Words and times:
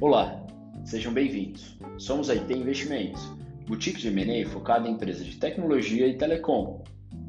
Olá, 0.00 0.34
sejam 0.82 1.12
bem-vindos. 1.12 1.76
Somos 1.98 2.30
a 2.30 2.32
IT 2.32 2.50
Investimentos, 2.54 3.20
boutique 3.68 4.00
de 4.00 4.08
M&A 4.08 4.48
focada 4.48 4.88
em 4.88 4.92
empresas 4.92 5.26
de 5.26 5.36
tecnologia 5.36 6.06
e 6.06 6.16
telecom. 6.16 6.82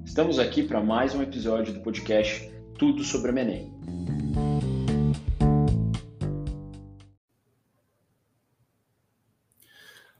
Estamos 0.05 0.39
aqui 0.39 0.63
para 0.63 0.79
mais 0.79 1.13
um 1.13 1.21
episódio 1.21 1.73
do 1.73 1.81
podcast 1.81 2.49
Tudo 2.79 3.03
sobre 3.03 3.31
M&A. 3.31 3.67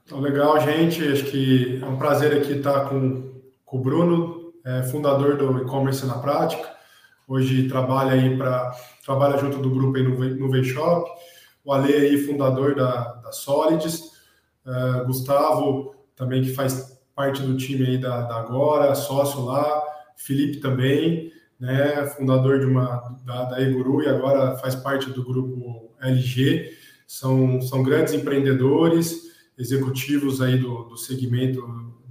Então, 0.04 0.20
legal, 0.20 0.60
gente. 0.60 1.02
Acho 1.08 1.24
que 1.24 1.80
é 1.82 1.86
um 1.86 1.96
prazer 1.96 2.36
aqui 2.36 2.52
estar 2.52 2.90
com, 2.90 3.32
com 3.64 3.78
o 3.78 3.80
Bruno, 3.80 4.52
é, 4.62 4.82
fundador 4.82 5.38
do 5.38 5.56
e-commerce 5.62 6.04
na 6.04 6.18
prática. 6.18 6.70
Hoje 7.26 7.66
trabalha 7.66 8.12
aí 8.12 8.36
para 8.36 8.72
trabalha 9.06 9.38
junto 9.38 9.56
do 9.56 9.70
grupo 9.70 9.96
aí 9.96 10.02
no, 10.02 10.48
no 10.48 10.64
Shop 10.64 11.10
o 11.64 11.72
Ale 11.72 11.92
aí, 11.92 12.18
fundador 12.18 12.74
da, 12.74 13.14
da 13.14 13.32
Solids, 13.32 14.12
uh, 14.66 15.04
Gustavo, 15.06 15.94
também 16.16 16.42
que 16.42 16.52
faz 16.52 17.00
parte 17.14 17.42
do 17.42 17.56
time 17.56 17.86
aí 17.86 17.98
da, 17.98 18.22
da 18.22 18.36
Agora, 18.36 18.94
sócio 18.94 19.44
lá, 19.44 19.82
Felipe 20.16 20.60
também, 20.60 21.32
né, 21.58 22.06
fundador 22.06 22.58
de 22.58 22.66
uma 22.66 23.16
da, 23.24 23.44
da 23.44 23.62
Eguru 23.62 24.02
e 24.02 24.08
agora 24.08 24.56
faz 24.56 24.74
parte 24.74 25.10
do 25.10 25.24
grupo 25.24 25.92
LG, 26.00 26.76
são, 27.06 27.60
são 27.62 27.82
grandes 27.82 28.14
empreendedores, 28.14 29.30
executivos 29.56 30.40
aí 30.40 30.58
do, 30.58 30.84
do 30.84 30.96
segmento 30.96 31.62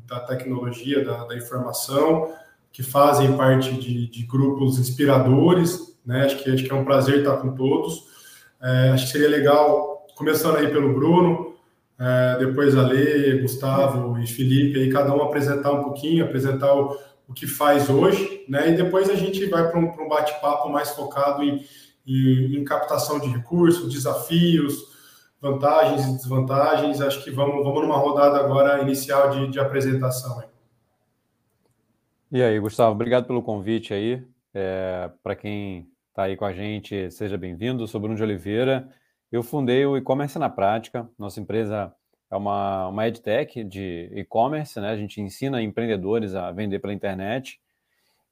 da 0.06 0.20
tecnologia, 0.20 1.04
da, 1.04 1.26
da 1.26 1.36
informação, 1.36 2.34
que 2.72 2.84
fazem 2.84 3.36
parte 3.36 3.74
de, 3.74 4.08
de 4.08 4.24
grupos 4.24 4.80
inspiradores, 4.80 5.98
né, 6.06 6.26
acho 6.26 6.42
que, 6.42 6.50
acho 6.50 6.64
que 6.64 6.72
é 6.72 6.76
um 6.76 6.86
prazer 6.86 7.20
estar 7.20 7.38
com 7.38 7.54
todos, 7.54 8.11
é, 8.62 8.90
acho 8.90 9.06
que 9.06 9.12
seria 9.12 9.30
legal, 9.30 10.06
começando 10.16 10.58
aí 10.58 10.68
pelo 10.68 10.94
Bruno, 10.94 11.56
é, 12.00 12.38
depois 12.40 12.76
a 12.76 12.82
Lê, 12.82 13.40
Gustavo 13.40 14.18
e 14.20 14.26
Felipe, 14.26 14.80
aí 14.80 14.92
cada 14.92 15.14
um 15.14 15.22
apresentar 15.22 15.72
um 15.72 15.84
pouquinho, 15.84 16.26
apresentar 16.26 16.74
o, 16.74 16.98
o 17.28 17.34
que 17.34 17.46
faz 17.46 17.90
hoje, 17.90 18.44
né? 18.50 18.70
E 18.70 18.76
depois 18.76 19.10
a 19.10 19.16
gente 19.16 19.46
vai 19.46 19.70
para 19.70 19.80
um, 19.80 19.86
um 19.86 20.10
bate-papo 20.10 20.68
mais 20.70 20.90
focado 20.92 21.44
em, 21.44 21.64
em, 22.06 22.56
em, 22.58 22.64
captação 22.64 23.20
de 23.20 23.28
recursos, 23.28 23.94
desafios, 23.94 24.76
vantagens 25.40 26.08
e 26.08 26.14
desvantagens. 26.14 27.02
Acho 27.02 27.24
que 27.24 27.30
vamos, 27.30 27.64
vamos 27.64 27.84
numa 27.84 27.98
rodada 27.98 28.40
agora 28.40 28.82
inicial 28.82 29.30
de, 29.30 29.48
de 29.50 29.60
apresentação. 29.60 30.40
Aí. 30.40 30.48
E 32.32 32.42
aí, 32.42 32.60
Gustavo, 32.60 32.94
obrigado 32.94 33.26
pelo 33.26 33.44
convite 33.44 33.94
aí. 33.94 34.24
É, 34.54 35.10
para 35.22 35.36
quem 35.36 35.91
está 36.12 36.24
aí 36.24 36.36
com 36.36 36.44
a 36.44 36.52
gente, 36.52 37.10
seja 37.10 37.38
bem-vindo. 37.38 37.88
Sou 37.88 38.00
Bruno 38.00 38.18
de 38.18 38.24
Oliveira. 38.24 38.90
Eu 39.32 39.42
fundei 39.42 39.86
o 39.86 39.96
E-Commerce 39.96 40.38
na 40.38 40.50
Prática. 40.50 41.10
Nossa 41.18 41.40
empresa 41.40 41.96
é 42.30 42.36
uma, 42.36 42.90
uma 42.90 43.08
edtech 43.08 43.64
de 43.64 44.12
e-commerce, 44.14 44.78
né? 44.82 44.90
A 44.90 44.98
gente 44.98 45.22
ensina 45.22 45.62
empreendedores 45.62 46.36
a 46.36 46.52
vender 46.52 46.80
pela 46.80 46.94
internet. 46.94 47.62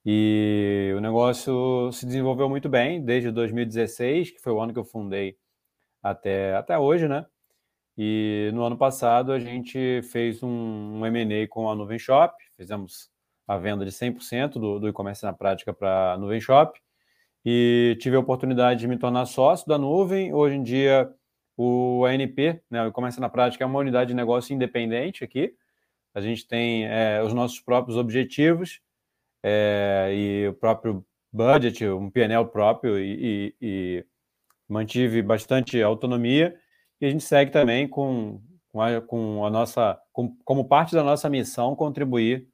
E 0.04 0.92
o 0.94 1.00
negócio 1.00 1.90
se 1.92 2.04
desenvolveu 2.04 2.50
muito 2.50 2.68
bem 2.68 3.02
desde 3.02 3.30
2016, 3.30 4.30
que 4.32 4.40
foi 4.40 4.52
o 4.52 4.60
ano 4.60 4.74
que 4.74 4.78
eu 4.78 4.84
fundei, 4.84 5.38
até, 6.02 6.54
até 6.56 6.78
hoje, 6.78 7.08
né? 7.08 7.24
E 7.96 8.50
no 8.54 8.62
ano 8.62 8.76
passado 8.76 9.32
a 9.32 9.38
gente 9.38 10.02
fez 10.02 10.42
um, 10.42 10.98
um 11.00 11.06
M&A 11.06 11.48
com 11.48 11.70
a 11.70 11.74
Nuvem 11.74 11.98
Shop, 11.98 12.34
fizemos 12.58 13.10
a 13.48 13.56
venda 13.56 13.86
de 13.86 13.90
100% 13.90 14.52
do, 14.54 14.78
do 14.78 14.88
e-commerce 14.88 15.24
na 15.24 15.32
prática 15.32 15.72
para 15.72 16.12
a 16.12 16.18
Nuvem 16.18 16.40
Shop 16.40 16.78
e 17.44 17.96
tive 18.00 18.16
a 18.16 18.20
oportunidade 18.20 18.80
de 18.80 18.88
me 18.88 18.98
tornar 18.98 19.26
sócio 19.26 19.66
da 19.66 19.78
nuvem. 19.78 20.32
Hoje 20.32 20.56
em 20.56 20.62
dia, 20.62 21.10
o 21.56 22.04
ANP, 22.04 22.60
né, 22.70 22.90
Comércio 22.90 23.20
na 23.20 23.28
Prática, 23.28 23.64
é 23.64 23.66
uma 23.66 23.78
unidade 23.78 24.08
de 24.08 24.14
negócio 24.14 24.54
independente 24.54 25.24
aqui. 25.24 25.54
A 26.14 26.20
gente 26.20 26.46
tem 26.46 26.86
é, 26.86 27.22
os 27.22 27.32
nossos 27.32 27.60
próprios 27.60 27.96
objetivos 27.96 28.80
é, 29.42 30.10
e 30.12 30.48
o 30.48 30.54
próprio 30.54 31.04
budget, 31.32 31.86
um 31.86 32.10
PNL 32.10 32.46
próprio 32.46 32.98
e, 32.98 33.12
e, 33.12 33.54
e, 33.60 34.06
mantive 34.68 35.22
bastante 35.22 35.80
autonomia. 35.82 36.56
E 37.00 37.06
a 37.06 37.10
gente 37.10 37.24
segue 37.24 37.50
também 37.50 37.88
com, 37.88 38.42
com, 38.68 38.82
a, 38.82 39.00
com 39.00 39.44
a 39.46 39.50
nossa, 39.50 39.98
com, 40.12 40.36
como 40.44 40.68
parte 40.68 40.94
da 40.94 41.02
nossa 41.02 41.30
missão, 41.30 41.76
contribuir 41.76 42.46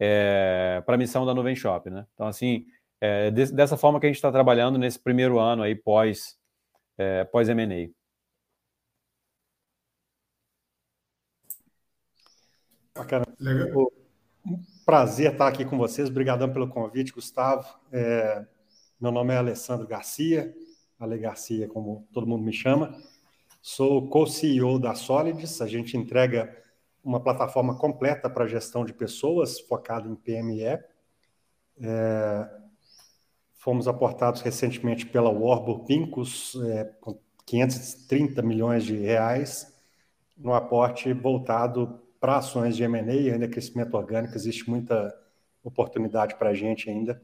é, 0.00 0.82
para 0.84 0.94
a 0.96 0.98
missão 0.98 1.24
da 1.24 1.34
Nuvem 1.34 1.54
Shop. 1.54 1.88
Né? 1.88 2.06
Então, 2.14 2.26
assim, 2.26 2.66
é, 3.02 3.32
de, 3.32 3.50
dessa 3.52 3.76
forma 3.76 3.98
que 3.98 4.06
a 4.06 4.08
gente 4.08 4.14
está 4.14 4.30
trabalhando 4.30 4.78
nesse 4.78 4.96
primeiro 4.96 5.40
ano 5.40 5.64
aí 5.64 5.74
pós 5.74 6.38
é, 6.96 7.24
pós 7.24 7.48
M&A. 7.48 7.90
Bacana. 12.96 13.26
Legal. 13.40 13.92
Um 14.46 14.62
prazer 14.86 15.32
estar 15.32 15.48
aqui 15.48 15.64
com 15.64 15.76
vocês. 15.76 16.08
Obrigadão 16.08 16.52
pelo 16.52 16.68
convite, 16.68 17.12
Gustavo. 17.12 17.66
É, 17.90 18.46
meu 19.00 19.10
nome 19.10 19.34
é 19.34 19.38
Alessandro 19.38 19.84
Garcia, 19.88 20.54
Ale 21.00 21.18
Garcia, 21.18 21.66
como 21.66 22.06
todo 22.12 22.24
mundo 22.24 22.44
me 22.44 22.52
chama. 22.52 22.96
Sou 23.60 24.08
co-CEO 24.08 24.78
da 24.78 24.94
Solids. 24.94 25.60
A 25.60 25.66
gente 25.66 25.96
entrega 25.96 26.56
uma 27.02 27.20
plataforma 27.20 27.76
completa 27.76 28.30
para 28.30 28.46
gestão 28.46 28.84
de 28.84 28.92
pessoas, 28.92 29.58
focada 29.58 30.08
em 30.08 30.14
PME. 30.14 30.78
É, 31.80 32.61
Fomos 33.62 33.86
aportados 33.86 34.40
recentemente 34.40 35.06
pela 35.06 35.30
Warburg 35.30 35.86
Pincus, 35.86 36.56
é, 36.64 36.82
com 37.00 37.16
530 37.46 38.42
milhões 38.42 38.82
de 38.82 38.96
reais, 38.96 39.72
no 40.36 40.52
aporte 40.52 41.12
voltado 41.12 42.02
para 42.18 42.38
ações 42.38 42.74
de 42.74 42.82
M&A 42.82 43.14
e 43.14 43.30
ainda 43.30 43.46
crescimento 43.46 43.94
orgânico. 43.94 44.34
Existe 44.34 44.68
muita 44.68 45.16
oportunidade 45.62 46.34
para 46.34 46.50
a 46.50 46.54
gente 46.54 46.90
ainda. 46.90 47.22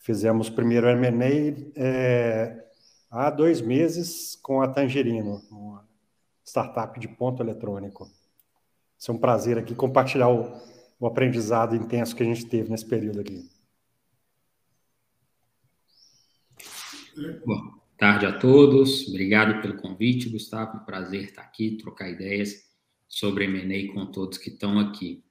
Fizemos 0.00 0.50
primeiro 0.50 0.88
M&A 0.88 1.70
é, 1.76 2.64
há 3.08 3.30
dois 3.30 3.60
meses 3.60 4.34
com 4.42 4.60
a 4.60 4.66
Tangerino, 4.66 5.40
uma 5.52 5.86
startup 6.44 6.98
de 6.98 7.06
ponto 7.06 7.44
eletrônico. 7.44 8.10
É 9.08 9.12
um 9.12 9.18
prazer 9.18 9.56
aqui 9.56 9.76
compartilhar 9.76 10.30
o, 10.30 10.52
o 10.98 11.06
aprendizado 11.06 11.76
intenso 11.76 12.16
que 12.16 12.24
a 12.24 12.26
gente 12.26 12.44
teve 12.46 12.68
nesse 12.68 12.86
período 12.86 13.20
aqui. 13.20 13.59
Boa 17.44 17.78
tarde 17.98 18.24
a 18.24 18.32
todos. 18.32 19.06
Obrigado 19.08 19.60
pelo 19.60 19.76
convite, 19.76 20.30
Gustavo. 20.30 20.78
Um 20.78 20.84
prazer 20.86 21.24
estar 21.24 21.42
aqui, 21.42 21.76
trocar 21.76 22.08
ideias 22.08 22.64
sobre 23.06 23.44
M&A 23.44 23.92
com 23.92 24.06
todos 24.06 24.38
que 24.38 24.48
estão 24.48 24.78
aqui. 24.78 25.22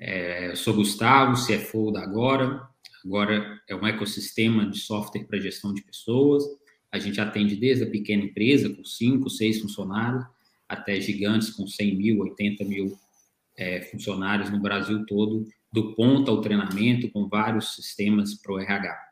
É, 0.00 0.50
eu 0.50 0.56
sou 0.56 0.74
Gustavo, 0.74 1.34
CFO 1.34 1.92
da 1.92 2.02
Agora. 2.02 2.68
Agora 3.04 3.60
é 3.68 3.74
um 3.76 3.86
ecossistema 3.86 4.68
de 4.68 4.78
software 4.78 5.24
para 5.24 5.38
gestão 5.38 5.72
de 5.72 5.82
pessoas. 5.82 6.42
A 6.90 6.98
gente 6.98 7.20
atende 7.20 7.54
desde 7.54 7.84
a 7.84 7.90
pequena 7.90 8.24
empresa, 8.24 8.68
com 8.68 8.84
5, 8.84 9.30
6 9.30 9.60
funcionários, 9.60 10.24
até 10.68 11.00
gigantes 11.00 11.50
com 11.50 11.68
100 11.68 11.96
mil, 11.96 12.18
80 12.18 12.64
mil 12.64 12.98
é, 13.56 13.80
funcionários 13.82 14.50
no 14.50 14.60
Brasil 14.60 15.06
todo, 15.06 15.46
do 15.72 15.94
ponto 15.94 16.32
ao 16.32 16.40
treinamento, 16.40 17.08
com 17.10 17.28
vários 17.28 17.76
sistemas 17.76 18.34
para 18.34 18.52
o 18.54 18.58
RH. 18.58 19.11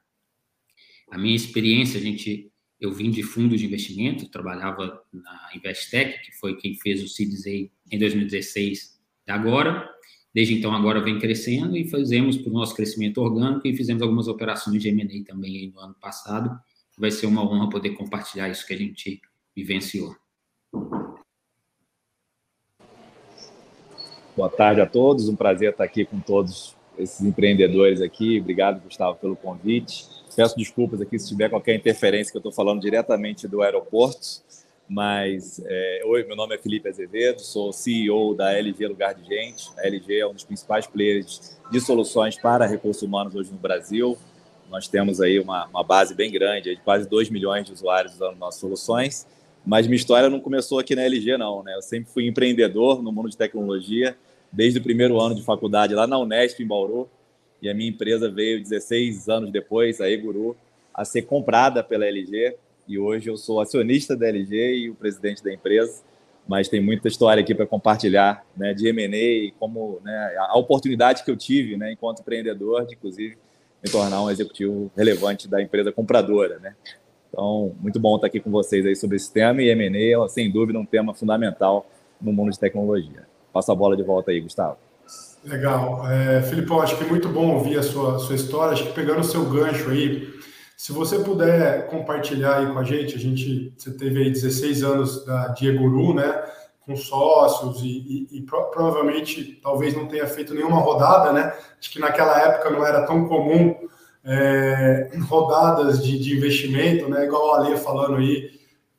A 1.11 1.19
minha 1.19 1.35
experiência, 1.35 1.99
a 1.99 2.03
gente, 2.03 2.53
eu 2.81 2.93
vim 2.93 3.11
de 3.11 3.23
fundos 3.23 3.59
de 3.59 3.67
investimento, 3.67 4.31
trabalhava 4.31 5.03
na 5.13 5.51
Investec, 5.57 6.25
que 6.25 6.33
foi 6.39 6.57
quem 6.57 6.77
fez 6.77 7.03
o 7.03 7.09
Series 7.09 7.45
em 7.47 7.99
2016 7.99 9.01
agora. 9.27 9.91
Desde 10.33 10.55
então, 10.55 10.73
agora 10.73 11.01
vem 11.01 11.19
crescendo 11.19 11.77
e 11.77 11.91
fazemos 11.91 12.37
para 12.37 12.51
o 12.51 12.53
nosso 12.53 12.77
crescimento 12.77 13.21
orgânico 13.21 13.67
e 13.67 13.75
fizemos 13.75 14.01
algumas 14.03 14.29
operações 14.29 14.81
de 14.81 14.89
M&A 14.89 15.25
também 15.25 15.73
no 15.75 15.81
ano 15.81 15.97
passado. 16.01 16.57
Vai 16.97 17.11
ser 17.11 17.27
uma 17.27 17.43
honra 17.43 17.69
poder 17.69 17.91
compartilhar 17.91 18.49
isso 18.49 18.65
que 18.65 18.75
a 18.75 18.77
gente 18.77 19.21
vivenciou. 19.57 20.15
Boa 24.37 24.49
tarde 24.49 24.81
a 24.81 24.87
todos, 24.87 25.29
um 25.29 25.35
prazer 25.35 25.73
estar 25.73 25.83
aqui 25.83 26.05
com 26.05 26.21
todos 26.21 26.77
esses 26.99 27.21
empreendedores 27.21 28.01
aqui. 28.01 28.41
Obrigado, 28.41 28.81
Gustavo, 28.81 29.17
pelo 29.19 29.37
convite. 29.37 30.07
Peço 30.35 30.57
desculpas 30.57 31.01
aqui 31.01 31.19
se 31.19 31.29
tiver 31.29 31.49
qualquer 31.49 31.75
interferência, 31.75 32.31
que 32.31 32.37
eu 32.37 32.41
estou 32.41 32.53
falando 32.53 32.81
diretamente 32.81 33.49
do 33.49 33.63
aeroporto. 33.63 34.43
Mas, 34.89 35.63
é, 35.65 36.03
oi, 36.05 36.25
meu 36.25 36.35
nome 36.35 36.55
é 36.55 36.59
Felipe 36.59 36.89
Azevedo, 36.89 37.41
sou 37.41 37.73
CEO 37.73 38.35
da 38.35 38.53
LG 38.53 38.89
Lugar 38.89 39.15
de 39.15 39.25
Gente. 39.25 39.71
A 39.79 39.87
LG 39.87 40.19
é 40.19 40.27
um 40.27 40.33
dos 40.33 40.43
principais 40.43 40.87
players 40.87 41.57
de 41.71 41.81
soluções 41.81 42.37
para 42.37 42.67
recursos 42.67 43.03
humanos 43.03 43.35
hoje 43.37 43.53
no 43.53 43.59
Brasil. 43.59 44.19
Nós 44.69 44.89
temos 44.89 45.21
aí 45.21 45.39
uma, 45.39 45.67
uma 45.67 45.85
base 45.85 46.15
bem 46.15 46.31
grande, 46.31 46.75
de 46.75 46.81
quase 46.83 47.09
2 47.09 47.31
milhões 47.31 47.67
de 47.67 47.73
usuários 47.73 48.15
usando 48.15 48.37
nossas 48.37 48.61
soluções. 48.61 49.27
Mas 49.65 49.87
minha 49.87 49.97
história 49.97 50.29
não 50.29 50.41
começou 50.41 50.79
aqui 50.79 50.97
na 50.97 51.03
LG, 51.03 51.37
não. 51.37 51.63
Né? 51.63 51.75
Eu 51.75 51.83
sempre 51.83 52.11
fui 52.13 52.27
empreendedor 52.27 53.03
no 53.03 53.13
mundo 53.13 53.29
de 53.29 53.37
tecnologia, 53.37 54.17
desde 54.53 54.79
o 54.79 54.83
primeiro 54.83 55.21
ano 55.21 55.35
de 55.35 55.43
faculdade 55.43 55.95
lá 55.95 56.07
na 56.07 56.19
Unesp, 56.19 56.61
em 56.61 56.67
Bauru 56.67 57.09
e 57.63 57.69
a 57.69 57.75
minha 57.75 57.91
empresa 57.91 58.31
veio 58.31 58.61
16 58.61 59.29
anos 59.29 59.51
depois, 59.51 60.01
a 60.01 60.11
Eguru, 60.11 60.57
a 60.95 61.05
ser 61.05 61.23
comprada 61.23 61.83
pela 61.83 62.07
LG 62.07 62.57
e 62.89 62.99
hoje 62.99 63.29
eu 63.29 63.37
sou 63.37 63.61
acionista 63.61 64.17
da 64.17 64.29
LG 64.29 64.75
e 64.77 64.91
o 64.91 64.95
presidente 64.95 65.45
da 65.45 65.53
empresa, 65.53 66.03
mas 66.49 66.69
tem 66.69 66.81
muita 66.81 67.07
história 67.07 67.41
aqui 67.41 67.55
para 67.55 67.67
compartilhar, 67.67 68.45
né, 68.57 68.75
de 68.75 68.89
M&A 68.89 69.17
e 69.17 69.55
como 69.59 70.01
né, 70.03 70.35
a 70.39 70.59
oportunidade 70.59 71.23
que 71.23 71.31
eu 71.31 71.37
tive, 71.37 71.77
né, 71.77 71.93
enquanto 71.93 72.21
empreendedor, 72.21 72.85
de 72.87 72.95
inclusive 72.95 73.37
me 73.83 73.91
tornar 73.91 74.23
um 74.23 74.31
executivo 74.31 74.91
relevante 74.97 75.47
da 75.47 75.63
empresa 75.63 75.93
compradora, 75.93 76.59
né. 76.59 76.75
Então, 77.29 77.73
muito 77.81 78.01
bom 78.01 78.17
estar 78.17 78.27
aqui 78.27 78.41
com 78.41 78.51
vocês 78.51 78.85
aí 78.85 78.97
sobre 78.97 79.17
esse 79.17 79.33
tema 79.33 79.63
e 79.63 79.69
M&A 79.69 80.25
é, 80.25 80.29
sem 80.29 80.51
dúvida, 80.51 80.79
um 80.79 80.85
tema 80.85 81.15
fundamental 81.15 81.89
no 82.21 82.33
mundo 82.33 82.51
de 82.51 82.59
tecnologia. 82.59 83.30
Passa 83.61 83.73
a 83.73 83.75
bola 83.75 83.95
de 83.95 84.03
volta 84.03 84.31
aí, 84.31 84.41
Gustavo. 84.41 84.79
Legal. 85.45 86.11
É, 86.11 86.41
Felipe, 86.41 86.73
acho 86.73 86.97
que 86.97 87.05
muito 87.05 87.29
bom 87.29 87.57
ouvir 87.57 87.79
a 87.79 87.83
sua, 87.83 88.19
sua 88.19 88.35
história. 88.35 88.73
Acho 88.73 88.85
que 88.85 88.95
pegando 88.95 89.21
o 89.21 89.25
seu 89.25 89.45
gancho 89.45 89.91
aí, 89.91 90.33
se 90.79 90.93
você 90.93 91.19
puder 91.19 91.87
compartilhar 91.89 92.57
aí 92.57 92.73
com 92.73 92.79
a 92.79 92.85
gente, 92.85 93.17
a 93.17 93.19
gente, 93.19 93.75
você 93.77 93.91
teve 93.91 94.23
aí 94.23 94.31
16 94.31 94.83
anos 94.83 95.27
da 95.27 95.49
Dieguru, 95.49 96.15
né? 96.15 96.43
Com 96.87 96.97
sócios 96.97 97.83
e, 97.83 98.29
e, 98.33 98.39
e 98.39 98.43
pro, 98.47 98.71
provavelmente 98.71 99.61
talvez 99.63 99.95
não 99.95 100.09
tenha 100.09 100.27
feito 100.27 100.55
nenhuma 100.55 100.81
rodada, 100.81 101.31
né? 101.31 101.53
Acho 101.79 101.91
que 101.91 101.99
naquela 101.99 102.41
época 102.41 102.71
não 102.71 102.87
era 102.87 103.05
tão 103.05 103.29
comum 103.29 103.77
é, 104.25 105.11
rodadas 105.29 106.03
de, 106.03 106.19
de, 106.19 106.35
investimento, 106.35 107.11
né? 107.11 107.27
Igual 107.27 107.57
a 107.57 107.59
Ale 107.59 107.77
falando 107.77 108.17
aí, 108.17 108.53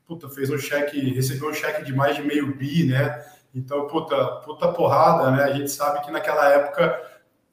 puta, 0.06 0.30
fez 0.30 0.52
um 0.52 0.58
cheque, 0.60 1.00
recebeu 1.16 1.50
um 1.50 1.54
cheque 1.54 1.84
de 1.84 1.96
mais 1.96 2.16
de 2.16 2.22
meio 2.22 2.56
bi, 2.56 2.84
né? 2.84 3.26
Então, 3.54 3.88
puta, 3.88 4.26
puta 4.46 4.72
porrada, 4.72 5.32
né? 5.32 5.44
A 5.44 5.54
gente 5.54 5.72
sabe 5.72 6.04
que 6.06 6.12
naquela 6.12 6.48
época 6.50 7.02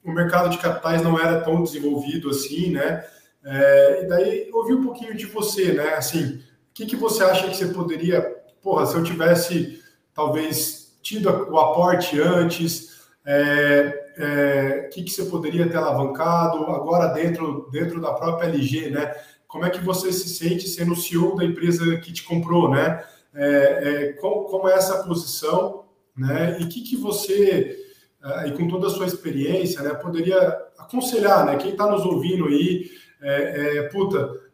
o 0.03 0.11
mercado 0.11 0.49
de 0.49 0.57
capitais 0.57 1.01
não 1.01 1.19
era 1.19 1.41
tão 1.41 1.61
desenvolvido 1.63 2.29
assim, 2.29 2.71
né? 2.71 3.05
É, 3.43 4.03
e 4.03 4.07
daí 4.07 4.49
ouvir 4.53 4.73
um 4.73 4.83
pouquinho 4.83 5.15
de 5.15 5.25
você, 5.25 5.73
né? 5.73 5.95
Assim, 5.95 6.35
o 6.35 6.41
que, 6.73 6.85
que 6.85 6.95
você 6.95 7.23
acha 7.23 7.47
que 7.47 7.55
você 7.55 7.67
poderia, 7.67 8.21
porra, 8.61 8.85
se 8.85 8.95
eu 8.95 9.03
tivesse 9.03 9.83
talvez 10.13 10.97
tido 11.01 11.29
o 11.49 11.59
aporte 11.59 12.19
antes, 12.19 12.99
é, 13.25 14.11
é, 14.17 14.89
que, 14.91 15.03
que 15.03 15.11
você 15.11 15.25
poderia 15.25 15.69
ter 15.69 15.77
alavancado 15.77 16.65
agora 16.65 17.07
dentro, 17.07 17.69
dentro 17.71 18.01
da 18.01 18.13
própria 18.13 18.47
LG, 18.47 18.89
né? 18.89 19.13
Como 19.47 19.65
é 19.65 19.69
que 19.69 19.83
você 19.83 20.11
se 20.11 20.29
sente 20.29 20.67
sendo 20.67 20.93
o 20.93 20.95
CEO 20.95 21.35
da 21.35 21.43
empresa 21.43 21.97
que 21.97 22.13
te 22.13 22.23
comprou, 22.23 22.69
né? 22.69 23.03
É, 23.33 23.45
é, 23.47 24.13
como, 24.13 24.45
como, 24.45 24.67
é 24.67 24.73
essa 24.73 25.03
posição, 25.03 25.85
né? 26.19 26.57
E 26.59 26.65
que, 26.65 26.81
que 26.81 26.97
você, 26.97 27.77
é, 28.23 28.47
e 28.47 28.51
com 28.51 28.67
toda 28.67 28.87
a 28.87 28.89
sua 28.89 29.05
experiência, 29.05 29.81
né, 29.81 29.93
poderia 29.93 30.37
aconselhar, 30.77 31.45
né? 31.45 31.55
Quem 31.55 31.71
está 31.71 31.89
nos 31.89 32.05
ouvindo 32.05 32.47
aí, 32.47 32.89
é, 33.21 33.77
é, 33.77 33.83
puta, 33.83 34.49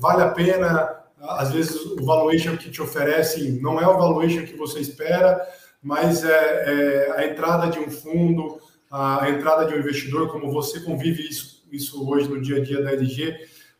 vale 0.00 0.22
a 0.22 0.28
pena, 0.28 1.02
às 1.20 1.50
vezes 1.50 1.76
o 1.76 2.04
valuation 2.04 2.56
que 2.56 2.70
te 2.70 2.82
oferecem 2.82 3.52
não 3.52 3.80
é 3.80 3.86
o 3.86 3.96
valuation 3.96 4.44
que 4.44 4.54
você 4.56 4.80
espera, 4.80 5.40
mas 5.82 6.22
é, 6.24 7.14
a 7.16 7.26
entrada 7.26 7.68
de 7.68 7.78
um 7.78 7.90
fundo, 7.90 8.58
a 8.90 9.30
entrada 9.30 9.64
de 9.64 9.74
um 9.74 9.78
investidor, 9.78 10.30
como 10.30 10.52
você 10.52 10.80
convive 10.80 11.26
isso, 11.26 11.64
isso 11.72 12.08
hoje 12.08 12.28
no 12.28 12.40
dia 12.40 12.58
a 12.58 12.60
dia 12.62 12.82
da 12.82 12.92
LG, 12.92 13.34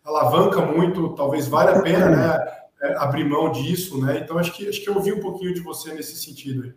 alavanca 0.05 0.61
muito, 0.63 1.15
talvez 1.15 1.47
valha 1.47 1.73
a 1.73 1.83
pena 1.83 2.11
né, 2.11 2.47
é, 2.83 2.95
abrir 2.97 3.25
mão 3.25 3.51
disso, 3.51 4.01
né? 4.01 4.21
Então 4.23 4.39
acho 4.39 4.53
que 4.53 4.69
acho 4.69 4.81
que 4.81 4.89
eu 4.89 4.95
ouvi 4.95 5.13
um 5.13 5.21
pouquinho 5.21 5.53
de 5.53 5.61
você 5.61 5.93
nesse 5.93 6.17
sentido. 6.17 6.75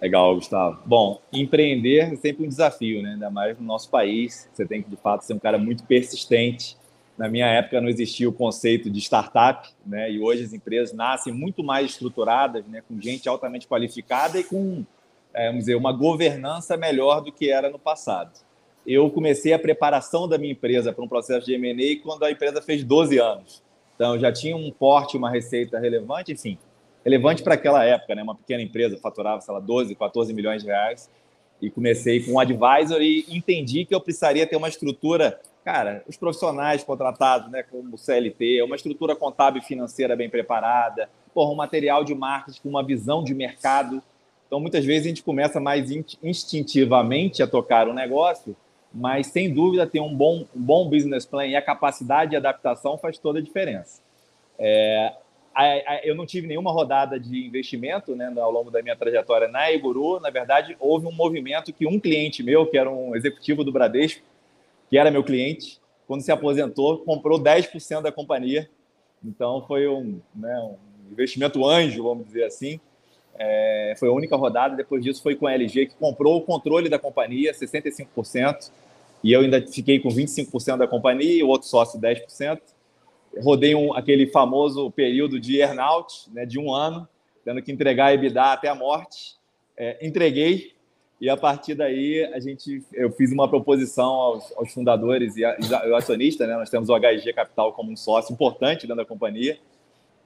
Legal, 0.00 0.34
Gustavo. 0.34 0.78
Bom, 0.84 1.22
empreender 1.32 2.12
é 2.12 2.16
sempre 2.16 2.44
um 2.44 2.48
desafio, 2.48 3.02
né? 3.02 3.12
Ainda 3.12 3.30
mais 3.30 3.58
no 3.58 3.64
nosso 3.64 3.88
país. 3.88 4.48
Você 4.52 4.66
tem 4.66 4.82
que, 4.82 4.90
de 4.90 4.96
fato, 4.96 5.22
ser 5.22 5.32
um 5.32 5.38
cara 5.38 5.56
muito 5.56 5.84
persistente. 5.84 6.76
Na 7.16 7.28
minha 7.28 7.46
época 7.46 7.80
não 7.80 7.88
existia 7.88 8.28
o 8.28 8.32
conceito 8.32 8.90
de 8.90 8.98
startup, 9.00 9.70
né? 9.86 10.10
E 10.10 10.20
hoje 10.20 10.44
as 10.44 10.52
empresas 10.52 10.94
nascem 10.94 11.32
muito 11.32 11.64
mais 11.64 11.92
estruturadas, 11.92 12.66
né? 12.66 12.82
Com 12.86 13.00
gente 13.00 13.26
altamente 13.26 13.66
qualificada 13.66 14.38
e 14.38 14.44
com, 14.44 14.84
é, 15.32 15.46
vamos 15.46 15.60
dizer, 15.60 15.76
uma 15.76 15.92
governança 15.92 16.76
melhor 16.76 17.22
do 17.22 17.32
que 17.32 17.50
era 17.50 17.70
no 17.70 17.78
passado. 17.78 18.32
Eu 18.86 19.10
comecei 19.10 19.54
a 19.54 19.58
preparação 19.58 20.28
da 20.28 20.36
minha 20.36 20.52
empresa 20.52 20.92
para 20.92 21.02
um 21.02 21.08
processo 21.08 21.46
de 21.46 21.54
M&A 21.54 22.02
quando 22.02 22.22
a 22.22 22.30
empresa 22.30 22.60
fez 22.60 22.84
12 22.84 23.18
anos. 23.18 23.62
Então, 23.94 24.18
já 24.18 24.30
tinha 24.30 24.54
um 24.54 24.70
porte, 24.70 25.16
uma 25.16 25.30
receita 25.30 25.78
relevante, 25.78 26.32
enfim, 26.32 26.58
relevante 27.06 27.40
para 27.40 27.54
aquela 27.54 27.84
época, 27.84 28.16
né? 28.16 28.22
Uma 28.22 28.34
pequena 28.34 28.60
empresa 28.60 28.98
faturava, 28.98 29.40
sei 29.40 29.54
lá, 29.54 29.60
12, 29.60 29.94
14 29.94 30.34
milhões 30.34 30.62
de 30.62 30.68
reais. 30.68 31.08
E 31.62 31.70
comecei 31.70 32.20
com 32.20 32.32
um 32.32 32.40
advisor 32.40 33.00
e 33.00 33.24
entendi 33.30 33.84
que 33.84 33.94
eu 33.94 34.00
precisaria 34.00 34.44
ter 34.44 34.56
uma 34.56 34.68
estrutura, 34.68 35.40
cara, 35.64 36.02
os 36.08 36.16
profissionais 36.16 36.82
contratados, 36.82 37.48
né, 37.50 37.62
como 37.62 37.96
CLT, 37.96 38.60
uma 38.62 38.74
estrutura 38.74 39.14
contábil 39.14 39.62
e 39.62 39.64
financeira 39.64 40.16
bem 40.16 40.28
preparada, 40.28 41.08
porra, 41.32 41.52
um 41.52 41.54
material 41.54 42.04
de 42.04 42.14
marketing 42.14 42.60
com 42.60 42.68
uma 42.68 42.82
visão 42.82 43.22
de 43.22 43.34
mercado. 43.34 44.02
Então, 44.46 44.60
muitas 44.60 44.84
vezes 44.84 45.06
a 45.06 45.08
gente 45.08 45.22
começa 45.22 45.60
mais 45.60 45.90
instintivamente 46.22 47.42
a 47.42 47.46
tocar 47.46 47.86
o 47.86 47.92
um 47.92 47.94
negócio 47.94 48.54
mas 48.98 49.26
sem 49.26 49.52
dúvida 49.52 49.86
ter 49.86 50.00
um 50.00 50.14
bom, 50.14 50.46
um 50.56 50.62
bom 50.62 50.88
business 50.88 51.26
plan 51.26 51.46
e 51.46 51.54
a 51.54 51.60
capacidade 51.60 52.30
de 52.30 52.36
adaptação 52.36 52.96
faz 52.96 53.18
toda 53.18 53.40
a 53.40 53.42
diferença. 53.42 54.00
É, 54.58 55.12
eu 56.04 56.14
não 56.14 56.26
tive 56.26 56.46
nenhuma 56.46 56.70
rodada 56.70 57.18
de 57.18 57.46
investimento 57.46 58.14
né, 58.14 58.32
ao 58.36 58.50
longo 58.50 58.70
da 58.70 58.82
minha 58.82 58.96
trajetória 58.96 59.48
na 59.48 59.70
Iguru. 59.72 60.20
Na 60.20 60.30
verdade, 60.30 60.76
houve 60.78 61.06
um 61.06 61.12
movimento 61.12 61.72
que 61.72 61.86
um 61.86 61.98
cliente 61.98 62.42
meu, 62.42 62.66
que 62.66 62.76
era 62.76 62.90
um 62.90 63.14
executivo 63.16 63.64
do 63.64 63.72
Bradesco, 63.72 64.22
que 64.90 64.98
era 64.98 65.10
meu 65.10 65.24
cliente, 65.24 65.80
quando 66.06 66.22
se 66.22 66.30
aposentou, 66.30 66.98
comprou 66.98 67.38
10% 67.38 68.02
da 68.02 68.12
companhia. 68.12 68.68
Então, 69.24 69.64
foi 69.66 69.88
um, 69.88 70.20
né, 70.34 70.58
um 70.60 70.76
investimento 71.10 71.66
anjo, 71.66 72.02
vamos 72.02 72.26
dizer 72.26 72.44
assim. 72.44 72.78
É, 73.38 73.94
foi 73.98 74.08
a 74.08 74.12
única 74.12 74.36
rodada. 74.36 74.76
Depois 74.76 75.02
disso, 75.02 75.22
foi 75.22 75.34
com 75.34 75.46
a 75.46 75.52
LG, 75.52 75.86
que 75.86 75.94
comprou 75.94 76.36
o 76.36 76.42
controle 76.42 76.88
da 76.88 76.98
companhia, 76.98 77.52
65% 77.52 78.70
e 79.22 79.32
eu 79.32 79.40
ainda 79.40 79.60
fiquei 79.66 79.98
com 79.98 80.08
25% 80.08 80.76
da 80.76 80.86
companhia 80.86 81.44
o 81.44 81.48
outro 81.48 81.66
sócio 81.66 82.00
10%. 82.00 82.60
Rodei 83.40 83.74
um, 83.74 83.94
aquele 83.94 84.26
famoso 84.26 84.90
período 84.90 85.38
de 85.38 85.58
earnout, 85.58 86.30
né, 86.32 86.46
de 86.46 86.58
um 86.58 86.72
ano, 86.72 87.08
tendo 87.44 87.62
que 87.62 87.70
entregar 87.70 88.06
a 88.06 88.14
EBITDA 88.14 88.42
até 88.52 88.68
a 88.68 88.74
morte. 88.74 89.36
É, 89.76 90.04
entreguei 90.06 90.76
e 91.20 91.30
a 91.30 91.36
partir 91.36 91.74
daí 91.74 92.24
a 92.34 92.40
gente, 92.40 92.82
eu 92.92 93.10
fiz 93.10 93.32
uma 93.32 93.48
proposição 93.48 94.06
aos, 94.06 94.52
aos 94.56 94.72
fundadores 94.72 95.36
e, 95.36 95.44
a, 95.44 95.56
e 95.58 95.94
acionistas, 95.94 96.46
né, 96.46 96.56
nós 96.56 96.68
temos 96.68 96.88
o 96.88 96.98
HG 96.98 97.32
Capital 97.32 97.72
como 97.72 97.90
um 97.90 97.96
sócio 97.96 98.32
importante 98.32 98.82
dentro 98.82 98.96
da 98.96 99.04
companhia, 99.04 99.58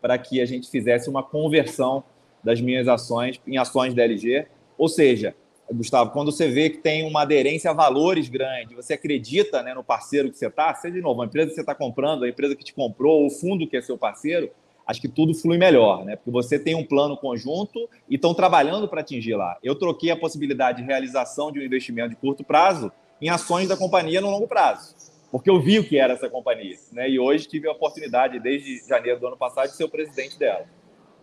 para 0.01 0.19
que 0.19 0.41
a 0.41 0.47
gente 0.47 0.69
fizesse 0.69 1.09
uma 1.09 1.23
conversão 1.23 2.03
das 2.43 2.61
minhas 2.61 2.89
ações 2.89 3.41
em 3.47 3.57
ações 3.57 3.95
da 3.95 4.03
LG, 4.03 4.47
ou 4.77 4.89
seja, 4.89 5.35
Gustavo, 5.73 6.11
quando 6.11 6.33
você 6.33 6.49
vê 6.49 6.71
que 6.71 6.79
tem 6.79 7.07
uma 7.07 7.23
aderência 7.23 7.71
a 7.71 7.75
valores 7.75 8.29
grande, 8.29 8.75
você 8.75 8.95
acredita 8.95 9.63
né, 9.63 9.73
no 9.73 9.85
parceiro 9.85 10.31
que 10.31 10.37
você 10.37 10.47
está, 10.47 10.75
seja 10.75 10.95
de 10.95 11.01
novo, 11.01 11.23
a 11.23 11.27
empresa 11.27 11.51
que 11.51 11.55
você 11.55 11.61
está 11.61 11.75
comprando, 11.75 12.25
a 12.25 12.29
empresa 12.29 12.57
que 12.57 12.65
te 12.65 12.75
comprou, 12.75 13.27
o 13.27 13.31
fundo 13.31 13.67
que 13.67 13.77
é 13.77 13.81
seu 13.81 13.97
parceiro, 13.97 14.51
acho 14.87 15.01
que 15.01 15.09
tudo 15.09 15.33
flui 15.35 15.57
melhor, 15.57 16.05
né? 16.05 16.17
Porque 16.17 16.31
você 16.31 16.59
tem 16.59 16.75
um 16.75 16.85
plano 16.85 17.17
conjunto 17.17 17.89
e 18.09 18.17
estão 18.17 18.35
trabalhando 18.35 18.89
para 18.89 19.01
atingir 19.01 19.37
lá. 19.37 19.57
Eu 19.63 19.77
troquei 19.77 20.11
a 20.11 20.17
possibilidade 20.17 20.79
de 20.79 20.85
realização 20.85 21.53
de 21.53 21.61
um 21.61 21.63
investimento 21.63 22.11
de 22.11 22.17
curto 22.17 22.43
prazo 22.43 22.91
em 23.23 23.29
ações 23.29 23.69
da 23.69 23.77
companhia 23.77 24.21
no 24.21 24.31
longo 24.31 24.49
prazo, 24.49 24.95
porque 25.31 25.49
eu 25.49 25.61
vi 25.61 25.79
o 25.79 25.85
que 25.85 25.97
era 25.97 26.15
essa 26.15 26.29
companhia, 26.29 26.77
né? 26.93 27.09
E 27.09 27.21
hoje 27.21 27.47
tive 27.47 27.69
a 27.69 27.73
oportunidade, 27.73 28.41
desde 28.41 28.79
janeiro 28.89 29.21
do 29.21 29.29
ano 29.29 29.37
passado, 29.37 29.69
de 29.69 29.77
ser 29.77 29.85
o 29.85 29.89
presidente 29.89 30.37
dela. 30.39 30.67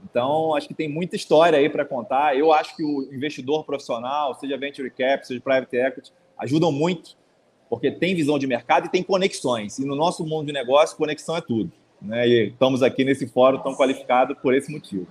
Então, 0.04 0.56
acho 0.56 0.68
que 0.68 0.74
tem 0.74 0.88
muita 0.88 1.16
história 1.16 1.58
aí 1.58 1.70
para 1.70 1.86
contar. 1.86 2.38
Eu 2.38 2.52
acho 2.52 2.76
que 2.76 2.84
o 2.84 3.14
investidor 3.14 3.64
profissional, 3.64 4.34
seja 4.36 4.58
venture 4.58 4.90
cap, 4.90 5.26
seja 5.26 5.42
private 5.42 5.76
equity, 5.76 6.14
ajudam 6.38 6.72
muito, 6.72 7.18
porque 7.70 7.92
tem 7.92 8.16
visão 8.16 8.40
de 8.40 8.48
mercado 8.48 8.86
e 8.86 8.90
tem 8.90 9.04
conexões. 9.04 9.80
E 9.80 9.86
no 9.86 9.96
nosso 9.96 10.26
mundo 10.26 10.48
de 10.48 10.54
negócio, 10.54 10.98
conexão 10.98 11.36
é 11.36 11.42
tudo. 11.42 11.72
Né? 12.02 12.28
E 12.28 12.48
estamos 12.50 12.84
aqui 12.84 13.04
nesse 13.04 13.28
fórum 13.28 13.60
tão 13.60 13.76
qualificado 13.76 14.36
por 14.36 14.54
esse 14.54 14.72
motivo. 14.72 15.08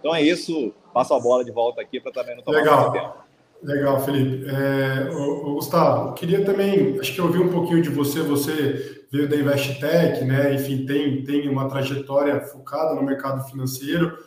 Então 0.00 0.14
é 0.14 0.22
isso. 0.22 0.72
Passo 0.92 1.14
a 1.14 1.20
bola 1.20 1.44
de 1.44 1.50
volta 1.50 1.80
aqui 1.80 2.00
para 2.00 2.12
também 2.12 2.36
não 2.36 2.42
tomar 2.42 2.58
Legal. 2.58 2.80
muito 2.82 2.92
tempo. 2.92 3.14
Legal, 3.64 4.04
Felipe. 4.04 4.46
É, 4.46 5.10
o, 5.10 5.48
o 5.48 5.54
Gustavo, 5.54 6.12
queria 6.12 6.44
também, 6.44 6.98
acho 7.00 7.14
que 7.14 7.20
eu 7.20 7.32
vi 7.32 7.38
um 7.38 7.50
pouquinho 7.50 7.80
de 7.80 7.88
você, 7.88 8.20
você 8.20 9.06
veio 9.10 9.26
da 9.26 9.36
Investec, 9.36 10.22
né? 10.22 10.54
Enfim, 10.54 10.84
tem, 10.84 11.24
tem 11.24 11.48
uma 11.48 11.66
trajetória 11.66 12.38
focada 12.42 12.94
no 12.94 13.02
mercado 13.02 13.42
financeiro 13.48 14.18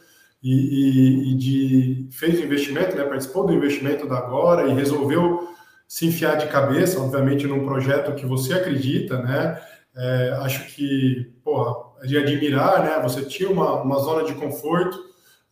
e, 0.41 0.51
e, 0.51 1.31
e 1.31 1.37
de, 1.37 2.09
fez 2.11 2.39
investimento, 2.39 2.95
né? 2.95 3.03
Participou 3.03 3.45
do 3.45 3.53
investimento 3.53 4.07
da 4.07 4.17
Agora 4.17 4.67
e 4.67 4.73
resolveu 4.73 5.47
se 5.87 6.07
enfiar 6.07 6.35
de 6.37 6.47
cabeça, 6.47 6.99
obviamente, 6.99 7.45
num 7.45 7.63
projeto 7.63 8.15
que 8.15 8.25
você 8.25 8.53
acredita, 8.53 9.21
né? 9.21 9.61
É, 9.95 10.31
acho 10.41 10.65
que, 10.73 11.31
porra, 11.43 11.75
é 12.01 12.07
de 12.07 12.17
admirar, 12.17 12.83
né? 12.83 12.99
Você 13.03 13.21
tinha 13.21 13.51
uma, 13.51 13.83
uma 13.83 13.99
zona 13.99 14.23
de 14.23 14.33
conforto, 14.33 14.97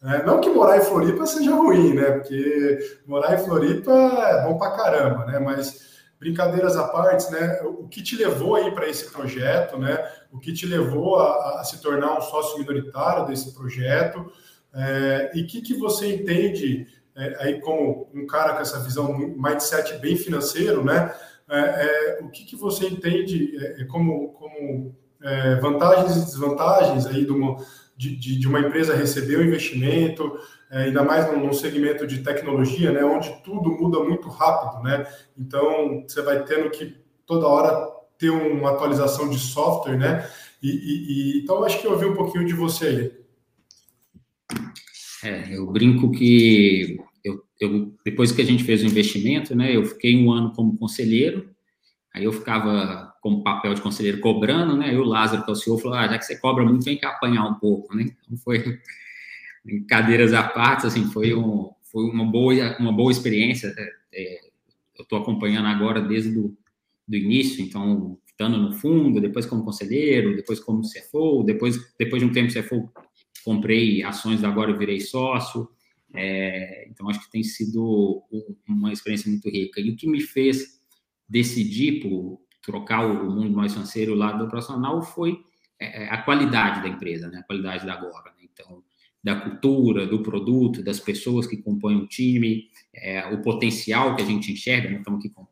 é, 0.06 0.24
não 0.24 0.40
que 0.40 0.50
morar 0.50 0.78
em 0.78 0.86
Floripa 0.86 1.26
seja 1.26 1.56
ruim, 1.56 1.96
né? 1.96 2.12
Porque 2.12 3.00
morar 3.08 3.34
em 3.34 3.44
Floripa 3.44 3.92
é 3.92 4.44
bom 4.44 4.56
pra 4.56 4.76
caramba, 4.76 5.26
né? 5.26 5.40
Mas 5.40 5.96
brincadeiras 6.20 6.78
à 6.78 6.88
parte, 6.88 7.32
né? 7.32 7.60
O 7.64 7.88
que 7.88 8.04
te 8.04 8.16
levou 8.16 8.56
aí 8.56 8.72
para 8.72 8.88
esse 8.88 9.12
projeto, 9.12 9.80
né? 9.80 9.98
O 10.32 10.38
que 10.40 10.54
te 10.54 10.68
levou 10.68 11.20
a, 11.20 11.60
a, 11.60 11.64
se 11.64 11.82
tornar 11.82 12.18
um 12.18 12.22
sócio 12.22 12.60
minoritário 12.60 13.26
desse 13.26 13.52
projeto? 13.56 14.32
É, 14.74 15.32
e 15.34 15.42
o 15.42 15.48
que, 15.48 15.62
que 15.62 15.74
você 15.74 16.14
entende 16.14 16.88
é, 17.16 17.38
aí 17.40 17.60
como 17.62 18.08
um 18.14 18.28
cara 18.28 18.54
com 18.54 18.62
essa 18.62 18.80
visão, 18.82 19.18
mindset 19.18 19.98
bem 19.98 20.16
financeiro, 20.16 20.84
né? 20.84 21.16
É, 21.50 21.60
é 21.60 22.20
o 22.22 22.30
que, 22.30 22.46
que 22.46 22.56
você 22.56 22.88
entende 22.88 23.58
é, 23.80 23.86
como, 23.86 24.34
como 24.34 24.96
vantagens 25.60 26.18
e 26.18 26.26
desvantagens 26.26 27.08
aí 27.08 27.26
de 27.26 27.32
uma, 27.32 27.58
de, 27.96 28.16
de, 28.16 28.40
de 28.40 28.48
uma 28.48 28.60
empresa 28.60 28.96
receber 28.96 29.38
o 29.38 29.40
um 29.40 29.46
investimento, 29.46 30.38
ainda 30.70 31.04
mais 31.04 31.32
num, 31.32 31.54
segmento 31.54 32.06
de 32.06 32.22
tecnologia, 32.22 32.92
né, 32.92 33.04
onde 33.04 33.32
tudo 33.44 33.70
muda 33.72 34.00
muito 34.04 34.28
rápido, 34.28 34.84
né? 34.84 35.06
Então 35.38 36.04
você 36.08 36.22
vai 36.22 36.44
tendo 36.44 36.70
que 36.70 36.98
toda 37.26 37.48
hora 37.48 37.88
ter 38.18 38.30
uma 38.30 38.72
atualização 38.72 39.30
de 39.30 39.40
software, 39.40 39.98
né? 39.98 40.30
E, 40.62 40.70
e, 40.70 41.38
e 41.38 41.44
então 41.44 41.64
acho 41.64 41.80
que 41.80 41.88
eu 41.88 41.92
ouvi 41.92 42.06
um 42.06 42.16
pouquinho 42.16 42.46
de 42.46 42.54
você 42.54 42.88
aí. 42.88 43.26
É, 45.24 45.56
eu 45.56 45.66
brinco 45.68 46.12
que 46.12 46.98
eu, 47.24 47.44
eu, 47.60 47.94
depois 48.04 48.32
que 48.32 48.42
a 48.42 48.46
gente 48.46 48.64
fez 48.64 48.84
o 48.84 48.86
investimento, 48.86 49.56
né, 49.56 49.76
eu 49.76 49.86
fiquei 49.86 50.16
um 50.16 50.32
ano 50.32 50.54
como 50.54 50.78
conselheiro, 50.78 51.50
aí 52.16 52.24
eu 52.24 52.32
ficava 52.32 53.14
como 53.22 53.44
papel 53.44 53.74
de 53.74 53.82
conselheiro 53.82 54.22
cobrando, 54.22 54.78
né, 54.78 54.94
e 54.94 54.98
o 54.98 55.04
Lázaro, 55.04 55.44
que 55.44 55.50
é 55.50 55.54
o 55.54 55.56
senhor, 55.56 55.78
falou, 55.80 55.98
ah, 55.98 56.08
já 56.08 56.18
que 56.18 56.26
você 56.26 56.38
cobra 56.38 56.64
muito, 56.64 56.86
vem 56.86 56.98
cá 56.98 57.10
apanhar 57.10 57.46
um 57.46 57.56
pouco, 57.56 57.96
né, 57.96 58.06
então 58.24 58.38
foi, 58.38 58.80
em 59.68 59.84
cadeiras 59.84 60.34
à 60.34 60.44
parte, 60.44 60.88
assim, 60.88 61.06
foi, 61.12 61.34
um, 61.34 61.72
foi 61.92 62.06
uma, 62.06 62.26
boa, 62.26 62.54
uma 62.80 62.94
boa 62.94 63.12
experiência, 63.12 63.74
é, 64.14 64.40
eu 64.98 65.04
estou 65.04 65.20
acompanhando 65.20 65.68
agora 65.68 66.02
desde 66.02 66.32
do, 66.32 66.58
do 67.06 67.18
início, 67.18 67.62
então, 67.62 68.18
estando 68.26 68.58
no 68.58 68.72
fundo, 68.72 69.20
depois 69.20 69.46
como 69.46 69.66
conselheiro, 69.66 70.36
depois 70.36 70.60
como 70.60 70.82
CFO, 70.82 71.44
depois, 71.44 71.78
depois 71.98 72.22
de 72.22 72.30
um 72.30 72.32
tempo 72.32 72.54
CFO 72.54 72.90
comprei 73.44 74.02
ações 74.02 74.42
da 74.42 74.50
Agora 74.50 74.72
e 74.72 74.78
virei 74.78 75.00
sócio. 75.00 75.70
É, 76.16 76.88
então, 76.90 77.08
acho 77.08 77.22
que 77.22 77.32
tem 77.32 77.44
sido 77.44 78.24
uma 78.68 78.92
experiência 78.92 79.30
muito 79.30 79.48
rica. 79.50 79.80
E 79.80 79.92
o 79.92 79.96
que 79.96 80.08
me 80.08 80.20
fez 80.20 80.82
decidir 81.28 82.02
por 82.02 82.42
trocar 82.62 83.06
o 83.06 83.30
mundo 83.32 83.56
mais 83.56 83.74
financeiro, 83.74 84.14
o 84.14 84.16
lado 84.16 84.48
profissional, 84.48 85.02
foi 85.02 85.44
é, 85.80 86.04
é, 86.04 86.10
a 86.10 86.22
qualidade 86.22 86.82
da 86.82 86.88
empresa, 86.88 87.28
né? 87.30 87.40
a 87.40 87.44
qualidade 87.44 87.86
da 87.86 87.94
Agora. 87.94 88.32
Né? 88.38 88.48
Então, 88.52 88.84
da 89.24 89.36
cultura, 89.36 90.06
do 90.06 90.22
produto, 90.22 90.84
das 90.84 91.00
pessoas 91.00 91.48
que 91.48 91.58
compõem 91.58 91.98
o 91.98 92.08
time, 92.08 92.70
é, 92.94 93.26
o 93.28 93.42
potencial 93.42 94.16
que 94.16 94.22
a 94.22 94.26
gente 94.26 94.52
enxerga. 94.52 94.90
Né? 94.90 94.98
Estamos 94.98 95.20
aqui 95.20 95.30
com 95.30 95.48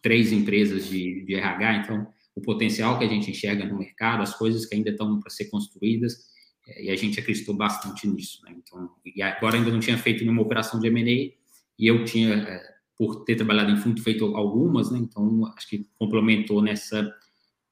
três 0.00 0.32
empresas 0.32 0.86
de, 0.88 1.24
de 1.24 1.34
RH, 1.34 1.76
então, 1.78 2.06
o 2.34 2.40
potencial 2.40 2.98
que 2.98 3.04
a 3.04 3.08
gente 3.08 3.30
enxerga 3.30 3.64
no 3.64 3.78
mercado, 3.78 4.22
as 4.22 4.36
coisas 4.36 4.66
que 4.66 4.74
ainda 4.74 4.90
estão 4.90 5.18
para 5.18 5.30
ser 5.30 5.46
construídas 5.46 6.26
é, 6.66 6.84
e 6.84 6.90
a 6.90 6.96
gente 6.96 7.18
acreditou 7.18 7.54
bastante 7.54 8.06
nisso. 8.06 8.40
Né? 8.44 8.54
Então, 8.56 8.90
e 9.04 9.22
agora 9.22 9.56
ainda 9.56 9.70
não 9.70 9.80
tinha 9.80 9.98
feito 9.98 10.22
nenhuma 10.22 10.42
operação 10.42 10.78
de 10.78 10.86
M&A 10.86 11.34
e 11.78 11.86
eu 11.86 12.04
tinha, 12.04 12.34
é, 12.34 12.75
por 12.96 13.24
ter 13.24 13.36
trabalhado 13.36 13.70
em 13.70 13.76
fundo, 13.76 14.02
feito 14.02 14.24
algumas, 14.36 14.90
né? 14.90 14.98
então 14.98 15.46
acho 15.56 15.68
que 15.68 15.86
complementou 15.98 16.62
nessa 16.62 17.12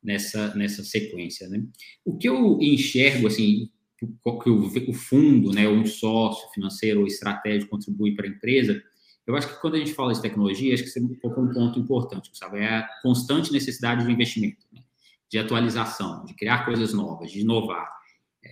nessa 0.02 0.54
nessa 0.54 0.84
sequência. 0.84 1.48
Né? 1.48 1.64
O 2.04 2.16
que 2.16 2.28
eu 2.28 2.58
enxergo 2.60 3.26
assim 3.26 3.70
que 4.42 4.50
o, 4.50 4.90
o 4.90 4.92
fundo, 4.92 5.52
né, 5.52 5.68
um 5.68 5.86
sócio 5.86 6.50
financeiro 6.52 7.00
ou 7.00 7.06
estratégico 7.06 7.70
contribui 7.70 8.14
para 8.14 8.26
a 8.26 8.28
empresa, 8.28 8.82
eu 9.26 9.34
acho 9.34 9.48
que 9.48 9.60
quando 9.60 9.76
a 9.76 9.78
gente 9.78 9.94
fala 9.94 10.12
de 10.12 10.20
tecnologia, 10.20 10.74
acho 10.74 10.82
que 10.82 10.90
você 10.90 11.00
colocou 11.22 11.44
um 11.44 11.52
ponto 11.52 11.78
importante, 11.78 12.30
sabe? 12.34 12.58
É 12.58 12.76
a 12.76 12.88
constante 13.02 13.52
necessidade 13.52 14.04
de 14.04 14.12
investimento, 14.12 14.66
né? 14.72 14.82
de 15.30 15.38
atualização, 15.38 16.24
de 16.24 16.34
criar 16.34 16.64
coisas 16.64 16.92
novas, 16.92 17.32
de 17.32 17.40
inovar. 17.40 17.88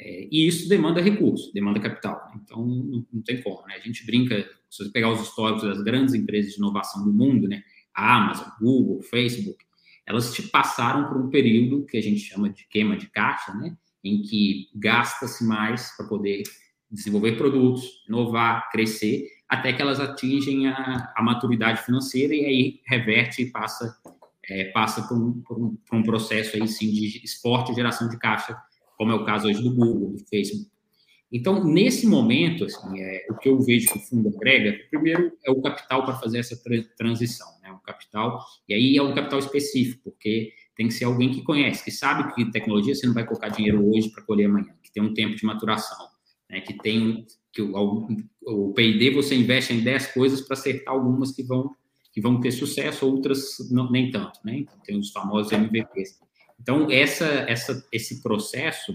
É, 0.05 0.27
e 0.33 0.49
isso 0.49 0.69
demanda 0.69 1.01
recurso, 1.01 1.53
demanda 1.55 1.79
capital. 1.79 2.29
Né? 2.35 2.41
Então, 2.43 2.67
não, 2.67 3.07
não, 3.13 3.23
tem 3.23 3.41
como. 3.41 3.65
Né? 3.69 3.77
A 3.77 3.79
gente 3.79 4.05
brinca, 4.05 4.37
se 4.69 4.85
você 4.85 4.91
pegar 4.91 5.11
os 5.11 5.21
históricos 5.21 5.63
das 5.63 5.81
grandes 5.83 6.13
empresas 6.13 6.53
de 6.53 6.59
inovação 6.59 7.05
do 7.05 7.13
mundo, 7.13 7.47
né? 7.47 7.63
a 7.95 8.17
Amazon, 8.17 8.49
Google, 8.61 9.01
Facebook, 9.03 9.65
elas 10.05 10.35
te 10.35 10.43
passaram 10.43 11.09
por 11.09 11.19
um 11.19 11.31
período 11.31 11.87
que 11.87 11.97
a 11.97 12.03
gente 12.03 12.19
chama 12.19 12.51
de 12.51 12.67
queima 12.69 12.97
de 12.97 13.09
caixa, 13.11 13.55
né? 13.55 13.77
em 14.03 14.23
que 14.23 14.69
gasta-se 14.75 15.45
mais 15.45 15.97
para 15.97 16.09
poder 16.09 16.43
desenvolver 16.91 17.37
produtos, 17.37 18.05
inovar, 18.09 18.69
crescer, 18.73 19.29
até 19.49 19.73
que 19.73 19.81
elas 19.81 20.01
atingem 20.01 20.67
a, 20.67 21.13
a 21.17 21.23
maturidade 21.23 21.83
financeira 21.83 22.35
e 22.35 22.45
aí 22.45 22.81
reverte 22.87 23.43
e 23.43 23.51
passa, 23.53 23.97
é, 24.51 24.65
passa 24.73 25.07
por 25.07 25.17
um, 25.17 25.41
por, 25.43 25.59
um, 25.59 25.77
por 25.77 25.97
um 25.97 26.03
processo 26.03 26.57
aí, 26.57 26.67
sim, 26.67 26.91
de 26.91 27.23
esporte 27.23 27.71
e 27.71 27.75
geração 27.75 28.09
de 28.09 28.19
caixa 28.19 28.61
como 29.03 29.11
é 29.11 29.15
o 29.17 29.25
caso 29.25 29.49
hoje 29.49 29.61
do 29.61 29.75
Google, 29.75 30.13
do 30.13 30.25
Facebook. 30.31 30.71
Então, 31.33 31.65
nesse 31.65 32.07
momento, 32.07 32.65
assim, 32.65 33.01
é, 33.01 33.27
o 33.29 33.35
que 33.35 33.49
eu 33.49 33.61
vejo 33.61 33.91
que 33.91 33.99
o 33.99 34.01
fundo 34.01 34.29
agrega, 34.29 34.79
primeiro, 34.91 35.33
é 35.45 35.51
o 35.51 35.61
capital 35.61 36.05
para 36.05 36.15
fazer 36.19 36.39
essa 36.39 36.57
tra 36.63 36.81
transição, 36.97 37.49
né? 37.61 37.73
O 37.73 37.81
capital, 37.81 38.39
e 38.69 38.75
aí 38.75 38.97
é 38.97 39.03
um 39.03 39.13
capital 39.13 39.41
específico, 39.41 40.03
porque 40.05 40.53
tem 40.77 40.87
que 40.87 40.95
ser 40.95 41.07
alguém 41.07 41.33
que 41.33 41.43
conhece, 41.43 41.83
que 41.83 41.91
sabe 41.91 42.33
que 42.33 42.49
tecnologia 42.53 42.95
você 42.95 43.05
não 43.05 43.15
vai 43.15 43.27
colocar 43.27 43.49
dinheiro 43.49 43.85
hoje 43.91 44.09
para 44.09 44.23
colher 44.23 44.45
amanhã, 44.45 44.73
que 44.81 44.93
tem 44.93 45.03
um 45.03 45.13
tempo 45.13 45.35
de 45.35 45.45
maturação, 45.45 46.07
né? 46.49 46.61
que 46.61 46.75
tem 46.75 47.27
que 47.53 47.61
o, 47.61 48.07
o 48.47 48.73
P&D 48.73 49.11
você 49.11 49.35
investe 49.35 49.73
em 49.73 49.81
10 49.81 50.13
coisas 50.13 50.43
para 50.43 50.55
acertar 50.55 50.95
algumas 50.95 51.33
que 51.33 51.43
vão 51.43 51.75
que 52.13 52.21
vão 52.21 52.41
ter 52.41 52.53
sucesso, 52.53 53.05
outras 53.05 53.57
não, 53.69 53.91
nem 53.91 54.13
tanto, 54.13 54.39
né? 54.45 54.59
Então, 54.59 54.79
tem 54.85 54.97
os 54.97 55.11
famosos 55.11 55.51
MVPs. 55.51 56.21
Então, 56.63 56.89
essa, 56.91 57.27
essa, 57.49 57.85
esse 57.93 58.23
processo, 58.23 58.95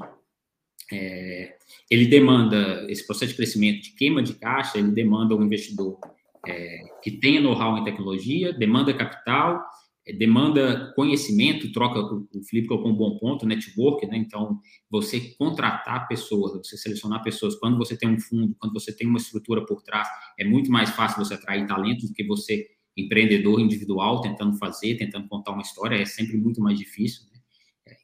é, 0.92 1.58
ele 1.92 2.08
demanda, 2.08 2.86
esse 2.90 3.06
processo 3.06 3.32
de 3.32 3.38
crescimento 3.38 3.82
de 3.82 3.92
queima 3.92 4.24
de 4.24 4.34
caixa, 4.36 4.78
ele 4.78 4.92
demanda 4.92 5.36
um 5.36 5.44
investidor 5.44 6.00
é, 6.48 6.82
que 7.04 7.12
tenha 7.12 7.42
know-how 7.42 7.78
em 7.78 7.84
tecnologia, 7.84 8.54
demanda 8.54 8.94
capital, 8.94 9.62
é, 10.08 10.14
demanda 10.14 10.94
conhecimento, 10.96 11.70
troca, 11.74 12.00
o, 12.00 12.42
Felipe 12.50 12.70
colocou 12.70 12.90
um 12.90 12.96
bom 12.96 13.18
ponto, 13.18 13.46
network, 13.46 14.08
né? 14.08 14.16
Então, 14.16 14.62
você 14.90 15.20
contratar 15.38 16.08
pessoas, 16.08 16.54
você 16.54 16.78
selecionar 16.78 17.22
pessoas, 17.22 17.56
quando 17.56 17.78
você 17.78 17.98
tem 17.98 18.10
um 18.10 18.20
fundo, 18.20 18.56
quando 18.58 18.72
você 18.72 18.96
tem 18.96 19.06
uma 19.06 19.18
estrutura 19.18 19.66
por 19.66 19.84
trás, 19.84 20.08
é 20.40 20.46
muito 20.46 20.72
mais 20.72 20.90
fácil 20.92 21.24
você 21.24 21.34
atrair 21.34 21.68
talentos 21.68 22.08
do 22.08 22.14
que 22.14 22.24
você, 22.24 22.66
empreendedor 22.96 23.60
individual, 23.60 24.22
tentando 24.22 24.58
fazer, 24.58 24.96
tentando 24.96 25.28
contar 25.28 25.52
uma 25.52 25.62
história, 25.62 25.98
é 25.98 26.06
sempre 26.06 26.38
muito 26.38 26.62
mais 26.62 26.80
difícil. 26.80 27.26
Né? 27.26 27.37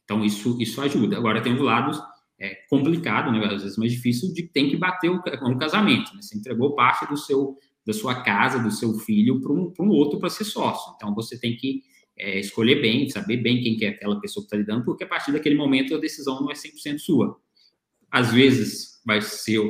Então, 0.04 0.24
isso, 0.24 0.60
isso 0.60 0.80
ajuda. 0.80 1.16
Agora, 1.16 1.42
tem 1.42 1.54
um 1.54 1.62
lado 1.62 1.98
é, 2.38 2.54
complicado, 2.68 3.32
né, 3.32 3.44
às 3.46 3.62
vezes 3.62 3.78
mais 3.78 3.92
difícil, 3.92 4.32
de 4.32 4.42
tem 4.44 4.68
que 4.68 4.76
bater 4.76 5.10
o, 5.10 5.20
um 5.42 5.58
casamento. 5.58 6.14
Né? 6.14 6.22
Você 6.22 6.36
entregou 6.36 6.74
parte 6.74 7.06
do 7.08 7.16
seu, 7.16 7.56
da 7.86 7.92
sua 7.92 8.22
casa, 8.22 8.58
do 8.58 8.70
seu 8.70 8.94
filho, 8.94 9.40
para 9.40 9.52
um, 9.52 9.72
um 9.80 9.88
outro 9.88 10.18
para 10.18 10.28
ser 10.28 10.44
sócio. 10.44 10.94
Então, 10.96 11.14
você 11.14 11.38
tem 11.38 11.56
que 11.56 11.82
é, 12.16 12.38
escolher 12.38 12.80
bem, 12.80 13.08
saber 13.08 13.38
bem 13.38 13.62
quem 13.62 13.76
que 13.76 13.84
é 13.84 13.88
aquela 13.88 14.20
pessoa 14.20 14.42
que 14.42 14.46
está 14.46 14.56
lidando, 14.56 14.84
porque 14.84 15.04
a 15.04 15.06
partir 15.06 15.32
daquele 15.32 15.56
momento 15.56 15.94
a 15.94 15.98
decisão 15.98 16.40
não 16.40 16.50
é 16.50 16.54
100% 16.54 16.98
sua. 16.98 17.36
Às 18.10 18.32
vezes 18.32 19.00
vai 19.04 19.20
ser 19.20 19.60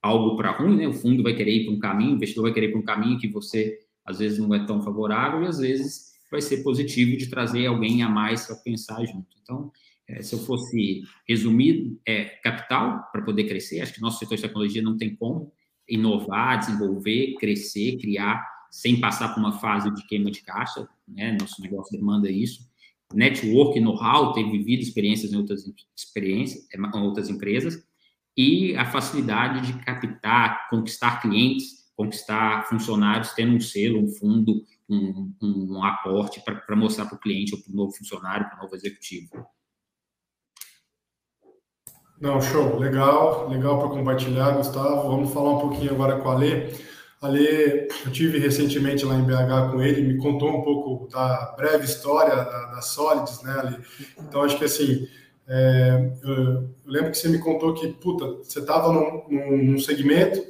algo 0.00 0.36
para 0.36 0.52
ruim, 0.52 0.76
né? 0.76 0.86
O 0.86 0.92
fundo 0.92 1.22
vai 1.22 1.34
querer 1.34 1.52
ir 1.52 1.64
para 1.64 1.74
um 1.74 1.78
caminho, 1.78 2.12
o 2.12 2.14
investidor 2.14 2.44
vai 2.44 2.52
querer 2.52 2.68
ir 2.68 2.70
para 2.72 2.80
um 2.80 2.84
caminho 2.84 3.18
que 3.18 3.28
você 3.28 3.78
às 4.04 4.20
vezes 4.20 4.38
não 4.38 4.54
é 4.54 4.64
tão 4.64 4.80
favorável 4.80 5.42
e 5.42 5.46
às 5.46 5.58
vezes 5.58 6.07
vai 6.30 6.40
ser 6.40 6.62
positivo 6.62 7.16
de 7.16 7.28
trazer 7.28 7.66
alguém 7.66 8.02
a 8.02 8.08
mais 8.08 8.46
para 8.46 8.56
pensar 8.56 9.04
junto. 9.04 9.28
Então, 9.42 9.72
é, 10.06 10.22
se 10.22 10.34
eu 10.34 10.38
fosse 10.38 11.02
resumir, 11.26 11.98
é 12.06 12.24
capital 12.42 13.08
para 13.12 13.22
poder 13.22 13.44
crescer, 13.44 13.80
acho 13.80 13.94
que 13.94 14.00
nosso 14.00 14.18
setor 14.18 14.36
de 14.36 14.42
tecnologia 14.42 14.82
não 14.82 14.96
tem 14.96 15.14
como 15.14 15.52
inovar, 15.88 16.58
desenvolver, 16.58 17.34
crescer, 17.38 17.96
criar, 17.98 18.46
sem 18.70 19.00
passar 19.00 19.34
por 19.34 19.40
uma 19.40 19.58
fase 19.58 19.90
de 19.94 20.06
queima 20.06 20.30
de 20.30 20.42
caixa, 20.42 20.86
né? 21.06 21.36
Nosso 21.40 21.60
negócio 21.62 21.96
demanda 21.96 22.30
isso. 22.30 22.68
Network, 23.14 23.80
know-how, 23.80 24.34
ter 24.34 24.44
vivido 24.50 24.82
experiências 24.82 25.32
em 25.32 25.36
outras 25.36 25.64
experiências, 25.96 26.66
em 26.74 27.00
outras 27.00 27.30
empresas, 27.30 27.82
e 28.36 28.76
a 28.76 28.84
facilidade 28.84 29.66
de 29.66 29.78
captar, 29.84 30.68
conquistar 30.68 31.22
clientes, 31.22 31.90
conquistar 31.96 32.68
funcionários, 32.68 33.32
tendo 33.32 33.54
um 33.54 33.60
selo, 33.60 34.04
um 34.04 34.08
fundo, 34.08 34.62
um, 34.88 35.34
um 35.42 35.84
aporte 35.84 36.40
para 36.40 36.76
mostrar 36.76 37.06
para 37.06 37.16
o 37.16 37.20
cliente 37.20 37.54
ou 37.54 37.62
para 37.62 37.72
o 37.72 37.76
novo 37.76 37.92
funcionário, 37.92 38.48
para 38.48 38.58
o 38.58 38.62
novo 38.62 38.74
executivo. 38.74 39.46
Não, 42.20 42.40
show, 42.40 42.78
legal, 42.78 43.48
legal 43.48 43.78
para 43.78 43.90
compartilhar, 43.90 44.56
Gustavo. 44.56 45.08
Vamos 45.08 45.32
falar 45.32 45.56
um 45.56 45.60
pouquinho 45.60 45.92
agora 45.92 46.18
com 46.18 46.28
a 46.28 46.34
Lê. 46.34 46.70
A 47.20 47.28
Lê, 47.28 47.86
eu 48.04 48.12
tive 48.12 48.38
recentemente 48.38 49.04
lá 49.04 49.14
em 49.14 49.24
BH 49.24 49.72
com 49.72 49.82
ele, 49.82 50.02
me 50.02 50.18
contou 50.18 50.50
um 50.50 50.62
pouco 50.62 51.08
da 51.08 51.54
breve 51.56 51.84
história 51.84 52.34
da, 52.34 52.44
da 52.44 52.80
Solids, 52.80 53.42
né, 53.42 53.58
Ali? 53.58 53.76
Então, 54.18 54.42
acho 54.42 54.58
que 54.58 54.64
assim, 54.64 55.06
é, 55.46 56.12
eu, 56.22 56.70
lembro 56.84 57.10
que 57.10 57.18
você 57.18 57.28
me 57.28 57.38
contou 57.38 57.74
que, 57.74 57.88
puta, 57.88 58.24
você 58.42 58.60
estava 58.60 58.92
num, 58.92 59.26
num 59.28 59.78
segmento, 59.78 60.44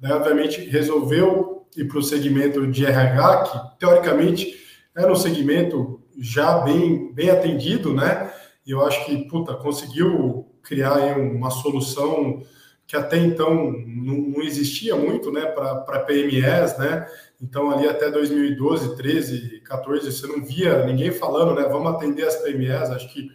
né, 0.00 0.14
obviamente 0.14 0.60
resolveu 0.60 1.63
ir 1.76 1.88
para 1.88 1.98
o 1.98 2.02
segmento 2.02 2.66
de 2.66 2.84
RH, 2.84 3.44
que 3.44 3.78
teoricamente 3.78 4.54
era 4.96 5.12
um 5.12 5.16
segmento 5.16 6.00
já 6.18 6.58
bem, 6.58 7.12
bem 7.12 7.30
atendido, 7.30 7.92
né? 7.92 8.32
E 8.66 8.70
eu 8.70 8.84
acho 8.84 9.04
que, 9.04 9.28
puta, 9.28 9.54
conseguiu 9.54 10.46
criar 10.62 11.18
uma 11.18 11.50
solução 11.50 12.42
que 12.86 12.96
até 12.96 13.16
então 13.18 13.72
não, 13.86 14.42
existia 14.42 14.94
muito, 14.94 15.32
né, 15.32 15.46
para 15.46 16.00
PMEs, 16.00 16.78
né? 16.78 17.06
Então, 17.40 17.70
ali 17.70 17.88
até 17.88 18.10
2012, 18.10 18.96
13, 18.96 19.60
14, 19.60 20.12
você 20.12 20.26
não 20.26 20.44
via 20.44 20.84
ninguém 20.86 21.10
falando, 21.10 21.54
né? 21.54 21.66
Vamos 21.68 21.92
atender 21.92 22.26
as 22.26 22.36
PMEs. 22.36 22.90
Acho 22.90 23.12
que 23.12 23.30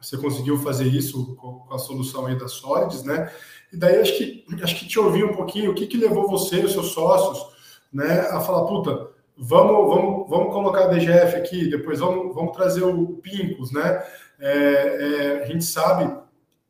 você 0.00 0.16
conseguiu 0.16 0.58
fazer 0.58 0.86
isso 0.86 1.34
com 1.36 1.74
a 1.74 1.78
solução 1.78 2.26
aí 2.26 2.38
da 2.38 2.48
Solids, 2.48 3.02
né? 3.02 3.30
E 3.72 3.76
daí 3.76 4.00
acho 4.00 4.16
que 4.16 4.44
acho 4.62 4.78
que 4.78 4.86
te 4.86 4.98
ouvir 4.98 5.24
um 5.24 5.34
pouquinho 5.34 5.70
o 5.70 5.74
que, 5.74 5.86
que 5.86 5.96
levou 5.96 6.28
você 6.28 6.56
e 6.56 6.64
os 6.64 6.72
seus 6.72 6.92
sócios, 6.92 7.54
né, 7.92 8.20
a 8.30 8.40
falar, 8.40 8.66
puta, 8.66 9.08
vamos 9.36 9.88
vamos 9.88 10.28
vamos 10.28 10.52
colocar 10.52 10.84
a 10.84 10.88
DGF 10.88 11.36
aqui, 11.36 11.70
depois 11.70 11.98
vamos 11.98 12.34
vamos 12.34 12.56
trazer 12.56 12.82
o 12.82 13.16
Pincos, 13.16 13.72
né? 13.72 14.04
É, 14.38 14.52
é, 14.52 15.42
a 15.42 15.46
gente 15.46 15.64
sabe 15.64 16.12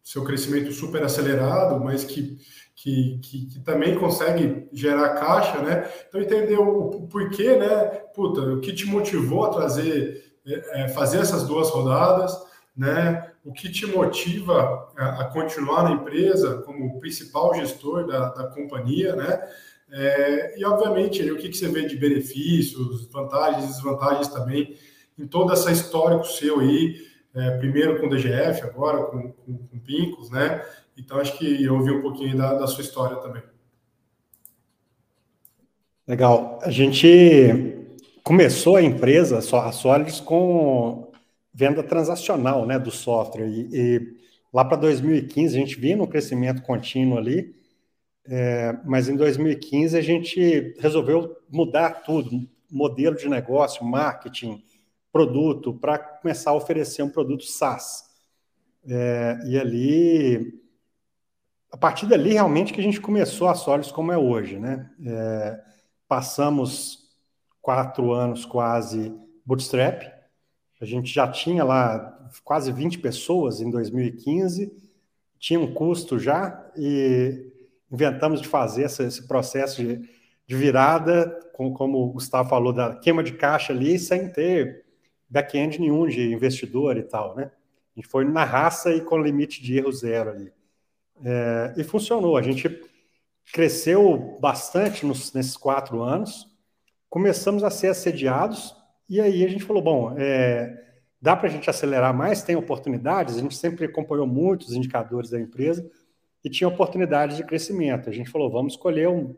seu 0.03 0.25
crescimento 0.25 0.73
super 0.73 1.03
acelerado, 1.03 1.79
mas 1.83 2.05
que 2.05 2.39
que, 2.83 3.19
que, 3.19 3.47
que, 3.47 3.61
também 3.61 3.99
consegue 3.99 4.67
gerar 4.73 5.11
caixa, 5.11 5.61
né? 5.61 5.87
Então 6.09 6.19
entender 6.19 6.59
o, 6.59 6.89
o, 6.89 7.07
porquê, 7.09 7.55
né? 7.57 7.85
Puta, 8.15 8.41
o 8.41 8.61
que 8.61 8.73
te 8.73 8.87
motivou 8.87 9.45
a 9.45 9.51
trazer, 9.51 10.35
é, 10.47 10.85
é 10.85 10.89
fazer 10.89 11.19
essas 11.19 11.47
duas 11.47 11.69
rodadas, 11.69 12.35
né? 12.75 13.33
O 13.45 13.53
que 13.53 13.71
te 13.71 13.85
motiva 13.85 14.89
a, 14.97 15.21
a 15.21 15.25
continuar 15.27 15.83
na 15.83 15.91
empresa 15.91 16.63
como 16.63 16.99
principal 16.99 17.55
gestor 17.55 18.07
da, 18.07 18.31
da 18.31 18.47
companhia, 18.47 19.15
né? 19.15 19.47
É, 19.93 20.59
e 20.59 20.65
obviamente 20.65 21.23
o 21.31 21.37
que, 21.37 21.49
que 21.49 21.57
você 21.57 21.69
vê 21.69 21.85
de 21.87 21.97
benefícios, 21.97 23.07
vantagens 23.11 23.65
e 23.65 23.69
desvantagens 23.69 24.29
também 24.29 24.77
em 25.19 25.27
toda 25.27 25.53
essa 25.53 25.71
história 25.71 26.23
seu 26.23 26.61
aí, 26.61 26.97
é, 27.35 27.59
primeiro 27.59 28.01
com 28.01 28.07
o 28.07 28.11
DGF, 28.11 28.63
agora 28.63 29.05
com, 29.05 29.33
com, 29.33 29.59
com 29.59 29.79
Pincos, 29.81 30.31
né? 30.31 30.65
Então, 30.97 31.19
acho 31.19 31.37
que 31.39 31.65
eu 31.65 31.75
ouvi 31.75 31.91
um 31.91 32.03
pouquinho 32.03 32.37
da, 32.37 32.55
da 32.55 32.67
sua 32.67 32.83
história 32.83 33.17
também. 33.17 33.43
Legal. 36.07 36.59
A 36.63 36.71
gente 36.71 37.87
começou 38.23 38.77
a 38.77 38.83
empresa, 38.83 39.39
a 39.39 39.73
Solids, 39.73 40.21
com 40.21 41.11
venda 41.55 41.83
transacional 41.83 42.67
né, 42.67 42.79
do 42.79 42.91
software. 42.91 43.47
E, 43.47 43.69
e 43.73 44.17
lá 44.53 44.65
para 44.65 44.77
2015, 44.77 45.57
a 45.57 45.61
gente 45.61 45.79
vinha 45.79 45.97
no 45.97 46.07
crescimento 46.07 46.63
contínuo 46.63 47.17
ali, 47.17 47.55
é, 48.31 48.79
mas 48.85 49.09
em 49.09 49.17
2015 49.17 49.99
a 49.99 50.01
gente 50.01 50.77
resolveu 50.79 51.37
mudar 51.51 52.05
tudo, 52.05 52.49
modelo 52.71 53.17
de 53.17 53.29
negócio, 53.29 53.85
marketing, 53.85 54.63
produto, 55.13 55.75
para 55.75 55.99
começar 55.99 56.53
a 56.53 56.55
oferecer 56.55 57.03
um 57.03 57.11
produto 57.11 57.43
SaaS. 57.45 58.05
É, 58.87 59.37
e 59.47 59.59
ali 59.59 60.61
a 61.73 61.77
partir 61.77 62.07
dali, 62.07 62.33
realmente, 62.33 62.73
que 62.73 62.81
a 62.81 62.83
gente 62.83 63.01
começou 63.01 63.49
a 63.49 63.55
Solis 63.55 63.91
como 63.91 64.13
é 64.13 64.19
hoje, 64.19 64.59
né? 64.59 64.89
É, 65.05 65.61
passamos 66.07 67.11
quatro 67.61 68.13
anos 68.13 68.45
quase 68.45 69.13
bootstrap, 69.45 70.03
a 70.81 70.85
gente 70.85 71.13
já 71.13 71.29
tinha 71.29 71.63
lá 71.63 72.31
quase 72.43 72.73
20 72.73 73.01
pessoas 73.01 73.61
em 73.61 73.71
2015, 73.71 74.73
tinha 75.39 75.61
um 75.61 75.75
custo 75.75 76.19
já, 76.19 76.71
e 76.77 77.50
inventamos 77.91 78.41
de 78.41 78.49
fazer 78.49 78.85
esse, 78.85 79.03
esse 79.03 79.27
processo 79.27 79.83
de, 79.83 80.09
de 80.47 80.57
virada, 80.57 81.39
com, 81.53 81.73
como 81.73 81.99
o 81.99 82.13
Gustavo 82.13 82.49
falou, 82.49 82.73
da 82.73 82.97
queima 82.97 83.23
de 83.23 83.33
caixa 83.33 83.73
ali, 83.73 83.99
sem 83.99 84.29
ter 84.31 84.85
back-end 85.29 85.81
nenhum 85.81 86.07
de 86.07 86.33
investidor 86.33 86.97
e 86.97 87.03
tal, 87.03 87.35
né? 87.37 87.51
A 87.97 88.01
gente 88.01 88.09
foi 88.09 88.25
na 88.25 88.45
raça 88.45 88.93
e 88.93 89.01
com 89.01 89.21
limite 89.21 89.63
de 89.63 89.77
erro 89.77 89.93
zero 89.93 90.31
ali. 90.31 90.53
É, 91.25 91.75
e 91.77 91.85
funcionou. 91.85 92.37
A 92.37 92.43
gente 92.43 92.81
cresceu 93.53 94.39
bastante 94.41 95.05
nos, 95.05 95.33
nesses 95.33 95.57
quatro 95.57 96.03
anos, 96.03 96.49
começamos 97.09 97.65
a 97.65 97.71
ser 97.71 97.89
assediados, 97.89 98.75
e 99.09 99.21
aí 99.21 99.45
a 99.45 99.49
gente 99.49 99.65
falou: 99.65 99.83
bom, 99.83 100.15
é, 100.17 100.73
dá 101.21 101.37
para 101.37 101.49
a 101.49 101.51
gente 101.51 101.69
acelerar 101.69 102.15
mais, 102.15 102.43
tem 102.43 102.57
oportunidades. 102.57 103.37
A 103.37 103.41
gente 103.41 103.57
sempre 103.57 103.85
acompanhou 103.87 104.27
muitos 104.27 104.73
indicadores 104.73 105.31
da 105.31 105.41
empresa 105.41 105.91
e 106.45 106.51
tinha 106.51 106.69
oportunidades 106.69 107.37
de 107.37 107.45
crescimento. 107.45 108.09
A 108.09 108.13
gente 108.13 108.31
falou: 108.31 108.51
vamos 108.51 108.75
escolher 108.75 109.09
um, 109.09 109.35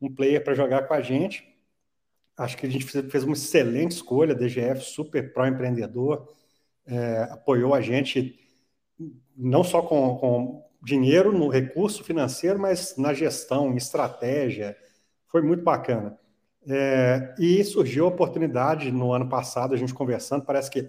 um 0.00 0.12
player 0.12 0.42
para 0.42 0.54
jogar 0.54 0.86
com 0.86 0.94
a 0.94 1.00
gente. 1.00 1.46
Acho 2.36 2.56
que 2.56 2.66
a 2.66 2.70
gente 2.70 2.84
fez 2.84 3.24
uma 3.24 3.32
excelente 3.32 3.92
escolha, 3.92 4.34
DGF, 4.34 4.82
super 4.82 5.32
pró-empreendedor, 5.32 6.28
é, 6.86 7.28
apoiou 7.30 7.74
a 7.74 7.80
gente 7.80 8.38
não 9.36 9.64
só 9.64 9.82
com, 9.82 10.16
com 10.16 10.66
dinheiro 10.82 11.32
no 11.32 11.48
recurso 11.48 12.04
financeiro, 12.04 12.58
mas 12.58 12.96
na 12.96 13.12
gestão, 13.12 13.72
em 13.72 13.76
estratégia. 13.76 14.76
Foi 15.26 15.42
muito 15.42 15.62
bacana. 15.62 16.18
É, 16.68 17.34
e 17.38 17.62
surgiu 17.64 18.06
a 18.06 18.08
oportunidade 18.08 18.90
no 18.90 19.12
ano 19.12 19.28
passado, 19.28 19.74
a 19.74 19.76
gente 19.76 19.94
conversando, 19.94 20.44
parece 20.44 20.70
que 20.70 20.88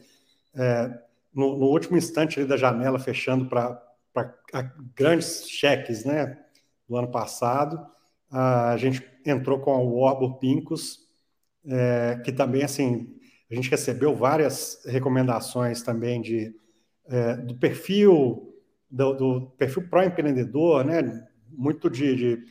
é, 0.56 1.00
no, 1.34 1.58
no, 1.58 1.66
último 1.68 1.98
instante 1.98 2.44
da 2.46 2.58
janela 2.58 2.98
fechando 2.98 3.46
para 3.46 3.80
grandes 4.96 5.50
cheques 5.50 6.06
né, 6.06 6.38
do 6.88 6.96
ano 6.96 7.10
passado, 7.10 7.86
a 8.30 8.76
gente 8.78 9.04
entrou 9.26 9.60
com 9.60 9.86
o 9.86 10.00
Orbor 10.00 10.38
Pincos, 10.40 11.08
é, 11.66 12.22
que 12.24 12.32
também, 12.32 12.64
assim, 12.64 13.16
a 13.50 13.56
gente 13.56 13.70
recebeu 13.70 14.16
várias 14.16 14.84
recomendações 14.86 15.82
também 15.82 16.22
de, 16.22 16.56
é, 17.08 17.36
do 17.38 17.56
perfil 17.56 18.48
do, 18.90 19.14
do 19.14 19.42
perfil 19.58 19.88
pró-empreendedor, 19.90 20.84
né? 20.84 21.28
Muito 21.50 21.90
de, 21.90 22.16
de, 22.16 22.44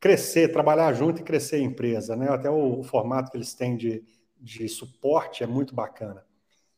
crescer, 0.00 0.52
trabalhar 0.52 0.92
junto 0.92 1.20
e 1.20 1.24
crescer 1.24 1.56
a 1.56 1.60
empresa, 1.60 2.16
né? 2.16 2.28
Até 2.28 2.50
o, 2.50 2.80
o 2.80 2.82
formato 2.82 3.30
que 3.30 3.36
eles 3.36 3.54
têm 3.54 3.76
de, 3.76 4.02
de 4.40 4.68
suporte 4.68 5.42
é 5.42 5.46
muito 5.46 5.74
bacana. 5.74 6.24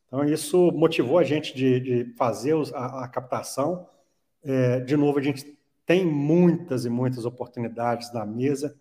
Então, 0.06 0.24
isso 0.24 0.72
motivou 0.72 1.18
a 1.18 1.24
gente 1.24 1.54
de, 1.54 1.80
de 1.80 2.14
fazer 2.14 2.54
a, 2.74 3.04
a 3.04 3.08
captação. 3.08 3.86
É, 4.44 4.80
de 4.80 4.96
novo, 4.96 5.18
a 5.18 5.22
gente 5.22 5.58
tem 5.84 6.04
muitas 6.04 6.84
e 6.84 6.90
muitas 6.90 7.24
oportunidades 7.24 8.12
na 8.12 8.26
mesa 8.26 8.76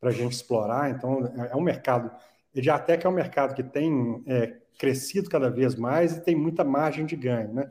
para 0.00 0.10
a 0.10 0.12
gente 0.12 0.32
explorar. 0.32 0.90
Então, 0.90 1.26
é, 1.26 1.52
é 1.52 1.56
um 1.56 1.60
mercado, 1.60 2.10
Ediatec 2.54 3.04
é 3.04 3.08
um 3.08 3.12
mercado 3.12 3.54
que 3.54 3.62
tem 3.62 4.22
é, 4.26 4.58
crescido 4.78 5.28
cada 5.28 5.50
vez 5.50 5.74
mais 5.74 6.16
e 6.16 6.20
tem 6.20 6.36
muita 6.36 6.62
margem 6.64 7.06
de 7.06 7.16
ganho, 7.16 7.52
né? 7.52 7.70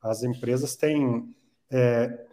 As 0.00 0.22
empresas 0.22 0.76
têm 0.76 1.34
é, 1.70 2.26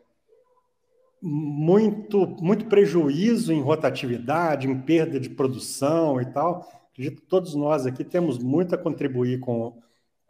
muito, 1.21 2.27
muito 2.41 2.65
prejuízo 2.65 3.51
em 3.51 3.61
rotatividade, 3.61 4.69
em 4.69 4.79
perda 4.79 5.19
de 5.19 5.29
produção 5.29 6.21
e 6.21 6.25
tal. 6.25 6.69
Acredito 6.91 7.21
que 7.21 7.27
todos 7.27 7.55
nós 7.55 7.85
aqui 7.85 8.03
temos 8.03 8.37
muito 8.37 8.75
a 8.75 8.77
contribuir 8.77 9.39
com, 9.39 9.81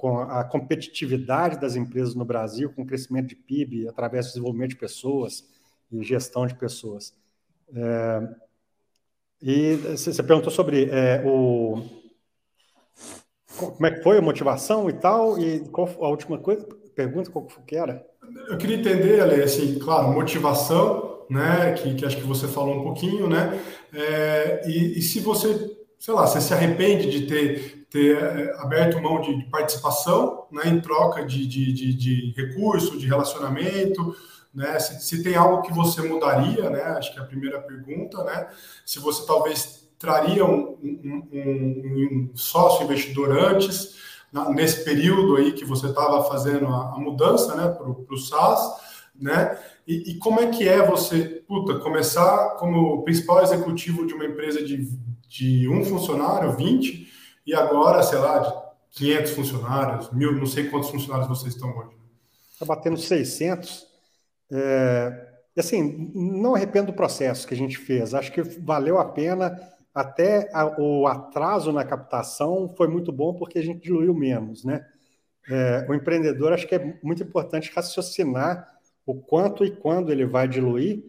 com 0.05 0.19
a 0.19 0.43
competitividade 0.43 1.59
das 1.59 1.75
empresas 1.75 2.13
no 2.13 2.23
Brasil, 2.23 2.71
com 2.71 2.83
o 2.83 2.85
crescimento 2.85 3.29
de 3.29 3.35
PIB 3.35 3.87
através 3.87 4.27
do 4.27 4.29
desenvolvimento 4.29 4.69
de 4.69 4.75
pessoas 4.75 5.43
e 5.91 6.03
gestão 6.03 6.45
de 6.45 6.53
pessoas. 6.53 7.11
É, 7.73 8.29
e 9.41 9.73
você 9.73 10.21
perguntou 10.21 10.51
sobre 10.51 10.91
é, 10.91 11.23
o 11.25 11.81
como 13.57 13.87
é 13.87 13.91
que 13.95 14.03
foi 14.03 14.19
a 14.19 14.21
motivação 14.21 14.87
e 14.91 14.93
tal, 14.93 15.39
e 15.39 15.61
qual 15.69 15.87
a 15.99 16.09
última 16.09 16.37
coisa? 16.37 16.67
pergunta 16.93 17.31
qual 17.31 17.47
que 17.65 17.75
era? 17.75 18.05
Eu 18.47 18.59
queria 18.59 18.77
entender, 18.77 19.21
Ale, 19.21 19.41
assim, 19.41 19.79
claro, 19.79 20.13
motivação, 20.13 21.25
né, 21.31 21.73
que, 21.73 21.95
que 21.95 22.05
acho 22.05 22.17
que 22.17 22.23
você 22.23 22.47
falou 22.47 22.79
um 22.79 22.83
pouquinho, 22.83 23.27
né, 23.27 23.59
é, 23.91 24.69
e, 24.69 24.99
e, 24.99 25.01
se 25.01 25.19
você, 25.19 25.75
sei 25.99 26.13
lá, 26.13 26.27
você 26.27 26.39
se 26.41 26.53
arrepende 26.53 27.09
de 27.09 27.27
ter, 27.27 27.87
ter 27.89 28.17
é, 28.17 28.55
aberto 28.59 29.01
mão 29.01 29.21
de, 29.21 29.43
participação, 29.49 30.45
né, 30.51 30.67
em 30.67 30.79
troca 30.79 31.25
de, 31.25 31.45
de, 31.47 31.73
de, 31.73 31.93
de 31.93 32.33
recurso, 32.35 32.97
de 32.97 33.07
relacionamento, 33.07 34.15
né, 34.53 34.79
se, 34.79 35.01
se 35.01 35.23
tem 35.23 35.35
algo 35.35 35.61
que 35.61 35.73
você 35.73 36.01
mudaria, 36.01 36.69
né, 36.69 36.83
acho 36.97 37.13
que 37.13 37.19
é 37.19 37.21
a 37.21 37.25
primeira 37.25 37.59
pergunta, 37.59 38.23
né, 38.23 38.47
se 38.85 38.99
você 38.99 39.25
talvez 39.25 39.89
traria 39.97 40.45
um, 40.45 40.77
um, 40.83 41.27
um, 41.31 42.29
um 42.31 42.31
sócio 42.35 42.83
investidor 42.83 43.31
antes, 43.31 43.95
nesse 44.53 44.83
período 44.83 45.37
aí 45.37 45.53
que 45.53 45.63
você 45.63 45.87
estava 45.87 46.23
fazendo 46.25 46.67
a, 46.67 46.93
a, 46.95 46.99
mudança 46.99 47.55
né, 47.55 47.69
para 47.69 47.89
o 47.89 48.17
SaaS, 48.17 48.83
né? 49.15 49.57
E, 49.87 50.11
e, 50.11 50.17
como 50.17 50.41
é 50.41 50.47
que 50.47 50.67
é 50.67 50.85
você, 50.85 51.43
puta, 51.47 51.79
começar 51.79 52.55
como 52.57 53.03
principal 53.03 53.41
executivo 53.41 54.05
de 54.05 54.13
uma 54.13 54.25
empresa 54.25 54.61
de, 54.61 54.89
de 55.27 55.67
um 55.69 55.83
funcionário, 55.83 56.55
20, 56.55 57.11
e 57.45 57.53
agora, 57.53 58.01
sei 58.03 58.19
lá, 58.19 58.39
de 58.39 58.97
500 58.97 59.31
funcionários, 59.31 60.11
mil, 60.11 60.33
não 60.33 60.45
sei 60.45 60.69
quantos 60.69 60.89
funcionários 60.89 61.27
vocês 61.27 61.53
estão 61.53 61.69
hoje. 61.77 61.95
Está 62.53 62.65
batendo 62.65 62.97
600. 62.97 63.85
É, 64.51 65.27
assim, 65.57 66.11
não 66.13 66.55
arrependo 66.55 66.87
do 66.87 66.93
processo 66.93 67.47
que 67.47 67.53
a 67.53 67.57
gente 67.57 67.77
fez. 67.77 68.13
Acho 68.13 68.31
que 68.31 68.41
valeu 68.41 68.97
a 68.97 69.05
pena 69.05 69.59
até 69.93 70.49
a, 70.53 70.79
o 70.79 71.07
atraso 71.07 71.71
na 71.71 71.85
captação 71.85 72.73
foi 72.75 72.87
muito 72.87 73.13
bom 73.13 73.33
porque 73.33 73.59
a 73.59 73.63
gente 73.63 73.83
diluiu 73.83 74.13
menos, 74.13 74.65
né? 74.65 74.85
É, 75.49 75.85
o 75.87 75.93
empreendedor 75.93 76.51
acho 76.51 76.67
que 76.67 76.75
é 76.75 76.97
muito 77.03 77.23
importante 77.23 77.71
raciocinar 77.73 78.67
o 79.05 79.13
quanto 79.13 79.63
e 79.63 79.71
quando 79.71 80.11
ele 80.11 80.25
vai 80.25 80.47
diluir, 80.47 81.03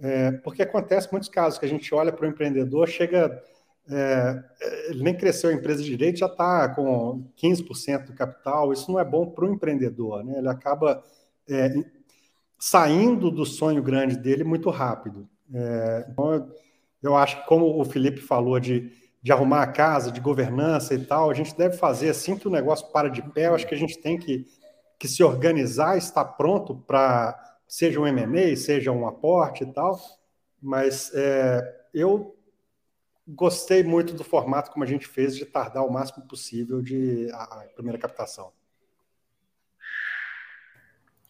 é, 0.00 0.32
porque 0.32 0.62
acontece 0.62 1.08
muitos 1.10 1.28
casos 1.28 1.58
que 1.58 1.64
a 1.64 1.68
gente 1.68 1.92
olha 1.94 2.12
para 2.12 2.26
o 2.26 2.28
empreendedor, 2.28 2.88
chega, 2.88 3.42
é, 3.90 4.44
ele 4.88 5.02
nem 5.02 5.16
cresceu 5.16 5.50
a 5.50 5.52
empresa 5.52 5.82
direito, 5.82 6.18
já 6.18 6.26
está 6.26 6.68
com 6.68 7.24
15% 7.36 8.06
do 8.06 8.14
capital, 8.14 8.72
isso 8.72 8.90
não 8.90 8.98
é 8.98 9.04
bom 9.04 9.26
para 9.26 9.44
o 9.44 9.52
empreendedor, 9.52 10.24
né? 10.24 10.38
Ele 10.38 10.48
acaba 10.48 11.02
é, 11.48 11.72
saindo 12.58 13.30
do 13.30 13.44
sonho 13.44 13.82
grande 13.82 14.16
dele 14.16 14.44
muito 14.44 14.70
rápido. 14.70 15.28
É, 15.52 16.06
então, 16.08 16.48
eu 17.02 17.16
acho 17.16 17.40
que 17.40 17.46
como 17.46 17.80
o 17.80 17.84
Felipe 17.84 18.20
falou 18.20 18.60
de 18.60 18.92
de 19.22 19.32
arrumar 19.32 19.62
a 19.62 19.66
casa, 19.66 20.10
de 20.10 20.20
governança 20.20 20.94
e 20.94 21.04
tal, 21.04 21.30
a 21.30 21.34
gente 21.34 21.56
deve 21.56 21.76
fazer 21.76 22.08
assim 22.08 22.36
que 22.36 22.48
o 22.48 22.50
negócio 22.50 22.86
para 22.88 23.10
de 23.10 23.22
pé. 23.22 23.48
Eu 23.48 23.54
acho 23.54 23.66
que 23.66 23.74
a 23.74 23.78
gente 23.78 23.98
tem 23.98 24.18
que, 24.18 24.46
que 24.98 25.06
se 25.06 25.22
organizar, 25.22 25.98
estar 25.98 26.24
pronto 26.24 26.74
para, 26.86 27.38
seja 27.68 28.00
um 28.00 28.06
M&A, 28.06 28.56
seja 28.56 28.90
um 28.90 29.06
aporte 29.06 29.64
e 29.64 29.72
tal. 29.72 29.98
Mas 30.60 31.10
é, 31.14 31.60
eu 31.92 32.34
gostei 33.34 33.82
muito 33.82 34.14
do 34.14 34.24
formato 34.24 34.70
como 34.70 34.84
a 34.84 34.86
gente 34.86 35.06
fez 35.06 35.36
de 35.36 35.44
tardar 35.44 35.84
o 35.84 35.92
máximo 35.92 36.26
possível 36.26 36.82
de 36.82 37.28
a, 37.32 37.42
a 37.42 37.64
primeira 37.74 37.98
captação. 37.98 38.52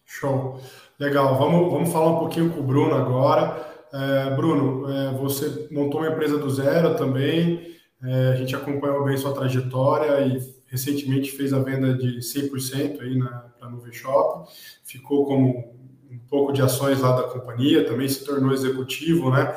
Show. 0.05 0.59
Legal. 0.99 1.37
Vamos, 1.37 1.71
vamos 1.71 1.91
falar 1.91 2.11
um 2.11 2.19
pouquinho 2.19 2.51
com 2.51 2.59
o 2.59 2.63
Bruno 2.63 2.93
agora. 2.93 3.71
É, 3.93 4.35
Bruno, 4.35 4.89
é, 4.91 5.13
você 5.13 5.67
montou 5.71 6.01
uma 6.01 6.11
empresa 6.11 6.37
do 6.37 6.49
zero 6.49 6.95
também. 6.95 7.77
É, 8.03 8.29
a 8.29 8.35
gente 8.35 8.55
acompanhou 8.55 9.03
bem 9.03 9.15
sua 9.15 9.33
trajetória 9.33 10.19
e 10.21 10.61
recentemente 10.67 11.31
fez 11.31 11.53
a 11.53 11.59
venda 11.59 11.93
de 11.93 12.19
100% 12.19 13.01
aí 13.01 13.19
para 13.19 13.69
Nuvem 13.69 13.93
Shop. 13.93 14.49
Ficou 14.83 15.25
como 15.25 15.75
um 16.09 16.19
pouco 16.29 16.51
de 16.51 16.61
ações 16.61 16.99
lá 16.99 17.15
da 17.15 17.27
companhia, 17.27 17.85
também 17.85 18.07
se 18.07 18.25
tornou 18.25 18.53
executivo, 18.53 19.31
né? 19.31 19.55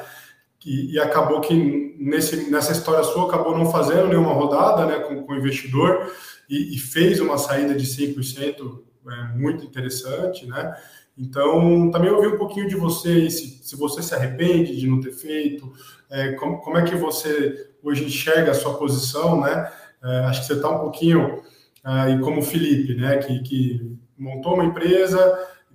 E, 0.65 0.93
e 0.93 0.99
acabou 0.99 1.41
que 1.41 1.95
nesse, 1.99 2.51
nessa 2.51 2.73
história 2.73 3.05
sua 3.05 3.27
acabou 3.27 3.57
não 3.57 3.71
fazendo 3.71 4.09
nenhuma 4.09 4.33
rodada 4.33 4.87
né, 4.87 4.99
com, 5.01 5.33
o 5.33 5.37
investidor 5.37 6.11
e, 6.49 6.75
e, 6.75 6.79
fez 6.79 7.21
uma 7.21 7.39
saída 7.39 7.75
de 7.75 7.87
100% 7.87 8.81
é, 9.07 9.39
muito 9.39 9.65
interessante, 9.65 10.47
né? 10.47 10.75
Então, 11.17 11.91
também 11.91 12.11
ouvi 12.11 12.27
um 12.27 12.37
pouquinho 12.37 12.67
de 12.69 12.75
você, 12.75 13.31
se, 13.31 13.61
se 13.63 13.77
você 13.77 14.03
se 14.03 14.15
arrepende 14.15 14.77
de 14.77 14.87
não 14.87 15.01
ter 15.01 15.13
feito, 15.13 15.73
é, 16.11 16.33
como, 16.33 16.59
como 16.59 16.77
é 16.77 16.83
que 16.83 16.97
você 16.97 17.71
hoje 17.83 18.05
enxerga 18.05 18.51
a 18.51 18.55
sua 18.55 18.75
posição, 18.75 19.41
né? 19.41 19.71
É, 20.03 20.19
acho 20.25 20.41
que 20.41 20.47
você 20.47 20.55
está 20.55 20.69
um 20.71 20.81
pouquinho 20.81 21.43
é, 21.85 22.11
e 22.11 22.21
como 22.21 22.41
o 22.41 22.45
Felipe, 22.45 22.95
né? 22.95 23.19
Que, 23.19 23.39
que 23.43 23.97
montou 24.19 24.55
uma 24.55 24.65
empresa, 24.65 25.19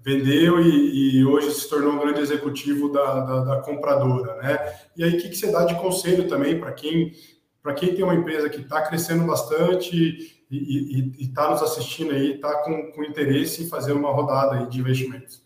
vendeu 0.04 0.62
e, 0.62 1.20
e, 1.20 1.26
hoje 1.26 1.52
se 1.52 1.70
tornou 1.70 1.94
um 1.94 2.00
grande 2.00 2.22
executivo 2.22 2.92
da, 2.92 3.20
da, 3.22 3.40
da 3.44 3.62
compradora, 3.62 4.36
né? 4.36 4.80
E 4.96 5.04
aí, 5.04 5.16
o 5.16 5.18
que, 5.22 5.30
que 5.30 5.36
você 5.36 5.52
dá 5.52 5.66
de 5.66 5.76
conselho 5.76 6.28
também 6.28 6.60
para 6.60 6.72
quem 6.72 7.14
para 7.62 7.74
quem 7.74 7.94
tem 7.94 8.04
uma 8.04 8.16
empresa 8.16 8.50
que 8.50 8.62
está 8.62 8.82
crescendo 8.82 9.26
bastante 9.26 10.44
e 10.50 11.14
está 11.20 11.50
nos 11.50 11.62
assistindo 11.62 12.12
aí, 12.12 12.36
está 12.36 12.64
com, 12.64 12.92
com 12.94 13.04
interesse 13.04 13.64
em 13.64 13.70
fazer 13.70 13.92
uma 13.92 14.12
rodada 14.12 14.66
de 14.66 14.80
investimentos? 14.80 15.44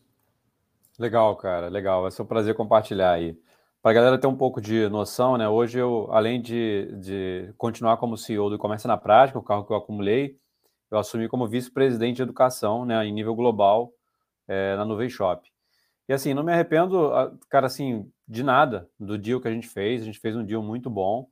Legal, 0.98 1.36
cara, 1.36 1.68
legal. 1.68 2.04
Vai 2.04 2.12
ser 2.12 2.22
um 2.22 2.26
prazer 2.26 2.56
compartilhar 2.56 3.12
aí. 3.12 3.38
Para 3.82 3.92
a 3.92 3.94
galera 3.96 4.18
ter 4.18 4.28
um 4.28 4.38
pouco 4.38 4.62
de 4.62 4.88
noção, 4.88 5.38
né? 5.38 5.50
Hoje 5.50 5.80
eu, 5.80 6.08
além 6.12 6.42
de, 6.42 6.90
de 7.02 7.54
continuar 7.58 7.98
como 7.98 8.16
CEO 8.16 8.50
do 8.50 8.58
Comércio 8.58 8.88
na 8.88 8.96
Prática, 8.96 9.40
o 9.40 9.44
carro 9.44 9.66
que 9.66 9.74
eu 9.74 9.78
acumulei, 9.78 10.38
eu 10.90 10.98
assumi 10.98 11.28
como 11.28 11.48
vice-presidente 11.48 12.18
de 12.18 12.22
educação, 12.22 12.86
né, 12.86 13.04
em 13.04 13.12
nível 13.12 13.36
global, 13.36 13.92
é, 14.48 14.76
na 14.76 14.86
Nuvem 14.86 15.10
Shop. 15.10 15.50
E 16.08 16.14
assim, 16.14 16.34
não 16.34 16.44
me 16.44 16.52
arrependo, 16.52 17.12
cara, 17.50 17.68
assim, 17.68 18.12
de 18.28 18.44
nada 18.44 18.90
do 19.00 19.18
deal 19.18 19.40
que 19.40 19.48
a 19.48 19.52
gente 19.52 19.68
fez. 19.68 20.02
A 20.02 20.06
gente 20.06 20.20
fez 20.20 20.36
um 20.36 20.44
deal 20.44 20.62
muito 20.62 20.90
bom. 20.90 21.28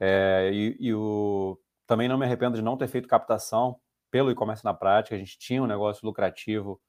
É, 0.00 0.50
e, 0.52 0.76
e 0.80 0.94
o, 0.94 1.58
também 1.86 2.08
não 2.08 2.18
me 2.18 2.24
arrependo 2.24 2.56
de 2.56 2.62
não 2.62 2.76
ter 2.76 2.88
feito 2.88 3.08
captação 3.08 3.78
pelo 4.10 4.30
e-commerce 4.30 4.64
na 4.64 4.72
prática. 4.72 5.14
A 5.14 5.18
gente 5.18 5.38
tinha 5.38 5.62
um 5.62 5.66
negócio 5.66 6.06
lucrativo 6.06 6.80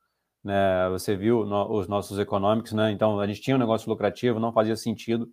né? 0.45 0.87
Você 0.91 1.15
viu 1.15 1.43
no, 1.43 1.71
os 1.75 1.87
nossos 1.87 2.19
econômicos, 2.19 2.71
né? 2.71 2.91
Então 2.91 3.19
a 3.19 3.25
gente 3.25 3.41
tinha 3.41 3.55
um 3.55 3.59
negócio 3.59 3.89
lucrativo, 3.89 4.39
não 4.39 4.53
fazia 4.53 4.75
sentido 4.75 5.27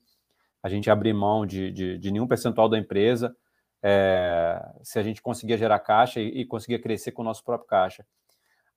a 0.63 0.71
gente 0.71 0.89
abrir 0.89 1.13
mão 1.13 1.45
de, 1.45 1.71
de, 1.71 1.99
de 1.99 2.11
nenhum 2.11 2.27
percentual 2.27 2.69
da 2.69 2.79
empresa 2.79 3.37
é, 3.83 4.59
se 4.83 4.99
a 4.99 5.03
gente 5.03 5.21
conseguia 5.21 5.59
gerar 5.59 5.79
caixa 5.81 6.19
e, 6.19 6.41
e 6.41 6.47
conseguia 6.47 6.81
crescer 6.81 7.13
com 7.13 7.21
o 7.21 7.25
nosso 7.25 7.45
próprio 7.45 7.69
caixa. 7.69 8.07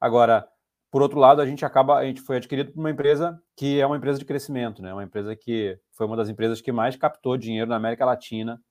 Agora, 0.02 0.46
por 0.92 1.02
outro 1.02 1.20
lado, 1.20 1.42
a 1.42 1.46
gente 1.46 1.66
acaba, 1.66 1.98
a 1.98 2.06
gente 2.06 2.22
foi 2.22 2.38
adquirido 2.38 2.72
por 2.72 2.80
uma 2.80 2.90
empresa 2.90 3.42
que 3.56 3.80
é 3.80 3.86
uma 3.86 3.98
empresa 3.98 4.18
de 4.20 4.26
crescimento, 4.26 4.82
né? 4.82 4.94
Uma 4.94 5.04
empresa 5.04 5.36
que 5.36 5.78
foi 5.92 6.08
uma 6.08 6.16
das 6.16 6.30
empresas 6.30 6.62
que 6.62 6.72
mais 6.72 6.96
captou 6.96 7.38
dinheiro 7.38 7.70
na 7.70 7.76
América 7.76 8.06
Latina. 8.06 8.62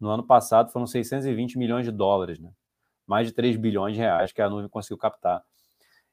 No 0.00 0.08
ano 0.08 0.26
passado 0.26 0.70
foram 0.72 0.86
620 0.86 1.58
milhões 1.58 1.84
de 1.84 1.92
dólares, 1.92 2.38
né? 2.38 2.50
Mais 3.06 3.26
de 3.26 3.34
3 3.34 3.56
bilhões 3.56 3.94
de 3.94 4.00
reais 4.00 4.32
que 4.32 4.40
a 4.40 4.48
nuvem 4.48 4.68
conseguiu 4.68 4.96
captar. 4.96 5.42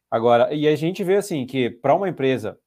Agora, 0.10 0.54
e 0.54 0.68
a 0.68 0.76
gente 0.76 1.04
vê 1.06 1.16
assim 1.16 1.46
que 1.46 1.70
para 1.70 1.96
uma 1.96 2.10
empresa 2.10 2.60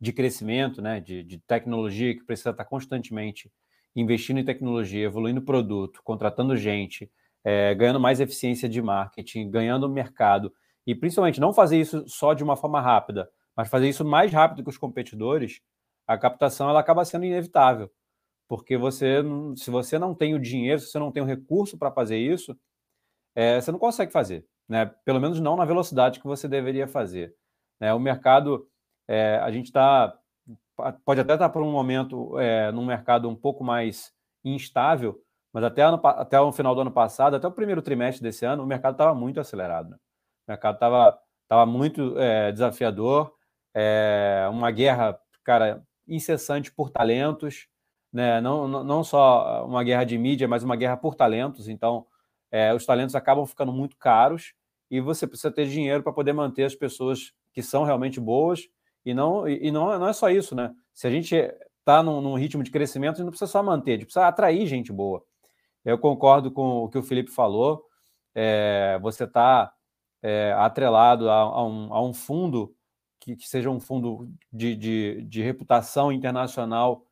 de 0.00 0.12
crescimento, 0.12 0.82
né, 0.82 1.00
de, 1.00 1.22
de, 1.22 1.38
tecnologia 1.38 2.14
que 2.14 2.24
precisa 2.24 2.50
estar 2.50 2.64
constantemente 2.64 3.50
investindo 3.94 4.38
em 4.38 4.44
tecnologia, 4.44 5.04
evoluindo 5.04 5.42
produto, 5.42 6.00
contratando 6.04 6.56
gente, 6.56 7.10
é, 7.44 7.74
ganhando 7.74 8.00
mais 8.00 8.20
eficiência 8.20 8.68
de 8.68 8.80
marketing, 8.80 9.50
ganhando 9.50 9.88
mercado 9.88 10.52
e 10.88 10.94
principalmente 10.94 11.40
não 11.40 11.52
fazer 11.52 11.78
isso 11.78 12.04
só 12.08 12.34
de 12.34 12.42
uma 12.42 12.56
forma 12.56 12.80
rápida, 12.80 13.30
mas 13.56 13.68
fazer 13.68 13.88
isso 13.88 14.04
mais 14.04 14.32
rápido 14.32 14.64
que 14.64 14.70
os 14.70 14.78
competidores, 14.78 15.60
a 16.06 16.18
captação 16.18 16.68
ela 16.68 16.80
acaba 16.80 17.04
sendo 17.04 17.24
inevitável, 17.24 17.90
porque 18.48 18.76
você, 18.76 19.22
se 19.56 19.70
você 19.70 19.98
não 19.98 20.14
tem 20.14 20.34
o 20.34 20.40
dinheiro, 20.40 20.80
se 20.80 20.88
você 20.88 20.98
não 20.98 21.12
tem 21.12 21.22
o 21.22 21.26
recurso 21.26 21.78
para 21.78 21.92
fazer 21.92 22.18
isso, 22.18 22.58
é, 23.36 23.60
você 23.60 23.70
não 23.70 23.78
consegue 23.78 24.10
fazer 24.10 24.44
né? 24.68 24.86
pelo 25.04 25.20
menos 25.20 25.40
não 25.40 25.56
na 25.56 25.64
velocidade 25.64 26.20
que 26.20 26.26
você 26.26 26.46
deveria 26.46 26.86
fazer. 26.86 27.34
Né? 27.80 27.92
O 27.94 27.98
mercado, 27.98 28.68
é, 29.08 29.38
a 29.38 29.50
gente 29.50 29.66
está, 29.66 30.16
pode 31.04 31.20
até 31.20 31.32
estar 31.32 31.48
por 31.48 31.62
um 31.62 31.72
momento 31.72 32.38
é, 32.38 32.70
num 32.70 32.84
mercado 32.84 33.28
um 33.28 33.36
pouco 33.36 33.64
mais 33.64 34.12
instável, 34.44 35.20
mas 35.52 35.64
até, 35.64 35.82
ano, 35.82 36.00
até 36.04 36.38
o 36.38 36.52
final 36.52 36.74
do 36.74 36.82
ano 36.82 36.92
passado, 36.92 37.34
até 37.34 37.48
o 37.48 37.52
primeiro 37.52 37.80
trimestre 37.80 38.22
desse 38.22 38.44
ano, 38.44 38.62
o 38.62 38.66
mercado 38.66 38.92
estava 38.92 39.14
muito 39.14 39.40
acelerado. 39.40 39.90
Né? 39.90 39.96
O 40.48 40.50
mercado 40.50 40.76
estava 40.76 41.18
tava 41.46 41.66
muito 41.66 42.18
é, 42.18 42.52
desafiador, 42.52 43.32
é, 43.74 44.46
uma 44.50 44.70
guerra, 44.70 45.18
cara, 45.44 45.82
incessante 46.06 46.72
por 46.72 46.90
talentos, 46.90 47.68
né? 48.12 48.40
não, 48.40 48.66
não, 48.66 49.04
só 49.04 49.66
uma 49.66 49.82
guerra 49.82 50.04
de 50.04 50.16
mídia, 50.16 50.48
mas 50.48 50.62
uma 50.62 50.76
guerra 50.76 50.96
por 50.96 51.14
talentos. 51.14 51.68
Então, 51.68 52.06
é, 52.50 52.72
os 52.74 52.84
talentos 52.84 53.14
acabam 53.14 53.46
ficando 53.46 53.72
muito 53.72 53.96
caros 53.96 54.54
e 54.90 55.00
você 55.00 55.26
precisa 55.26 55.50
ter 55.50 55.66
dinheiro 55.66 56.02
para 56.02 56.12
poder 56.12 56.32
manter 56.32 56.64
as 56.64 56.74
pessoas 56.74 57.32
que 57.52 57.62
são 57.62 57.84
realmente 57.84 58.20
boas. 58.20 58.68
E 59.04 59.14
não, 59.14 59.48
e 59.48 59.70
não, 59.70 59.98
não 59.98 60.08
é 60.08 60.12
só 60.12 60.30
isso, 60.30 60.54
né? 60.54 60.74
Se 60.92 61.06
a 61.06 61.10
gente 61.10 61.34
está 61.34 62.02
num, 62.02 62.20
num, 62.20 62.34
ritmo 62.34 62.62
de 62.62 62.70
crescimento, 62.70 63.14
a 63.14 63.16
gente 63.16 63.24
não 63.24 63.30
precisa 63.30 63.50
só 63.50 63.62
manter, 63.62 63.92
a 63.92 63.94
gente 63.94 64.04
precisa 64.04 64.26
atrair 64.26 64.66
gente 64.66 64.92
boa. 64.92 65.22
Eu 65.84 65.98
concordo 65.98 66.50
com 66.50 66.84
o 66.84 66.88
que 66.88 66.98
o 66.98 67.02
Felipe 67.02 67.30
falou. 67.30 67.84
É, 68.34 68.98
você 69.00 69.24
está 69.24 69.72
é, 70.22 70.52
atrelado 70.56 71.30
a, 71.30 71.34
a, 71.34 71.66
um, 71.66 71.92
a, 71.92 72.02
um, 72.02 72.12
fundo 72.12 72.74
que, 73.20 73.36
que 73.36 73.48
seja 73.48 73.70
um 73.70 73.80
fundo 73.80 74.28
de, 74.52 74.74
de, 74.74 75.22
de 75.22 75.42
reputação 75.42 76.10
internacional, 76.12 77.04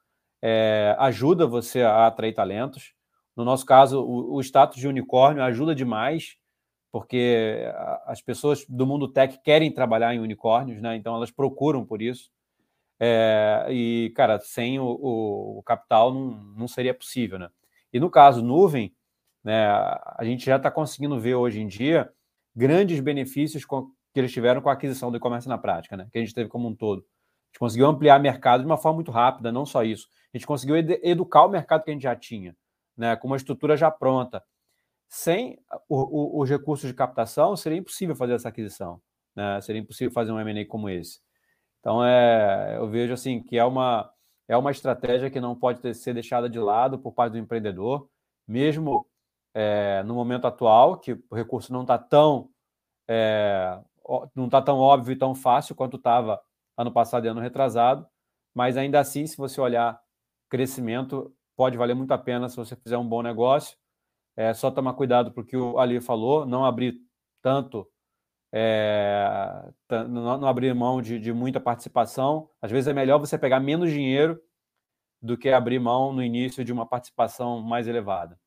é, 0.42 0.94
ajuda 0.98 1.46
você 1.46 1.82
a 1.82 2.06
atrair 2.06 2.34
talentos. 2.34 2.94
No 3.34 3.44
nosso 3.44 3.64
caso, 3.66 4.02
o, 4.02 4.34
o 4.34 4.40
status 4.40 4.78
de 4.78 4.88
unicórnio 4.88 5.42
ajuda 5.42 5.74
demais 5.74 6.38
porque 6.96 7.70
as 8.06 8.22
pessoas 8.22 8.64
do 8.66 8.86
mundo 8.86 9.06
tech 9.06 9.38
querem 9.44 9.70
trabalhar 9.70 10.14
em 10.14 10.18
unicórnios, 10.18 10.80
né? 10.80 10.96
Então 10.96 11.14
elas 11.14 11.30
procuram 11.30 11.84
por 11.84 12.00
isso. 12.00 12.30
É, 12.98 13.66
e, 13.68 14.14
cara, 14.16 14.38
sem 14.38 14.78
o, 14.78 14.84
o, 14.84 15.58
o, 15.58 15.62
capital 15.62 16.10
não, 16.14 16.30
não 16.56 16.66
seria 16.66 16.94
possível, 16.94 17.38
né? 17.38 17.50
E 17.92 18.00
no 18.00 18.08
caso 18.08 18.42
nuvem, 18.42 18.94
né, 19.44 19.66
a 19.68 20.20
gente 20.22 20.46
já 20.46 20.56
está 20.56 20.70
conseguindo 20.70 21.20
ver 21.20 21.34
hoje 21.34 21.60
em 21.60 21.68
dia 21.68 22.10
grandes 22.56 22.98
benefícios 23.00 23.64
com, 23.64 23.90
que 24.12 24.20
eles 24.20 24.32
tiveram 24.32 24.60
com 24.60 24.70
a 24.70 24.72
aquisição 24.72 25.10
do 25.10 25.18
e-commerce 25.18 25.48
na 25.48 25.58
prática, 25.58 25.96
né? 25.96 26.08
Que 26.10 26.18
a 26.18 26.20
gente 26.20 26.34
teve 26.34 26.48
como 26.48 26.68
um 26.68 26.74
todo. 26.74 27.00
A 27.00 27.48
gente 27.48 27.58
conseguiu 27.58 27.86
ampliar 27.86 28.18
o 28.18 28.22
mercado 28.22 28.60
de 28.60 28.66
uma 28.66 28.78
forma 28.78 28.96
muito 28.96 29.10
rápida, 29.10 29.52
não 29.52 29.66
só 29.66 29.84
isso. 29.84 30.08
A 30.32 30.36
gente 30.36 30.46
conseguiu 30.46 30.76
ed 30.76 30.98
educar 31.02 31.44
o 31.44 31.48
mercado 31.48 31.84
que 31.84 31.90
a 31.90 31.92
gente 31.92 32.02
já 32.02 32.16
tinha, 32.16 32.56
né? 32.96 33.14
Com 33.16 33.26
uma 33.26 33.36
estrutura 33.36 33.76
já 33.76 33.90
pronta 33.90 34.42
sem 35.08 35.58
o, 35.88 36.38
o, 36.38 36.42
os 36.42 36.50
recursos 36.50 36.88
de 36.88 36.94
captação, 36.94 37.56
seria 37.56 37.78
impossível 37.78 38.16
fazer 38.16 38.34
essa 38.34 38.48
aquisição. 38.48 39.00
Né? 39.34 39.60
Seria 39.60 39.80
impossível 39.80 40.12
fazer 40.12 40.32
um 40.32 40.40
M&A 40.40 40.66
como 40.66 40.88
esse. 40.88 41.20
Então, 41.80 42.04
é, 42.04 42.76
eu 42.76 42.88
vejo 42.88 43.12
assim 43.12 43.42
que 43.42 43.56
é 43.56 43.64
uma, 43.64 44.10
é 44.48 44.56
uma 44.56 44.70
estratégia 44.70 45.30
que 45.30 45.40
não 45.40 45.54
pode 45.54 45.80
ter, 45.80 45.94
ser 45.94 46.14
deixada 46.14 46.48
de 46.48 46.58
lado 46.58 46.98
por 46.98 47.12
parte 47.12 47.32
do 47.32 47.38
empreendedor, 47.38 48.08
mesmo 48.46 49.06
é, 49.58 50.02
no 50.02 50.14
momento 50.14 50.46
atual, 50.46 50.98
que 50.98 51.12
o 51.30 51.34
recurso 51.34 51.72
não 51.72 51.80
está 51.80 51.96
tão 51.96 52.50
é, 53.08 53.80
não 54.34 54.44
está 54.44 54.60
tão 54.60 54.78
óbvio 54.78 55.12
e 55.12 55.16
tão 55.16 55.34
fácil 55.34 55.74
quanto 55.74 55.96
estava 55.96 56.38
ano 56.76 56.92
passado 56.92 57.24
e 57.24 57.28
ano 57.28 57.40
retrasado, 57.40 58.06
mas 58.54 58.76
ainda 58.76 59.00
assim, 59.00 59.26
se 59.26 59.36
você 59.36 59.58
olhar 59.58 59.98
crescimento, 60.50 61.34
pode 61.56 61.78
valer 61.78 61.94
muito 61.94 62.12
a 62.12 62.18
pena 62.18 62.50
se 62.50 62.56
você 62.56 62.76
fizer 62.76 62.98
um 62.98 63.08
bom 63.08 63.22
negócio. 63.22 63.78
É 64.36 64.52
só 64.52 64.70
tomar 64.70 64.92
cuidado 64.92 65.32
porque 65.32 65.56
o 65.56 65.78
Ali 65.78 66.00
falou, 66.02 66.44
não 66.44 66.66
abrir 66.66 67.00
tanto, 67.42 67.88
é, 68.52 69.72
não, 69.90 70.38
não, 70.38 70.48
abrir 70.48 70.74
mão 70.74 71.00
de, 71.00 71.18
de 71.18 71.32
muita 71.32 71.60
participação. 71.60 72.50
Às 72.60 72.70
vezes 72.70 72.88
é 72.88 72.92
melhor 72.92 73.18
você 73.18 73.38
pegar 73.38 73.60
menos 73.60 73.90
dinheiro 73.90 74.38
do 75.22 75.38
que 75.38 75.48
abrir 75.48 75.78
mão 75.78 76.12
no 76.12 76.22
início 76.22 76.62
de 76.62 76.72
uma 76.72 76.86
participação 76.86 77.62
mais 77.62 77.88
elevada. 77.88 78.38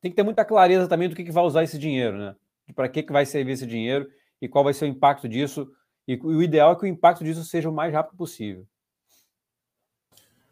Tem 0.00 0.10
que 0.10 0.16
ter 0.16 0.22
muita 0.22 0.44
clareza 0.44 0.86
também 0.86 1.08
do 1.08 1.16
que, 1.16 1.24
que 1.24 1.32
vai 1.32 1.44
usar 1.44 1.64
esse 1.64 1.78
dinheiro, 1.78 2.16
né? 2.16 2.36
Para 2.74 2.88
que, 2.88 3.02
que 3.02 3.12
vai 3.12 3.26
servir 3.26 3.52
esse 3.52 3.66
dinheiro 3.66 4.08
e 4.40 4.48
qual 4.48 4.64
vai 4.64 4.72
ser 4.72 4.84
o 4.84 4.88
impacto 4.88 5.28
disso. 5.28 5.68
E 6.06 6.18
o 6.22 6.42
ideal 6.42 6.72
é 6.72 6.76
que 6.76 6.84
o 6.84 6.86
impacto 6.86 7.24
disso 7.24 7.44
seja 7.44 7.68
o 7.68 7.72
mais 7.72 7.92
rápido 7.92 8.16
possível. 8.16 8.66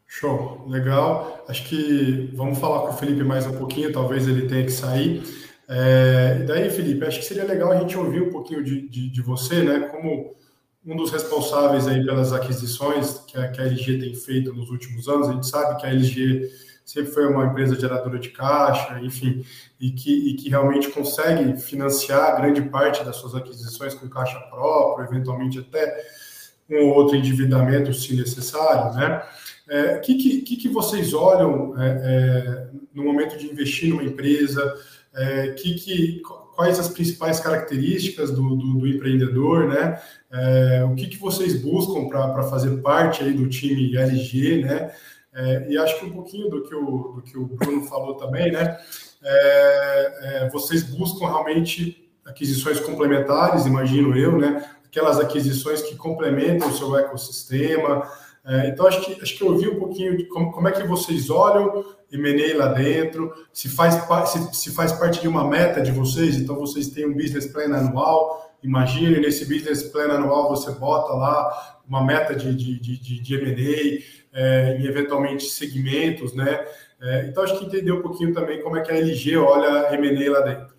Show, 0.07 0.67
legal. 0.69 1.45
Acho 1.49 1.69
que 1.69 2.31
vamos 2.35 2.59
falar 2.59 2.83
com 2.83 2.95
o 2.95 2.97
Felipe 2.97 3.25
mais 3.25 3.47
um 3.47 3.57
pouquinho, 3.57 3.93
talvez 3.93 4.27
ele 4.29 4.49
tenha 4.49 4.65
que 4.65 4.73
sair. 4.73 5.23
É, 5.69 6.39
e 6.41 6.45
daí, 6.45 6.71
Felipe, 6.71 7.05
acho 7.05 7.19
que 7.19 7.25
seria 7.25 7.45
legal 7.45 7.73
a 7.73 7.79
gente 7.79 7.97
ouvir 7.99 8.23
um 8.23 8.31
pouquinho 8.31 8.63
de, 8.63 8.89
de, 8.89 9.11
de, 9.11 9.23
você, 9.23 9.63
né? 9.63 9.89
Como 9.89 10.35
um 10.85 10.97
dos 10.97 11.11
responsáveis 11.11 11.89
aí 11.89 12.05
pelas 12.05 12.33
aquisições 12.33 13.19
que 13.27 13.37
a, 13.37 13.49
que 13.49 13.61
a 13.61 13.65
LG 13.65 13.99
tem 13.99 14.15
feito 14.15 14.55
nos 14.55 14.71
últimos 14.71 15.09
anos. 15.09 15.29
A 15.29 15.33
gente 15.33 15.49
sabe 15.49 15.81
que 15.81 15.87
a 15.87 15.91
LG 15.91 16.49
sempre 16.87 17.11
foi 17.11 17.27
uma 17.27 17.47
empresa 17.47 17.79
geradora 17.79 18.17
de 18.17 18.31
caixa, 18.31 19.01
enfim, 19.03 19.45
e 19.81 19.91
que, 19.91 20.31
e 20.31 20.35
que 20.35 20.49
realmente 20.49 20.89
consegue 20.89 21.61
financiar 21.61 22.41
grande 22.41 22.63
parte 22.63 23.05
das 23.05 23.17
suas 23.17 23.35
aquisições 23.35 23.93
com 23.93 24.09
caixa 24.09 24.39
próprio, 24.49 25.05
eventualmente 25.05 25.59
até 25.59 26.01
um 26.71 26.87
ou 26.87 26.95
outro 26.95 27.17
endividamento, 27.17 27.93
se 27.93 28.15
necessário, 28.15 28.95
né? 28.95 29.23
O 29.69 29.73
é, 29.73 29.99
que, 29.99 30.43
que, 30.43 30.57
que, 30.57 30.69
vocês 30.69 31.13
olham 31.13 31.75
é, 31.77 31.89
é, 31.89 32.67
no 32.95 33.03
momento 33.03 33.37
de 33.37 33.51
investir 33.51 33.91
numa 33.91 34.05
empresa? 34.05 34.63
É, 35.13 35.49
que, 35.55 35.75
que, 35.75 36.23
quais 36.55 36.79
as 36.79 36.89
principais 36.89 37.41
características 37.41 38.31
do, 38.31 38.55
do, 38.55 38.75
do 38.79 38.87
empreendedor, 38.87 39.67
né? 39.69 40.01
É, 40.31 40.85
o 40.85 40.95
que, 40.95 41.09
que 41.09 41.19
vocês 41.19 41.61
buscam 41.61 42.09
para 42.09 42.45
fazer 42.45 42.81
parte 42.81 43.25
aí 43.25 43.33
do 43.33 43.49
time 43.49 43.97
LG, 43.97 44.65
né? 44.65 44.93
É, 45.37 45.67
e 45.69 45.79
acho 45.79 46.01
que 46.01 46.07
um 46.07 46.13
pouquinho 46.13 46.49
do 46.49 46.63
que 46.63 46.75
o, 46.75 47.13
do 47.17 47.23
que 47.23 47.39
o 47.39 47.45
Bruno 47.45 47.87
falou 47.87 48.15
também, 48.15 48.51
né? 48.51 48.79
vocês 50.53 50.85
buscam 50.85 51.27
realmente 51.27 52.11
aquisições 52.25 52.81
complementares, 52.81 53.67
imagino 53.67 54.17
eu, 54.17 54.39
né? 54.39 54.65
Aquelas 54.85 55.19
aquisições 55.19 55.83
que 55.83 55.97
complementam 55.97 56.69
o 56.69 56.73
seu 56.73 56.97
ecossistema, 56.97 58.09
é, 58.47 58.69
então, 58.69 58.87
acho 58.87 59.01
que, 59.01 59.21
acho 59.21 59.37
que 59.37 59.43
eu 59.43 59.49
ouvi 59.49 59.69
um 59.69 59.77
pouquinho 59.77 60.17
de 60.17 60.25
como, 60.27 60.53
como 60.53 60.69
é 60.69 60.71
que 60.71 60.87
vocês 60.87 61.29
olham 61.29 61.85
M&A 62.13 62.57
lá 62.57 62.69
dentro, 62.69 63.35
se 63.53 63.69
faz, 63.69 63.95
se, 64.29 64.55
se 64.55 64.71
faz 64.71 64.93
parte 64.93 65.21
de 65.21 65.27
uma 65.27 65.45
meta 65.45 65.83
de 65.83 65.91
vocês, 65.91 66.37
então 66.37 66.55
vocês 66.55 66.87
têm 66.91 67.07
um 67.07 67.13
business 67.13 67.47
plan 67.47 67.65
anual, 67.65 68.55
imagine, 68.63 69.19
nesse 69.19 69.45
business 69.47 69.83
plan 69.83 70.13
anual 70.13 70.49
você 70.49 70.71
bota 70.71 71.13
lá 71.13 71.77
uma 71.89 72.05
meta 72.05 72.37
de, 72.37 72.55
de, 72.55 72.79
de, 72.79 73.21
de 73.21 73.35
M&A 73.35 74.26
é, 74.37 74.79
e 74.79 74.87
eventualmente 74.87 75.45
segmentos, 75.45 76.35
né? 76.35 76.67
É, 77.01 77.27
então, 77.27 77.43
acho 77.43 77.59
que 77.59 77.65
entender 77.65 77.91
um 77.91 78.03
pouquinho 78.03 78.35
também 78.35 78.63
como 78.63 78.77
é 78.77 78.83
que 78.83 78.93
a 78.93 78.97
LG 78.97 79.37
olha 79.39 79.95
M&A 79.95 80.31
lá 80.31 80.41
dentro. 80.41 80.77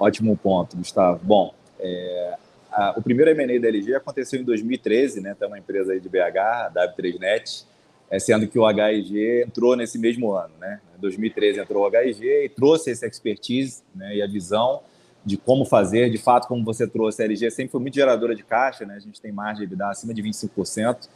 Ótimo 0.00 0.36
ponto, 0.36 0.76
Gustavo. 0.76 1.20
Bom, 1.22 1.54
é, 1.78 2.34
a, 2.70 2.94
o 2.96 3.02
primeiro 3.02 3.30
M&A 3.30 3.60
da 3.60 3.68
LG 3.68 3.94
aconteceu 3.94 4.40
em 4.40 4.44
2013, 4.44 5.20
né? 5.20 5.36
Tem 5.38 5.46
uma 5.46 5.58
empresa 5.58 5.92
aí 5.92 6.00
de 6.00 6.08
BH, 6.08 6.38
a 6.38 6.72
W3Net, 6.74 7.64
é, 8.10 8.18
sendo 8.18 8.46
que 8.46 8.58
o 8.58 8.68
HIG 8.68 9.42
entrou 9.46 9.76
nesse 9.76 9.98
mesmo 9.98 10.32
ano, 10.32 10.54
né? 10.58 10.80
Em 10.96 11.00
2013 11.00 11.60
entrou 11.60 11.86
o 11.86 11.88
HIG 11.88 12.24
e 12.24 12.48
trouxe 12.48 12.90
essa 12.90 13.06
expertise 13.06 13.82
né, 13.94 14.16
e 14.16 14.22
a 14.22 14.26
visão 14.26 14.80
de 15.24 15.36
como 15.36 15.64
fazer. 15.64 16.10
De 16.10 16.18
fato, 16.18 16.48
como 16.48 16.64
você 16.64 16.86
trouxe, 16.86 17.22
a 17.22 17.26
LG 17.26 17.50
sempre 17.50 17.72
foi 17.72 17.80
muito 17.80 17.94
geradora 17.94 18.34
de 18.34 18.42
caixa, 18.42 18.84
né? 18.84 18.96
A 18.96 19.00
gente 19.00 19.20
tem 19.20 19.30
margem 19.30 19.68
de 19.68 19.76
dar 19.76 19.90
acima 19.90 20.12
de 20.12 20.22
25% 20.22 21.08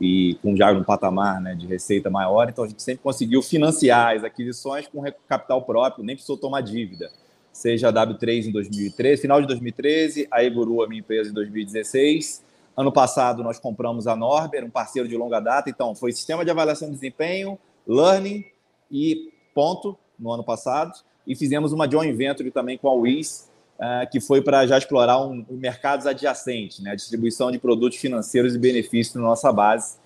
e 0.00 0.38
com 0.42 0.56
já 0.56 0.70
um 0.72 0.84
patamar 0.84 1.40
né, 1.40 1.54
de 1.54 1.66
receita 1.66 2.08
maior, 2.08 2.48
então 2.48 2.64
a 2.64 2.68
gente 2.68 2.82
sempre 2.82 3.02
conseguiu 3.02 3.42
financiar 3.42 4.16
as 4.16 4.24
aquisições 4.24 4.86
com 4.86 5.02
capital 5.28 5.62
próprio, 5.62 6.04
nem 6.04 6.14
precisou 6.14 6.36
tomar 6.36 6.60
dívida 6.60 7.10
seja 7.58 7.88
a 7.88 7.92
W3 7.92 8.46
em 8.46 8.52
2013, 8.52 9.22
final 9.22 9.40
de 9.40 9.46
2013, 9.48 10.28
a 10.30 10.44
Eguru, 10.44 10.82
a 10.82 10.88
minha 10.88 11.00
empresa, 11.00 11.30
em 11.30 11.32
2016. 11.32 12.44
Ano 12.76 12.92
passado, 12.92 13.42
nós 13.42 13.58
compramos 13.58 14.06
a 14.06 14.14
Norber, 14.14 14.64
um 14.64 14.70
parceiro 14.70 15.08
de 15.08 15.16
longa 15.16 15.40
data. 15.40 15.68
Então, 15.68 15.94
foi 15.94 16.12
sistema 16.12 16.44
de 16.44 16.50
avaliação 16.50 16.88
de 16.88 16.94
desempenho, 16.94 17.58
learning 17.86 18.44
e 18.90 19.32
ponto 19.52 19.98
no 20.16 20.30
ano 20.30 20.44
passado. 20.44 20.92
E 21.26 21.34
fizemos 21.34 21.72
uma 21.72 21.90
joint 21.90 22.16
venture 22.16 22.50
também 22.52 22.78
com 22.78 22.88
a 22.88 22.94
Wiz, 22.94 23.47
uh, 23.78 24.10
que 24.10 24.20
foi 24.20 24.42
para 24.42 24.66
já 24.66 24.78
explorar 24.78 25.20
um, 25.24 25.44
um 25.48 25.56
mercados 25.56 26.06
adjacentes, 26.06 26.80
né? 26.80 26.92
a 26.92 26.94
distribuição 26.94 27.50
de 27.50 27.58
produtos 27.58 27.98
financeiros 27.98 28.54
e 28.54 28.58
benefícios 28.58 29.14
na 29.14 29.22
nossa 29.22 29.52
base 29.52 29.98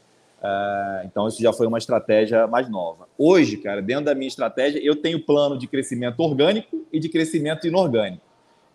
Uh, 0.43 1.07
então, 1.07 1.29
isso 1.29 1.41
já 1.41 1.53
foi 1.53 1.69
uma 1.69 1.79
estratégia 1.79 2.49
mais 2.49 2.69
nova. 2.69 3.09
Hoje, 3.17 3.57
cara, 3.59 3.81
dentro 3.81 4.07
da 4.07 4.15
minha 4.15 4.27
estratégia, 4.27 4.81
eu 4.83 4.97
tenho 4.97 5.25
plano 5.25 5.57
de 5.57 5.69
crescimento 5.69 6.19
orgânico 6.19 6.85
e 6.93 6.99
de 6.99 7.09
crescimento 7.09 7.65
inorgânico. 7.65 8.25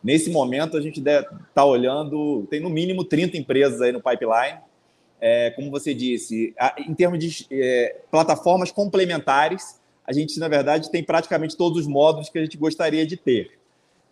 Nesse 0.02 0.30
momento, 0.30 0.78
a 0.78 0.82
gente 0.82 1.02
está 1.02 1.66
olhando, 1.66 2.48
tem 2.50 2.62
no 2.62 2.70
mínimo 2.70 3.04
30 3.04 3.36
empresas 3.36 3.82
aí 3.82 3.92
no 3.92 4.02
pipeline. 4.02 4.60
É, 5.20 5.50
como 5.52 5.70
você 5.70 5.94
disse, 5.94 6.56
em 6.88 6.94
termos 6.94 7.20
de 7.20 7.46
é, 7.52 7.98
plataformas 8.10 8.72
complementares, 8.72 9.82
a 10.06 10.14
gente, 10.14 10.40
na 10.40 10.48
verdade, 10.48 10.90
tem 10.90 11.04
praticamente 11.04 11.58
todos 11.58 11.82
os 11.82 11.88
módulos 11.88 12.30
que 12.30 12.38
a 12.40 12.44
gente 12.44 12.56
gostaria 12.56 13.06
de 13.06 13.18
ter. 13.18 13.57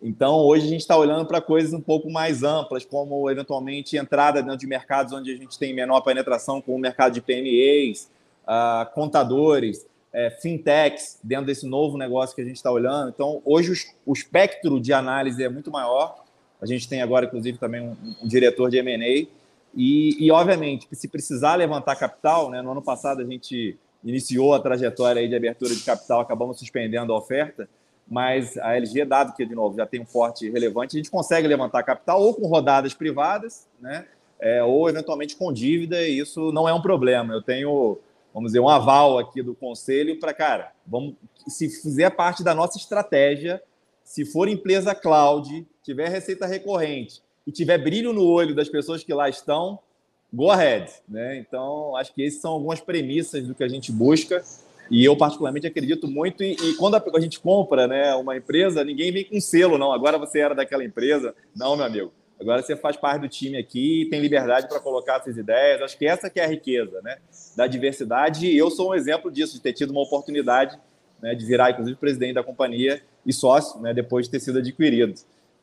Então, 0.02 0.36
hoje 0.40 0.66
a 0.66 0.68
gente 0.68 0.80
está 0.80 0.96
olhando 0.96 1.26
para 1.26 1.40
coisas 1.40 1.72
um 1.72 1.80
pouco 1.80 2.10
mais 2.10 2.42
amplas, 2.42 2.84
como 2.84 3.30
eventualmente 3.30 3.96
entrada 3.96 4.42
dentro 4.42 4.58
de 4.58 4.66
mercados 4.66 5.12
onde 5.12 5.32
a 5.32 5.36
gente 5.36 5.58
tem 5.58 5.74
menor 5.74 6.00
penetração, 6.02 6.60
como 6.60 6.76
o 6.76 6.80
mercado 6.80 7.14
de 7.14 7.20
PMEs, 7.20 8.04
uh, 8.04 8.08
ah, 8.46 8.90
contadores, 8.94 9.86
é, 10.12 10.30
fintechs, 10.30 11.18
dentro 11.22 11.46
desse 11.46 11.66
novo 11.66 11.98
negócio 11.98 12.34
que 12.34 12.42
a 12.42 12.44
gente 12.44 12.56
está 12.56 12.70
olhando. 12.70 13.10
Então, 13.10 13.42
hoje 13.44 13.70
os, 13.70 13.86
o 14.04 14.12
espectro 14.12 14.80
de 14.80 14.92
análise 14.92 15.42
é 15.42 15.48
muito 15.48 15.70
maior. 15.70 16.24
A 16.60 16.66
gente 16.66 16.88
tem 16.88 17.02
agora, 17.02 17.26
inclusive, 17.26 17.58
também 17.58 17.82
um, 17.82 17.96
um 18.22 18.26
diretor 18.26 18.70
de 18.70 18.78
M&A. 18.78 19.26
E, 19.74 20.16
e, 20.18 20.30
obviamente, 20.30 20.88
se 20.92 21.06
precisar 21.06 21.56
levantar 21.56 21.96
capital, 21.96 22.50
né, 22.50 22.62
no 22.62 22.72
ano 22.72 22.80
passado 22.80 23.20
a 23.20 23.24
gente 23.24 23.78
iniciou 24.02 24.54
a 24.54 24.60
trajetória 24.60 25.28
de 25.28 25.34
abertura 25.34 25.74
de 25.74 25.82
capital, 25.82 26.20
acabamos 26.20 26.58
suspendendo 26.58 27.12
a 27.12 27.18
oferta, 27.18 27.68
mas 28.08 28.56
a 28.58 28.76
LG, 28.76 29.04
dado 29.04 29.34
que, 29.34 29.44
de 29.44 29.54
novo, 29.54 29.76
já 29.76 29.84
tem 29.84 30.00
um 30.00 30.06
forte 30.06 30.48
relevante, 30.48 30.96
a 30.96 30.98
gente 30.98 31.10
consegue 31.10 31.48
levantar 31.48 31.82
capital 31.82 32.22
ou 32.22 32.34
com 32.34 32.46
rodadas 32.46 32.94
privadas, 32.94 33.66
né? 33.80 34.06
É, 34.38 34.62
ou 34.62 34.88
eventualmente 34.88 35.34
com 35.34 35.52
dívida, 35.52 36.06
e 36.06 36.18
isso 36.18 36.52
não 36.52 36.68
é 36.68 36.74
um 36.74 36.80
problema. 36.80 37.34
Eu 37.34 37.42
tenho, 37.42 37.98
vamos 38.32 38.50
dizer, 38.50 38.60
um 38.60 38.68
aval 38.68 39.18
aqui 39.18 39.42
do 39.42 39.54
conselho 39.54 40.20
para, 40.20 40.32
cara, 40.34 40.72
vamos, 40.86 41.14
se 41.48 41.68
fizer 41.68 42.10
parte 42.10 42.44
da 42.44 42.54
nossa 42.54 42.76
estratégia, 42.76 43.62
se 44.04 44.24
for 44.24 44.46
empresa 44.46 44.94
cloud, 44.94 45.66
tiver 45.82 46.08
receita 46.08 46.46
recorrente 46.46 47.22
e 47.46 47.50
tiver 47.50 47.78
brilho 47.78 48.12
no 48.12 48.24
olho 48.24 48.54
das 48.54 48.68
pessoas 48.68 49.02
que 49.02 49.12
lá 49.14 49.28
estão, 49.28 49.78
go 50.32 50.50
ahead. 50.50 50.92
Né? 51.08 51.38
Então, 51.38 51.96
acho 51.96 52.12
que 52.12 52.24
essas 52.24 52.40
são 52.40 52.52
algumas 52.52 52.80
premissas 52.80 53.46
do 53.46 53.54
que 53.54 53.64
a 53.64 53.68
gente 53.68 53.90
busca 53.90 54.44
e 54.90 55.04
eu, 55.04 55.16
particularmente, 55.16 55.66
acredito 55.66 56.08
muito. 56.08 56.42
E, 56.42 56.52
e, 56.52 56.74
quando 56.74 56.96
a, 56.96 57.20
gente 57.20 57.40
compra 57.40 57.86
né, 57.86 58.14
uma 58.14 58.36
empresa, 58.36 58.84
ninguém 58.84 59.12
vem 59.12 59.24
com 59.24 59.40
selo, 59.40 59.78
não. 59.78 59.92
Agora 59.92 60.18
você 60.18 60.38
era 60.38 60.54
daquela 60.54 60.84
empresa. 60.84 61.34
Não, 61.54 61.76
meu 61.76 61.84
amigo. 61.84 62.12
Agora 62.38 62.62
você 62.62 62.76
faz 62.76 62.96
parte 62.96 63.22
do 63.22 63.28
time 63.28 63.56
aqui, 63.56 64.06
tem 64.10 64.20
liberdade 64.20 64.68
para 64.68 64.78
colocar 64.78 65.22
suas 65.22 65.36
ideias. 65.36 65.80
Acho 65.80 65.96
que 65.96 66.06
essa 66.06 66.28
que 66.28 66.38
é 66.38 66.44
a 66.44 66.48
riqueza 66.48 67.00
né, 67.02 67.16
da 67.56 67.66
diversidade. 67.66 68.46
E 68.46 68.56
eu 68.56 68.70
sou 68.70 68.90
um 68.90 68.94
exemplo 68.94 69.30
disso, 69.30 69.54
de 69.54 69.60
ter 69.60 69.72
tido 69.72 69.90
uma 69.90 70.02
oportunidade 70.02 70.78
né, 71.20 71.34
de 71.34 71.44
virar, 71.46 71.70
inclusive, 71.70 71.96
presidente 71.96 72.34
da 72.34 72.44
companhia 72.44 73.02
e 73.24 73.32
sócio, 73.32 73.80
né, 73.80 73.94
depois 73.94 74.26
de 74.26 74.32
ter 74.32 74.40
sido 74.40 74.58
adquirido. 74.58 75.14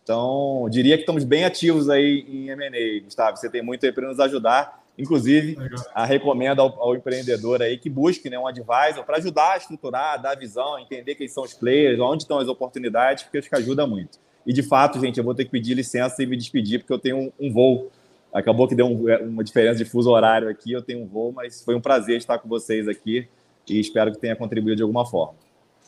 Então, 0.03 0.67
diria 0.69 0.97
que 0.97 1.03
estamos 1.03 1.23
bem 1.23 1.45
ativos 1.45 1.89
aí 1.89 2.25
em 2.27 2.49
M&A, 2.49 3.03
Gustavo. 3.03 3.38
Você 3.38 3.49
tem 3.49 3.62
muito 3.62 3.86
aí 3.86 3.91
para 3.91 4.07
nos 4.07 4.19
ajudar. 4.19 4.83
Inclusive, 4.97 5.58
a 5.93 6.06
recomendo 6.06 6.62
ao, 6.62 6.79
ao, 6.79 6.95
empreendedor 6.95 7.63
aí 7.63 7.77
que 7.79 7.89
busque 7.89 8.29
né, 8.29 8.38
um 8.38 8.45
advisor 8.45 9.03
para 9.03 9.17
ajudar 9.17 9.53
a 9.53 9.58
estruturar, 9.58 10.21
dar 10.21 10.38
visão, 10.38 10.77
entender 10.77 11.15
quem 11.15 11.27
são 11.27 11.43
os 11.43 11.53
players, 11.53 11.99
onde 11.99 12.23
estão 12.23 12.38
as 12.38 12.47
oportunidades, 12.47 13.23
porque 13.23 13.39
acho 13.39 13.49
que 13.49 13.56
ajuda 13.56 13.88
muito. 13.88 14.19
E 14.45 14.53
de 14.53 14.62
fato, 14.62 14.99
gente, 14.99 15.17
eu 15.17 15.23
vou 15.23 15.34
ter 15.34 15.45
que 15.45 15.51
pedir 15.51 15.73
licença 15.73 16.21
e 16.21 16.27
me 16.27 16.38
despedir, 16.38 16.79
porque 16.79 16.93
eu 16.93 16.99
tenho 16.99 17.17
um, 17.17 17.32
um 17.39 17.51
voo 17.51 17.91
Acabou 18.34 18.67
que 18.67 18.73
deu 18.73 18.88
um, 18.88 19.06
uma 19.27 19.43
diferença 19.43 19.77
de 19.77 19.86
fuso 19.86 20.10
horário 20.10 20.49
aqui, 20.49 20.71
eu 20.71 20.82
tenho 20.82 21.03
um 21.03 21.08
voo, 21.08 21.32
mas 21.32 21.63
foi 21.63 21.75
um 21.75 21.82
prazer 21.82 22.17
estar 22.17 22.39
com 22.39 22.49
vocês 22.49 22.88
aqui 22.88 23.29
e 23.69 23.79
espero 23.79 24.12
que 24.12 24.17
tenha 24.17 24.36
contribuído 24.36 24.77
de 24.77 24.82
alguma 24.82 25.06
forma. 25.06 25.36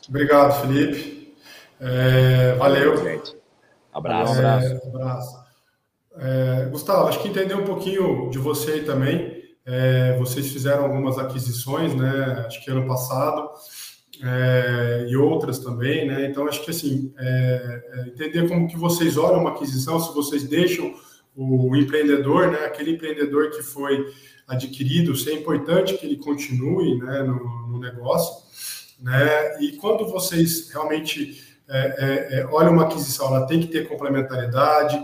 Obrigado, 0.08 0.62
Felipe. 0.62 1.34
É, 1.82 2.54
valeu. 2.54 3.04
Gente. 3.04 3.36
Abraço. 3.92 4.36
É, 4.36 4.46
abraço. 4.46 4.88
abraço. 4.88 5.45
É, 6.18 6.66
Gustavo, 6.72 7.08
acho 7.08 7.22
que 7.22 7.28
entender 7.28 7.56
um 7.56 7.66
pouquinho 7.66 8.30
de 8.30 8.38
você 8.38 8.74
aí 8.74 8.84
também. 8.84 9.44
É, 9.66 10.16
vocês 10.18 10.52
fizeram 10.52 10.84
algumas 10.84 11.18
aquisições, 11.18 11.94
né? 11.96 12.46
Acho 12.46 12.64
que 12.64 12.72
ano 12.72 12.88
passado 12.88 13.50
é, 14.24 15.08
e 15.10 15.16
outras 15.18 15.60
também, 15.60 16.08
né? 16.08 16.28
Então 16.28 16.48
acho 16.48 16.64
que 16.64 16.72
assim 16.72 17.14
é, 17.18 17.84
é, 17.94 18.08
entender 18.08 18.48
como 18.48 18.68
que 18.68 18.78
vocês 18.78 19.18
olham 19.18 19.42
uma 19.42 19.52
aquisição, 19.52 20.00
se 20.00 20.14
vocês 20.14 20.44
deixam 20.44 20.94
o 21.36 21.76
empreendedor, 21.76 22.52
né? 22.52 22.60
Aquele 22.66 22.92
empreendedor 22.92 23.50
que 23.50 23.62
foi 23.62 24.06
adquirido, 24.48 25.16
se 25.16 25.32
é 25.32 25.34
importante 25.34 25.98
que 25.98 26.06
ele 26.06 26.18
continue, 26.18 27.00
né? 27.00 27.24
No, 27.24 27.68
no 27.68 27.80
negócio, 27.80 28.46
né? 29.02 29.60
E 29.62 29.74
quando 29.78 30.08
vocês 30.08 30.70
realmente 30.70 31.44
é, 31.68 32.48
olham 32.52 32.72
uma 32.72 32.84
aquisição, 32.84 33.28
ela 33.28 33.48
tem 33.48 33.60
que 33.60 33.68
ter 33.68 33.88
complementaridade. 33.88 35.04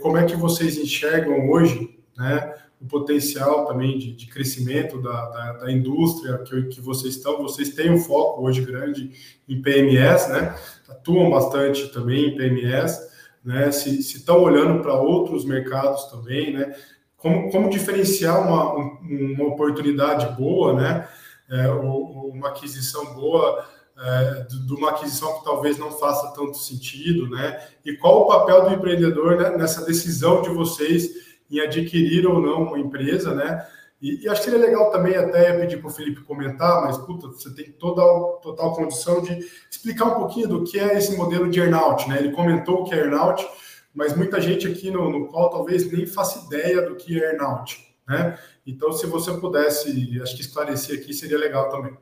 Como 0.00 0.16
é 0.16 0.24
que 0.24 0.36
vocês 0.36 0.76
enxergam 0.76 1.50
hoje, 1.50 1.98
né? 2.16 2.54
o 2.80 2.86
potencial 2.86 3.66
também 3.66 3.98
de, 3.98 4.12
de 4.12 4.26
crescimento 4.26 5.00
da, 5.02 5.28
da, 5.28 5.52
da, 5.52 5.72
indústria 5.72 6.38
que, 6.38 6.62
que 6.62 6.80
vocês 6.80 7.16
estão. 7.16 7.42
Vocês 7.42 7.74
têm 7.74 7.90
um 7.90 7.98
foco 7.98 8.42
hoje 8.42 8.62
grande 8.62 9.12
em 9.46 9.60
PMS, 9.60 10.30
né? 10.30 10.56
Atuam 10.88 11.30
bastante 11.30 11.88
também 11.92 12.28
em 12.28 12.36
PMS, 12.36 12.98
né? 13.44 13.70
Se, 13.70 14.00
estão 14.00 14.42
olhando 14.42 14.82
para 14.82 14.94
outros 14.94 15.44
mercados 15.44 16.04
também, 16.04 16.54
né? 16.54 16.74
Como, 17.18 17.50
como 17.50 17.68
diferenciar 17.68 18.40
uma, 18.40 18.72
uma 18.72 19.48
oportunidade 19.48 20.34
boa, 20.34 20.72
né? 20.72 21.06
É, 21.50 21.68
uma 21.68 22.48
aquisição 22.48 23.12
boa 23.12 23.62
é, 24.00 24.46
de 24.48 24.72
uma 24.72 24.90
aquisição 24.90 25.38
que 25.38 25.44
talvez 25.44 25.76
não 25.76 25.90
faça 25.90 26.32
tanto 26.32 26.56
sentido, 26.56 27.28
né? 27.28 27.68
E 27.84 27.94
qual 27.96 28.22
o 28.22 28.26
papel 28.26 28.64
do 28.64 28.74
empreendedor 28.74 29.36
né, 29.36 29.50
nessa 29.58 29.84
decisão 29.84 30.40
de 30.40 30.48
vocês 30.48 31.10
em 31.50 31.60
adquirir 31.60 32.26
ou 32.26 32.40
não 32.40 32.62
uma 32.62 32.78
empresa, 32.78 33.34
né? 33.34 33.66
E, 34.00 34.24
e 34.24 34.28
acho 34.28 34.40
que 34.40 34.50
seria 34.50 34.66
legal 34.66 34.90
também 34.90 35.14
até 35.14 35.52
pedir 35.60 35.76
para 35.76 35.88
o 35.88 35.92
Felipe 35.92 36.22
comentar, 36.22 36.80
mas 36.80 36.96
puta, 36.96 37.28
você 37.28 37.52
tem 37.52 37.70
toda 37.72 38.00
total 38.40 38.74
condição 38.74 39.20
de 39.20 39.38
explicar 39.70 40.06
um 40.06 40.14
pouquinho 40.14 40.48
do 40.48 40.64
que 40.64 40.78
é 40.78 40.96
esse 40.96 41.14
modelo 41.14 41.50
de 41.50 41.60
earnout, 41.60 42.08
né? 42.08 42.18
Ele 42.18 42.32
comentou 42.32 42.80
o 42.80 42.84
que 42.84 42.94
é 42.94 42.98
earnout, 42.98 43.46
mas 43.94 44.16
muita 44.16 44.40
gente 44.40 44.66
aqui 44.66 44.90
no, 44.90 45.10
no 45.10 45.28
talvez 45.30 45.92
nem 45.92 46.06
faça 46.06 46.46
ideia 46.46 46.80
do 46.80 46.96
que 46.96 47.20
é 47.20 47.32
earnout, 47.32 47.94
né? 48.08 48.38
Então, 48.66 48.92
se 48.92 49.06
você 49.06 49.32
pudesse, 49.34 50.18
acho 50.22 50.36
que 50.36 50.40
esclarecer 50.40 50.98
aqui 50.98 51.12
seria 51.12 51.36
legal 51.36 51.68
também. 51.68 51.94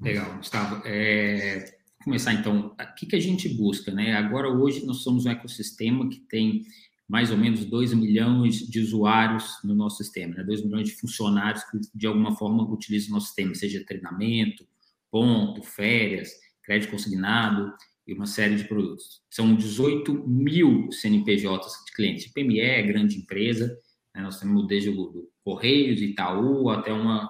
Legal, 0.00 0.36
Gustavo. 0.36 0.82
É, 0.86 1.76
começar 2.04 2.32
então, 2.32 2.74
o 2.78 2.94
que, 2.94 3.06
que 3.06 3.16
a 3.16 3.20
gente 3.20 3.48
busca, 3.48 3.92
né? 3.92 4.14
Agora, 4.14 4.48
hoje, 4.48 4.86
nós 4.86 4.98
somos 4.98 5.26
um 5.26 5.30
ecossistema 5.30 6.08
que 6.08 6.20
tem 6.20 6.64
mais 7.08 7.30
ou 7.30 7.36
menos 7.36 7.64
2 7.64 7.94
milhões 7.94 8.56
de 8.58 8.80
usuários 8.80 9.58
no 9.64 9.74
nosso 9.74 9.96
sistema, 9.96 10.36
né? 10.36 10.44
2 10.44 10.64
milhões 10.64 10.88
de 10.88 10.94
funcionários 10.94 11.64
que, 11.64 11.78
de 11.94 12.06
alguma 12.06 12.36
forma, 12.36 12.62
utilizam 12.70 13.10
o 13.10 13.14
nosso 13.14 13.28
sistema, 13.28 13.54
seja 13.54 13.84
treinamento, 13.84 14.66
ponto, 15.10 15.62
férias, 15.62 16.30
crédito 16.62 16.90
consignado 16.90 17.72
e 18.06 18.12
uma 18.12 18.26
série 18.26 18.56
de 18.56 18.64
produtos. 18.64 19.22
São 19.30 19.54
18 19.54 20.28
mil 20.28 20.92
CNPJs 20.92 21.84
de 21.86 21.92
clientes. 21.94 22.32
PME 22.32 22.82
grande 22.82 23.16
empresa, 23.16 23.66
né? 24.14 24.22
nós 24.22 24.38
temos 24.38 24.66
desde 24.66 24.90
o 24.90 25.28
Correios, 25.42 26.00
Itaú, 26.00 26.68
até 26.68 26.92
uma, 26.92 27.28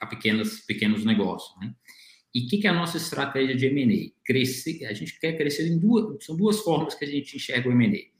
a 0.00 0.06
pequenas, 0.06 0.60
pequenos 0.66 1.04
negócios, 1.04 1.56
né? 1.60 1.72
E 2.34 2.40
o 2.40 2.48
que, 2.48 2.58
que, 2.58 2.66
é 2.66 2.70
a 2.70 2.74
nossa 2.74 2.96
estratégia 2.96 3.56
de 3.56 3.66
M&A? 3.66 4.12
Crescer, 4.24 4.84
a 4.86 4.92
gente 4.92 5.18
quer 5.18 5.36
crescer 5.36 5.66
em 5.66 5.78
duas, 5.78 6.24
são 6.24 6.36
duas 6.36 6.60
formas 6.60 6.94
que 6.94 7.04
a 7.04 7.08
gente 7.08 7.36
enxerga 7.36 7.68
o 7.68 7.72
M&A. 7.72 8.10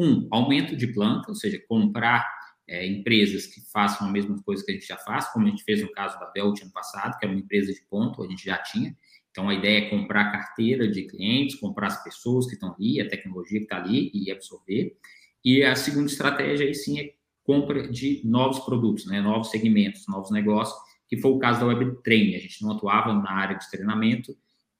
Um, 0.00 0.26
aumento 0.30 0.76
de 0.76 0.88
planta, 0.88 1.28
ou 1.28 1.34
seja, 1.34 1.62
comprar 1.68 2.26
é, 2.66 2.86
empresas 2.86 3.46
que 3.46 3.60
façam 3.72 4.08
a 4.08 4.10
mesma 4.10 4.40
coisa 4.42 4.64
que 4.64 4.70
a 4.70 4.74
gente 4.74 4.86
já 4.86 4.96
faz, 4.96 5.28
como 5.32 5.46
a 5.46 5.50
gente 5.50 5.64
fez 5.64 5.82
no 5.82 5.90
caso 5.92 6.18
da 6.18 6.26
Belt 6.26 6.62
ano 6.62 6.72
passado, 6.72 7.18
que 7.18 7.24
era 7.24 7.32
uma 7.32 7.40
empresa 7.40 7.72
de 7.72 7.80
ponto, 7.88 8.22
a 8.22 8.28
gente 8.28 8.44
já 8.44 8.58
tinha. 8.58 8.96
Então, 9.30 9.48
a 9.48 9.54
ideia 9.54 9.86
é 9.86 9.90
comprar 9.90 10.32
carteira 10.32 10.88
de 10.88 11.04
clientes, 11.04 11.56
comprar 11.56 11.88
as 11.88 12.02
pessoas 12.02 12.46
que 12.46 12.54
estão 12.54 12.74
ali, 12.74 13.00
a 13.00 13.08
tecnologia 13.08 13.58
que 13.58 13.64
está 13.64 13.76
ali 13.76 14.10
e 14.12 14.30
absorver. 14.30 14.96
E 15.44 15.62
a 15.62 15.74
segunda 15.76 16.06
estratégia, 16.06 16.66
aí 16.66 16.74
sim, 16.74 17.00
é 17.00 17.14
compra 17.44 17.88
de 17.88 18.20
novos 18.24 18.60
produtos, 18.60 19.06
né, 19.06 19.20
novos 19.20 19.50
segmentos, 19.50 20.06
novos 20.06 20.30
negócios, 20.30 20.78
que 21.10 21.16
foi 21.16 21.32
o 21.32 21.38
caso 21.40 21.58
da 21.58 21.66
WebTrain. 21.66 22.36
A 22.36 22.38
gente 22.38 22.62
não 22.62 22.70
atuava 22.70 23.12
na 23.12 23.32
área 23.32 23.58
de 23.58 23.68
treinamento 23.68 24.32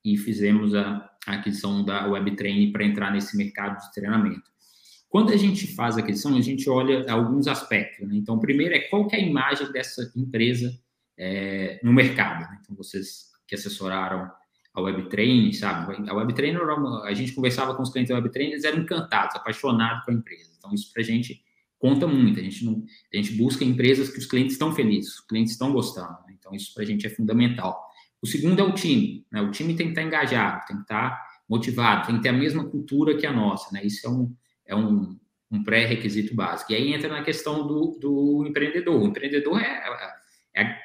e 0.04 0.16
fizemos 0.16 0.76
a, 0.76 1.10
a 1.26 1.32
aquisição 1.32 1.84
da 1.84 2.06
WebTrain 2.06 2.70
para 2.70 2.84
entrar 2.84 3.12
nesse 3.12 3.36
mercado 3.36 3.80
de 3.80 3.92
treinamento. 3.92 4.48
Quando 5.08 5.32
a 5.32 5.36
gente 5.36 5.66
faz 5.74 5.96
a 5.96 6.00
aquisição, 6.00 6.36
a 6.36 6.40
gente 6.40 6.70
olha 6.70 7.04
alguns 7.10 7.48
aspectos. 7.48 8.06
Né? 8.06 8.14
Então, 8.14 8.38
primeiro 8.38 8.76
é 8.76 8.78
qual 8.78 9.08
é 9.10 9.16
a 9.16 9.20
imagem 9.20 9.72
dessa 9.72 10.08
empresa 10.16 10.72
é, 11.18 11.80
no 11.82 11.92
mercado. 11.92 12.48
Né? 12.48 12.60
Então, 12.62 12.76
vocês 12.76 13.28
que 13.48 13.56
assessoraram 13.56 14.30
a 14.72 14.80
WebTrain, 14.80 15.52
sabe? 15.52 16.08
A 16.08 16.14
WebTrain, 16.14 16.54
a 17.04 17.12
gente 17.12 17.32
conversava 17.32 17.74
com 17.74 17.82
os 17.82 17.90
clientes 17.90 18.10
da 18.10 18.14
WebTrain, 18.14 18.52
eles 18.52 18.62
eram 18.62 18.78
encantados, 18.78 19.34
apaixonados 19.34 20.04
com 20.04 20.12
a 20.12 20.14
empresa. 20.14 20.52
Então, 20.56 20.72
isso 20.72 20.92
para 20.92 21.02
a 21.02 21.04
gente 21.04 21.42
conta 21.80 22.06
muito. 22.06 22.38
A 22.38 22.42
gente, 22.42 22.64
não, 22.64 22.84
a 23.12 23.16
gente 23.16 23.32
busca 23.32 23.64
empresas 23.64 24.10
que 24.10 24.18
os 24.18 24.26
clientes 24.26 24.52
estão 24.52 24.72
felizes, 24.72 25.14
os 25.14 25.20
clientes 25.26 25.52
estão 25.52 25.72
gostando. 25.72 26.12
Né? 26.26 26.36
Então, 26.38 26.54
isso 26.54 26.72
para 26.72 26.84
a 26.84 26.86
gente 26.86 27.06
é 27.06 27.10
fundamental. 27.10 27.88
O 28.22 28.26
segundo 28.26 28.60
é 28.60 28.62
o 28.62 28.72
time. 28.72 29.26
Né? 29.32 29.40
O 29.40 29.50
time 29.50 29.74
tem 29.74 29.86
que 29.86 29.92
estar 29.92 30.02
engajado, 30.02 30.66
tem 30.66 30.76
que 30.76 30.82
estar 30.82 31.18
motivado, 31.48 32.06
tem 32.06 32.16
que 32.16 32.22
ter 32.22 32.28
a 32.28 32.34
mesma 32.34 32.68
cultura 32.68 33.16
que 33.16 33.26
a 33.26 33.32
nossa. 33.32 33.72
Né? 33.72 33.84
Isso 33.84 34.06
é 34.06 34.10
um, 34.10 34.36
é 34.66 34.76
um, 34.76 35.18
um 35.50 35.64
pré-requisito 35.64 36.34
básico. 36.36 36.70
E 36.70 36.76
aí 36.76 36.92
entra 36.92 37.08
na 37.08 37.24
questão 37.24 37.66
do, 37.66 37.98
do 37.98 38.46
empreendedor. 38.46 39.00
O 39.00 39.06
empreendedor 39.06 39.58
é, 39.58 39.82
é 40.54 40.62
a, 40.62 40.78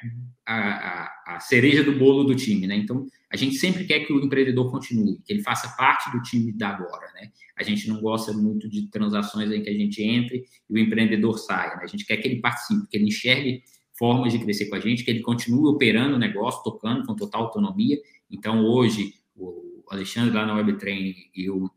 a, 0.54 1.34
a, 1.34 1.40
cereja 1.40 1.82
do 1.82 1.92
bolo 1.92 2.24
do 2.24 2.34
time, 2.34 2.66
né? 2.66 2.76
Então, 2.76 3.06
a 3.30 3.36
gente 3.36 3.56
sempre 3.56 3.84
quer 3.84 4.00
que 4.00 4.12
o 4.12 4.24
empreendedor 4.24 4.70
continue, 4.70 5.20
que 5.24 5.32
ele 5.32 5.42
faça 5.42 5.76
parte 5.76 6.10
do 6.12 6.22
time 6.22 6.52
da 6.52 6.68
agora, 6.68 7.12
né? 7.14 7.30
A 7.56 7.62
gente 7.62 7.88
não 7.88 8.00
gosta 8.00 8.32
muito 8.32 8.68
de 8.68 8.88
transações 8.88 9.50
em 9.50 9.62
que 9.62 9.68
a 9.68 9.72
gente 9.72 10.02
entre 10.02 10.44
e 10.70 10.74
o 10.74 10.78
empreendedor 10.78 11.38
saia, 11.38 11.76
né? 11.76 11.82
A 11.82 11.86
gente 11.86 12.06
quer 12.06 12.16
que 12.18 12.28
ele 12.28 12.40
participe, 12.40 12.86
que 12.88 12.96
ele 12.96 13.06
enxergue 13.06 13.62
formas 13.98 14.32
de 14.32 14.38
crescer 14.38 14.66
com 14.66 14.76
a 14.76 14.80
gente, 14.80 15.04
que 15.04 15.10
ele 15.10 15.22
continue 15.22 15.68
operando 15.68 16.16
o 16.16 16.18
negócio, 16.18 16.62
tocando 16.62 17.04
com 17.04 17.16
total 17.16 17.44
autonomia. 17.44 17.98
Então, 18.30 18.64
hoje, 18.64 19.14
o 19.34 19.82
Alexandre 19.90 20.34
lá 20.34 20.46
na 20.46 20.54
WebTrain 20.54 21.14
e 21.34 21.50
o, 21.50 21.70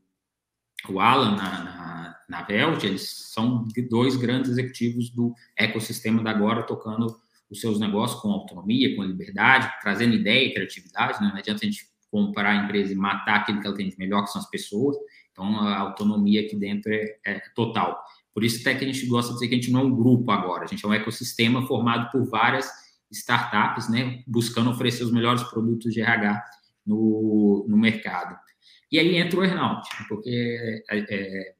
o 0.90 1.00
Alan 1.00 1.36
na, 1.36 1.64
na 1.64 2.00
na 2.30 2.44
Velt, 2.44 2.84
eles 2.84 3.10
são 3.34 3.68
dois 3.90 4.16
grandes 4.16 4.52
executivos 4.52 5.10
do 5.10 5.34
ecossistema 5.58 6.22
da 6.24 6.30
Agora, 6.30 6.62
tocando 6.62 7.20
os 7.50 7.60
seus 7.60 7.80
negócios 7.80 8.20
com 8.22 8.30
autonomia, 8.30 8.96
com 8.96 9.04
liberdade, 9.04 9.72
trazendo 9.82 10.16
ideia 10.16 10.46
e 10.46 10.54
criatividade. 10.54 11.22
Né? 11.22 11.30
Não 11.30 11.38
adianta 11.38 11.64
a 11.64 11.66
gente 11.66 11.88
comprar 12.12 12.52
a 12.52 12.64
empresa 12.64 12.92
e 12.94 12.96
matar 12.96 13.38
aquilo 13.38 13.62
que 13.62 13.68
ela 13.68 13.76
tem 13.76 13.90
de 13.90 13.98
melhor, 13.98 14.24
que 14.24 14.32
são 14.32 14.42
as 14.42 14.50
pessoas. 14.50 14.96
Então, 15.32 15.60
a 15.60 15.78
autonomia 15.78 16.42
aqui 16.42 16.56
dentro 16.56 16.92
é, 16.92 17.18
é 17.26 17.42
total. 17.56 18.00
Por 18.34 18.44
isso, 18.44 18.62
até 18.62 18.78
que 18.78 18.86
a 18.86 18.88
gente 18.92 19.06
gosta 19.06 19.30
de 19.30 19.36
dizer 19.36 19.48
que 19.48 19.56
a 19.56 19.58
gente 19.58 19.72
não 19.72 19.82
é 19.82 19.84
um 19.84 19.96
grupo 19.96 20.32
agora, 20.32 20.64
a 20.64 20.68
gente 20.68 20.86
é 20.86 20.88
um 20.88 20.94
ecossistema 20.94 21.66
formado 21.66 22.12
por 22.12 22.26
várias 22.30 22.70
startups, 23.12 23.90
né, 23.90 24.24
buscando 24.28 24.70
oferecer 24.70 25.04
os 25.04 25.12
melhores 25.12 25.44
produtos 25.44 25.94
de 25.94 26.02
RH 26.02 26.44
no, 26.86 27.66
no 27.68 27.78
mercado. 27.78 28.38
E 28.92 29.00
aí 29.00 29.18
entra 29.18 29.40
o 29.40 29.44
earnout, 29.44 29.88
porque 30.08 30.84
é, 30.90 31.00
é, 31.00 31.56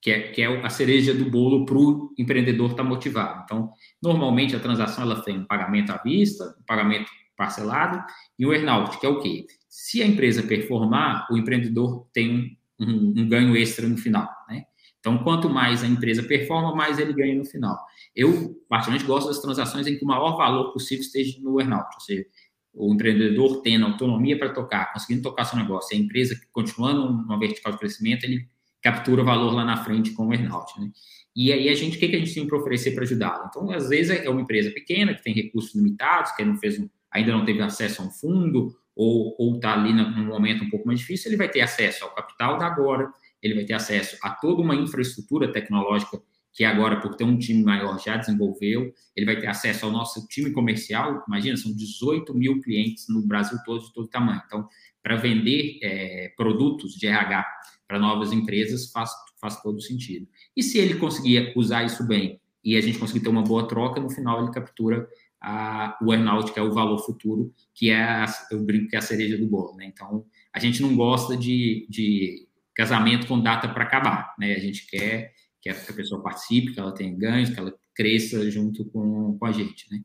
que 0.00 0.10
é, 0.10 0.20
que 0.30 0.42
é 0.42 0.46
a 0.64 0.70
cereja 0.70 1.12
do 1.12 1.28
bolo 1.28 1.66
para 1.66 1.76
o 1.76 2.12
empreendedor 2.18 2.70
estar 2.70 2.82
tá 2.82 2.88
motivado. 2.88 3.42
Então, 3.44 3.70
normalmente 4.02 4.56
a 4.56 4.60
transação 4.60 5.04
ela 5.04 5.22
tem 5.22 5.38
um 5.38 5.44
pagamento 5.44 5.90
à 5.90 5.98
vista, 5.98 6.56
um 6.58 6.64
pagamento 6.64 7.10
parcelado 7.36 8.02
e 8.38 8.46
um 8.46 8.52
earnout, 8.52 8.98
que 8.98 9.06
é 9.06 9.08
o 9.08 9.20
quê? 9.20 9.46
Se 9.68 10.02
a 10.02 10.06
empresa 10.06 10.42
performar, 10.42 11.26
o 11.30 11.36
empreendedor 11.36 12.06
tem 12.12 12.58
um, 12.78 13.14
um, 13.16 13.28
ganho 13.28 13.56
extra 13.56 13.86
no 13.86 13.96
final, 13.96 14.28
né? 14.48 14.64
Então, 14.98 15.16
quanto 15.24 15.48
mais 15.48 15.82
a 15.82 15.86
empresa 15.86 16.22
performa, 16.22 16.74
mais 16.74 16.98
ele 16.98 17.14
ganha 17.14 17.34
no 17.34 17.44
final. 17.44 17.78
Eu, 18.14 18.54
particularmente, 18.68 19.06
gosto 19.06 19.28
das 19.28 19.40
transações 19.40 19.86
em 19.86 19.96
que 19.96 20.04
o 20.04 20.06
maior 20.06 20.36
valor 20.36 20.72
possível 20.72 21.02
esteja 21.02 21.38
no 21.40 21.58
earnout, 21.58 21.88
ou 21.94 22.00
seja, 22.00 22.26
o 22.74 22.92
empreendedor 22.92 23.62
tendo 23.62 23.86
autonomia 23.86 24.38
para 24.38 24.52
tocar, 24.52 24.92
conseguindo 24.92 25.22
tocar 25.22 25.44
seu 25.44 25.58
negócio, 25.58 25.94
e 25.94 25.98
a 25.98 26.02
empresa 26.02 26.38
continuando 26.52 27.06
uma 27.06 27.38
vertical 27.38 27.72
de 27.72 27.78
crescimento, 27.78 28.24
ele 28.24 28.46
captura 28.82 29.22
valor 29.22 29.52
lá 29.52 29.64
na 29.64 29.84
frente 29.84 30.12
com 30.12 30.28
o 30.28 30.32
earnout, 30.32 30.80
né? 30.80 30.90
E 31.34 31.52
aí 31.52 31.68
a 31.68 31.74
gente, 31.74 31.96
o 31.96 32.00
que, 32.00 32.08
que 32.08 32.16
a 32.16 32.18
gente 32.18 32.34
tem 32.34 32.46
para 32.46 32.58
oferecer 32.58 32.92
para 32.92 33.04
ajudá-lo? 33.04 33.46
Então, 33.48 33.70
às 33.70 33.88
vezes 33.88 34.10
é 34.10 34.28
uma 34.28 34.40
empresa 34.40 34.70
pequena 34.70 35.14
que 35.14 35.22
tem 35.22 35.32
recursos 35.32 35.74
limitados, 35.74 36.32
que 36.32 36.44
não 36.44 36.56
fez 36.56 36.78
um, 36.78 36.88
ainda 37.10 37.32
não 37.32 37.44
teve 37.44 37.62
acesso 37.62 38.02
a 38.02 38.06
um 38.06 38.10
fundo 38.10 38.74
ou 38.96 39.54
está 39.54 39.74
ali 39.74 39.92
num 39.92 40.26
momento 40.26 40.64
um 40.64 40.68
pouco 40.68 40.86
mais 40.86 40.98
difícil, 40.98 41.30
ele 41.30 41.38
vai 41.38 41.48
ter 41.48 41.60
acesso 41.60 42.04
ao 42.04 42.14
capital 42.14 42.58
da 42.58 42.66
agora, 42.66 43.10
ele 43.42 43.54
vai 43.54 43.64
ter 43.64 43.72
acesso 43.72 44.18
a 44.22 44.30
toda 44.30 44.60
uma 44.60 44.74
infraestrutura 44.74 45.50
tecnológica 45.50 46.20
que 46.52 46.64
agora, 46.64 47.00
por 47.00 47.14
ter 47.14 47.24
um 47.24 47.38
time 47.38 47.62
maior, 47.62 47.98
já 48.00 48.16
desenvolveu. 48.16 48.92
Ele 49.14 49.26
vai 49.26 49.38
ter 49.38 49.46
acesso 49.46 49.86
ao 49.86 49.92
nosso 49.92 50.26
time 50.26 50.50
comercial. 50.50 51.24
Imagina, 51.28 51.56
são 51.56 51.72
18 51.72 52.34
mil 52.34 52.60
clientes 52.60 53.06
no 53.08 53.22
Brasil 53.22 53.56
todo, 53.64 53.84
de 53.84 53.92
todo 53.92 54.08
tamanho. 54.08 54.42
Então, 54.44 54.68
para 55.02 55.16
vender 55.16 55.78
é, 55.82 56.32
produtos 56.36 56.94
de 56.94 57.06
RH 57.06 57.46
para 57.90 57.98
novas 57.98 58.32
empresas, 58.32 58.88
faz, 58.92 59.10
faz 59.40 59.60
todo 59.60 59.82
sentido. 59.82 60.28
E 60.56 60.62
se 60.62 60.78
ele 60.78 60.94
conseguir 60.94 61.52
usar 61.56 61.82
isso 61.82 62.06
bem 62.06 62.40
e 62.64 62.76
a 62.76 62.80
gente 62.80 63.00
conseguir 63.00 63.18
ter 63.18 63.28
uma 63.28 63.42
boa 63.42 63.66
troca, 63.66 64.00
no 64.00 64.08
final 64.08 64.40
ele 64.40 64.52
captura 64.52 65.08
a, 65.40 65.98
o 66.00 66.14
earnout, 66.14 66.52
que 66.52 66.60
é 66.60 66.62
o 66.62 66.72
valor 66.72 66.98
futuro, 67.04 67.52
que 67.74 67.90
é, 67.90 68.00
a, 68.00 68.26
eu 68.52 68.62
brinco 68.62 68.90
que 68.90 68.94
é 68.94 69.00
a 69.00 69.02
cereja 69.02 69.36
do 69.36 69.48
bolo. 69.48 69.74
Né? 69.74 69.86
Então, 69.92 70.24
a 70.52 70.60
gente 70.60 70.80
não 70.80 70.94
gosta 70.94 71.36
de, 71.36 71.84
de 71.90 72.46
casamento 72.72 73.26
com 73.26 73.40
data 73.40 73.68
para 73.68 73.82
acabar. 73.82 74.36
Né? 74.38 74.54
A 74.54 74.60
gente 74.60 74.86
quer 74.86 75.32
que 75.60 75.68
a 75.68 75.74
pessoa 75.74 76.22
participe, 76.22 76.72
que 76.72 76.78
ela 76.78 76.94
tenha 76.94 77.12
ganhos, 77.12 77.50
que 77.50 77.58
ela 77.58 77.74
cresça 77.92 78.48
junto 78.52 78.84
com, 78.84 79.36
com 79.36 79.46
a 79.46 79.50
gente, 79.50 79.90
né? 79.90 80.00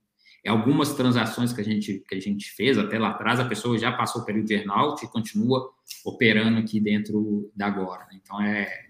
E 0.46 0.50
algumas 0.50 0.94
transações 0.94 1.52
que 1.52 1.60
a 1.60 1.64
gente 1.64 2.04
que 2.08 2.14
a 2.14 2.20
gente 2.20 2.52
fez 2.52 2.78
até 2.78 3.00
lá 3.00 3.10
atrás, 3.10 3.40
a 3.40 3.46
pessoa 3.46 3.78
já 3.80 3.92
passou 3.92 4.22
o 4.22 4.26
período 4.26 4.46
de 4.46 4.54
earnout 4.54 5.04
e 5.04 5.08
continua 5.08 5.72
operando 6.06 6.60
aqui 6.60 6.80
dentro 6.80 7.52
da 7.56 7.66
agora. 7.66 8.06
Né? 8.12 8.20
Então 8.22 8.40
é 8.40 8.86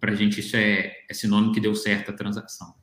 para 0.00 0.12
a 0.12 0.14
gente 0.14 0.40
isso 0.40 0.56
é, 0.56 0.92
é 1.08 1.14
sinônimo 1.14 1.52
que 1.52 1.60
deu 1.60 1.74
certo 1.74 2.10
a 2.10 2.14
transação. 2.14 2.74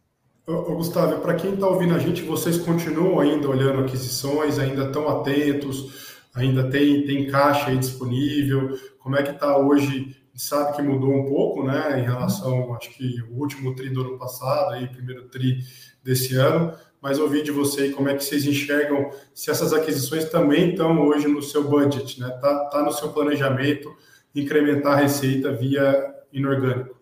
Ô, 0.48 0.76
Gustavo, 0.76 1.20
para 1.22 1.36
quem 1.36 1.56
está 1.56 1.68
ouvindo 1.68 1.96
a 1.96 2.00
gente, 2.00 2.22
vocês 2.22 2.58
continuam 2.58 3.20
ainda 3.20 3.50
olhando 3.50 3.82
aquisições, 3.82 4.60
ainda 4.60 4.86
estão 4.86 5.10
atentos, 5.10 6.18
ainda 6.34 6.70
tem, 6.70 7.06
tem 7.06 7.28
caixa 7.28 7.68
aí 7.68 7.78
disponível? 7.78 8.78
Como 9.00 9.16
é 9.16 9.24
que 9.24 9.32
está 9.32 9.58
hoje 9.58 10.16
sabe 10.36 10.76
que 10.76 10.82
mudou 10.82 11.14
um 11.14 11.26
pouco, 11.26 11.64
né, 11.64 12.00
em 12.00 12.04
relação, 12.04 12.74
acho 12.76 12.90
que 12.92 13.22
o 13.30 13.40
último 13.40 13.74
tri 13.74 13.90
do 13.90 14.02
ano 14.02 14.18
passado, 14.18 14.74
aí, 14.74 14.88
primeiro 14.88 15.30
tri 15.30 15.60
desse 16.04 16.36
ano, 16.36 16.74
mas 17.06 17.20
ouvi 17.20 17.44
de 17.44 17.52
você 17.52 17.92
como 17.92 18.10
é 18.10 18.16
que 18.16 18.24
vocês 18.24 18.48
enxergam 18.48 19.12
se 19.32 19.52
essas 19.52 19.72
aquisições 19.72 20.28
também 20.32 20.72
estão 20.72 21.00
hoje 21.02 21.28
no 21.28 21.40
seu 21.40 21.70
budget, 21.70 22.20
né, 22.20 22.28
tá, 22.42 22.66
tá 22.70 22.82
no 22.82 22.92
seu 22.92 23.14
planejamento 23.14 23.96
incrementar 24.34 24.94
a 24.94 25.02
receita 25.02 25.54
via 25.54 26.04
inorgânico. 26.34 27.00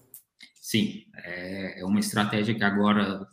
Sim, 0.56 1.06
é, 1.24 1.80
é 1.80 1.86
uma 1.86 2.02
estratégia 2.02 2.54
que 2.54 2.66
agora 2.66 3.26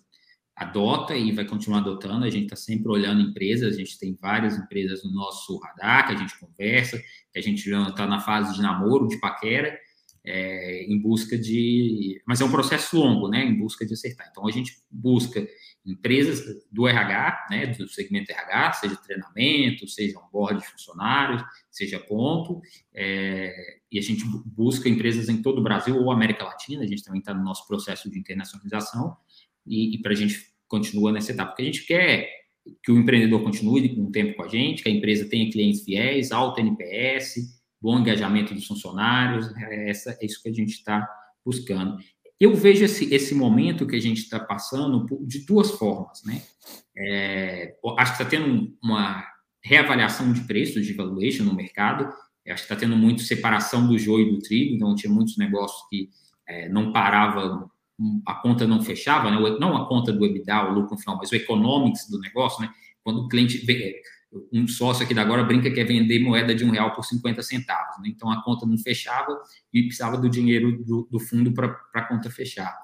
adota 0.55 1.17
e 1.17 1.33
vai 1.33 1.45
continuar 1.45 1.79
adotando. 1.79 2.25
A 2.25 2.31
gente 2.31 2.45
está 2.45 2.55
sempre 2.55 2.89
olhando 2.89 3.21
empresas, 3.21 3.75
a 3.75 3.77
gente 3.77 3.99
tem 3.99 4.15
várias 4.15 4.57
empresas 4.57 5.03
no 5.03 5.11
nosso 5.11 5.59
radar 5.59 6.07
que 6.07 6.15
a 6.15 6.19
gente 6.19 6.39
conversa, 6.39 7.03
que 7.33 7.39
a 7.41 7.43
gente 7.43 7.69
está 7.69 8.07
na 8.07 8.21
fase 8.21 8.55
de 8.55 8.63
namoro, 8.63 9.09
de 9.09 9.19
paquera, 9.19 9.77
é, 10.25 10.85
em 10.85 11.01
busca 11.01 11.37
de. 11.37 12.23
Mas 12.25 12.41
é 12.41 12.45
um 12.45 12.51
processo 12.51 12.97
longo, 12.97 13.29
né? 13.29 13.45
Em 13.45 13.59
busca 13.59 13.85
de 13.85 13.95
acertar. 13.95 14.29
Então, 14.31 14.47
a 14.47 14.53
gente 14.53 14.77
busca 14.89 15.45
empresas 15.85 16.45
do 16.71 16.87
RH, 16.87 17.47
né? 17.51 17.67
Do 17.69 17.89
segmento 17.89 18.31
RH, 18.31 18.73
seja 18.75 18.97
treinamento, 18.97 19.89
seja 19.89 20.19
um 20.19 20.31
board 20.31 20.61
de 20.61 20.67
funcionários, 20.67 21.43
seja 21.71 21.99
ponto, 21.99 22.61
é, 22.95 23.53
e 23.91 23.99
a 23.99 24.03
gente 24.03 24.25
busca 24.45 24.89
empresas 24.89 25.29
em 25.29 25.43
todo 25.43 25.59
o 25.59 25.63
Brasil 25.63 25.97
ou 25.97 26.11
América 26.11 26.45
Latina, 26.45 26.83
a 26.83 26.87
gente 26.87 27.03
também 27.03 27.21
está 27.21 27.33
no 27.33 27.43
nosso 27.43 27.67
processo 27.67 28.11
de 28.11 28.19
internacionalização, 28.19 29.17
e, 29.67 29.95
e 29.95 30.03
para 30.03 30.13
a 30.13 30.17
gente 30.17 30.53
continua 30.69 31.13
nessa 31.13 31.33
etapa, 31.33 31.51
porque 31.51 31.63
a 31.63 31.67
gente 31.67 31.87
quer 31.87 32.29
que 32.83 32.93
o 32.93 32.99
empreendedor 32.99 33.43
continue 33.43 33.95
com 33.95 34.03
o 34.05 34.13
tempo 34.13 34.37
com 34.37 34.43
a 34.43 34.49
gente, 34.49 34.83
que 34.83 34.89
a 34.89 34.93
empresa 34.93 35.29
tenha 35.29 35.51
clientes 35.51 35.83
fiéis, 35.83 36.31
alto 36.31 36.61
NPS, 36.61 37.61
bom 37.81 37.99
engajamento 37.99 38.55
dos 38.55 38.67
funcionários, 38.67 39.51
é, 39.57 39.91
essa, 39.91 40.17
é 40.21 40.27
isso 40.27 40.43
que 40.43 40.49
a 40.49 40.53
gente 40.53 40.73
está 40.73 41.09
buscando. 41.45 41.99
Eu 42.41 42.55
vejo 42.55 42.85
esse, 42.85 43.13
esse 43.15 43.35
momento 43.35 43.87
que 43.87 43.97
a 43.97 44.01
gente 44.01 44.23
está 44.23 44.41
passando 44.41 45.07
de 45.27 45.45
duas 45.45 45.71
formas, 45.73 46.23
né? 46.25 46.41
É, 46.97 47.77
acho 47.99 48.17
que 48.17 48.23
está 48.23 48.25
tendo 48.25 48.75
uma 48.83 49.25
reavaliação 49.63 50.33
de 50.33 50.41
preços, 50.43 50.87
de 50.87 50.95
valuation 50.95 51.45
no 51.45 51.55
mercado, 51.55 52.05
acho 52.49 52.67
que 52.67 52.73
está 52.73 52.77
tendo 52.77 52.97
muito 52.97 53.23
separação 53.23 53.87
do 53.87 53.99
joio 53.99 54.29
e 54.29 54.31
do 54.33 54.39
trigo, 54.39 54.75
então 54.75 54.95
tinha 54.95 55.13
muitos 55.13 55.37
negócios 55.37 55.87
que 55.89 56.09
é, 56.49 56.69
não 56.69 56.93
parava, 56.93 57.71
a 58.27 58.35
conta 58.37 58.67
não 58.67 58.83
fechava, 58.83 59.31
né? 59.31 59.37
não 59.61 59.77
a 59.77 59.87
conta 59.87 60.13
do 60.13 60.25
EBITDA, 60.25 60.71
o 60.71 60.75
lucro 60.75 60.97
final, 60.97 61.19
mas 61.19 61.31
o 61.31 61.37
economics 61.37 62.09
do 62.09 62.19
negócio, 62.19 62.63
né? 62.63 62.71
Quando 63.05 63.21
o 63.21 63.29
cliente 63.29 63.65
um 64.53 64.69
sócio 64.69 65.05
aqui 65.05 65.13
da 65.13 65.23
agora 65.23 65.43
brinca 65.43 65.71
que 65.71 65.81
é 65.81 65.85
vender 65.85 66.21
moeda 66.21 66.55
de 66.55 66.65
um 66.65 66.71
real 66.71 66.93
por 66.93 67.05
50 67.05 67.43
centavos. 67.43 67.97
Né? 68.01 68.09
Então 68.09 68.31
a 68.31 68.43
conta 68.43 68.65
não 68.67 68.79
fechava 68.79 69.39
e 69.73 69.83
precisava 69.83 70.17
do 70.17 70.29
dinheiro 70.29 70.85
do, 70.85 71.09
do 71.11 71.19
fundo 71.19 71.53
para 71.53 71.77
a 71.95 72.03
conta 72.03 72.31
fechar. 72.31 72.77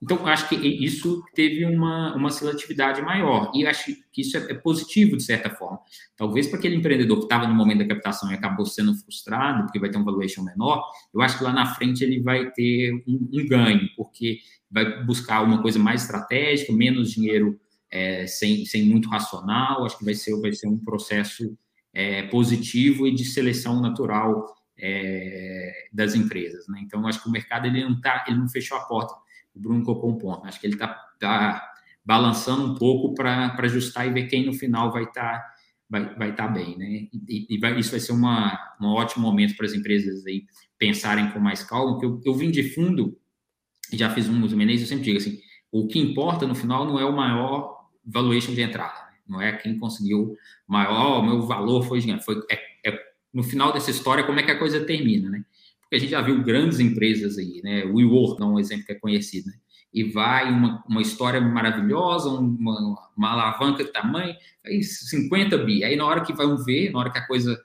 Então, 0.00 0.24
acho 0.28 0.48
que 0.48 0.54
isso 0.54 1.24
teve 1.34 1.64
uma, 1.64 2.14
uma 2.14 2.30
seletividade 2.30 3.02
maior. 3.02 3.50
E 3.52 3.66
acho 3.66 3.92
que 4.12 4.20
isso 4.20 4.36
é, 4.36 4.52
é 4.52 4.54
positivo, 4.54 5.16
de 5.16 5.24
certa 5.24 5.50
forma. 5.50 5.80
Talvez 6.16 6.46
para 6.46 6.58
aquele 6.58 6.76
empreendedor 6.76 7.18
que 7.18 7.24
estava 7.24 7.48
no 7.48 7.54
momento 7.54 7.78
da 7.78 7.88
captação 7.88 8.30
e 8.30 8.34
acabou 8.34 8.64
sendo 8.64 8.94
frustrado, 8.94 9.64
porque 9.64 9.80
vai 9.80 9.90
ter 9.90 9.98
um 9.98 10.04
valuation 10.04 10.44
menor, 10.44 10.84
eu 11.12 11.20
acho 11.20 11.38
que 11.38 11.44
lá 11.44 11.52
na 11.52 11.66
frente 11.74 12.04
ele 12.04 12.20
vai 12.20 12.48
ter 12.52 12.92
um, 13.08 13.28
um 13.32 13.48
ganho, 13.48 13.88
porque 13.96 14.38
vai 14.70 15.04
buscar 15.04 15.42
uma 15.42 15.60
coisa 15.60 15.80
mais 15.80 16.02
estratégica, 16.02 16.72
menos 16.72 17.10
dinheiro 17.10 17.58
é, 17.90 18.26
sem, 18.26 18.64
sem 18.66 18.84
muito 18.84 19.08
racional, 19.08 19.84
acho 19.84 19.98
que 19.98 20.04
vai 20.04 20.14
ser, 20.14 20.38
vai 20.40 20.52
ser 20.52 20.68
um 20.68 20.78
processo 20.78 21.56
é, 21.92 22.22
positivo 22.24 23.06
e 23.06 23.14
de 23.14 23.24
seleção 23.24 23.80
natural 23.80 24.54
é, 24.78 25.88
das 25.92 26.14
empresas. 26.14 26.66
Né? 26.68 26.80
Então, 26.84 27.06
acho 27.06 27.22
que 27.22 27.28
o 27.28 27.32
mercado 27.32 27.66
ele 27.66 27.82
não, 27.82 28.00
tá, 28.00 28.24
ele 28.28 28.38
não 28.38 28.48
fechou 28.48 28.76
a 28.76 28.84
porta. 28.84 29.14
O 29.54 29.60
Bruno 29.60 29.82
colocou 29.82 30.10
um 30.10 30.18
ponto. 30.18 30.46
Acho 30.46 30.60
que 30.60 30.66
ele 30.66 30.74
está 30.74 30.88
tá 31.18 31.72
balançando 32.04 32.72
um 32.72 32.74
pouco 32.74 33.14
para 33.14 33.54
ajustar 33.58 34.06
e 34.06 34.12
ver 34.12 34.28
quem 34.28 34.46
no 34.46 34.52
final 34.52 34.92
vai 34.92 35.04
estar 35.04 35.38
tá, 35.38 35.54
vai, 35.90 36.14
vai 36.14 36.34
tá 36.34 36.46
bem. 36.46 36.76
Né? 36.78 37.08
E, 37.28 37.54
e 37.54 37.58
vai, 37.58 37.78
isso 37.78 37.90
vai 37.90 38.00
ser 38.00 38.12
uma, 38.12 38.76
um 38.80 38.86
ótimo 38.86 39.26
momento 39.26 39.56
para 39.56 39.66
as 39.66 39.74
empresas 39.74 40.24
aí 40.26 40.44
pensarem 40.78 41.30
com 41.30 41.40
mais 41.40 41.62
calma, 41.64 41.92
porque 41.92 42.06
eu, 42.06 42.20
eu 42.24 42.34
vim 42.34 42.50
de 42.50 42.62
fundo, 42.72 43.18
já 43.92 44.08
fiz 44.10 44.28
um 44.28 44.38
Menezes, 44.38 44.82
eu 44.82 44.88
sempre 44.88 45.04
digo 45.04 45.18
assim, 45.18 45.38
o 45.72 45.88
que 45.88 45.98
importa 45.98 46.46
no 46.46 46.54
final 46.54 46.86
não 46.86 46.98
é 46.98 47.04
o 47.04 47.14
maior 47.14 47.77
valuation 48.08 48.54
de 48.54 48.62
entrada. 48.62 48.94
Né? 48.94 49.16
Não 49.28 49.40
é 49.40 49.52
quem 49.52 49.78
conseguiu 49.78 50.36
maior, 50.66 51.20
o 51.20 51.22
meu 51.22 51.42
valor 51.42 51.82
foi 51.82 52.00
gigante. 52.00 52.24
Foi, 52.24 52.40
é, 52.50 52.88
é, 52.88 52.98
no 53.32 53.42
final 53.42 53.72
dessa 53.72 53.90
história, 53.90 54.24
como 54.24 54.40
é 54.40 54.42
que 54.42 54.50
a 54.50 54.58
coisa 54.58 54.84
termina, 54.84 55.28
né? 55.28 55.44
Porque 55.82 55.96
a 55.96 55.98
gente 55.98 56.10
já 56.10 56.20
viu 56.20 56.42
grandes 56.42 56.80
empresas 56.80 57.38
aí, 57.38 57.60
né? 57.62 57.84
O 57.84 57.96
WeWork 57.96 58.42
é 58.42 58.44
um 58.44 58.58
exemplo 58.58 58.84
que 58.84 58.92
é 58.92 58.94
conhecido, 58.94 59.48
né? 59.48 59.54
E 59.92 60.04
vai 60.04 60.50
uma, 60.50 60.84
uma 60.86 61.00
história 61.00 61.40
maravilhosa, 61.40 62.28
uma, 62.28 63.10
uma 63.16 63.30
alavanca 63.30 63.82
de 63.82 63.90
tamanho, 63.90 64.34
aí 64.64 64.82
50 64.82 65.56
bi. 65.58 65.82
Aí 65.82 65.96
na 65.96 66.04
hora 66.04 66.20
que 66.20 66.32
vão 66.32 66.58
ver, 66.58 66.90
na 66.90 66.98
hora 66.98 67.10
que 67.10 67.18
a 67.18 67.26
coisa 67.26 67.58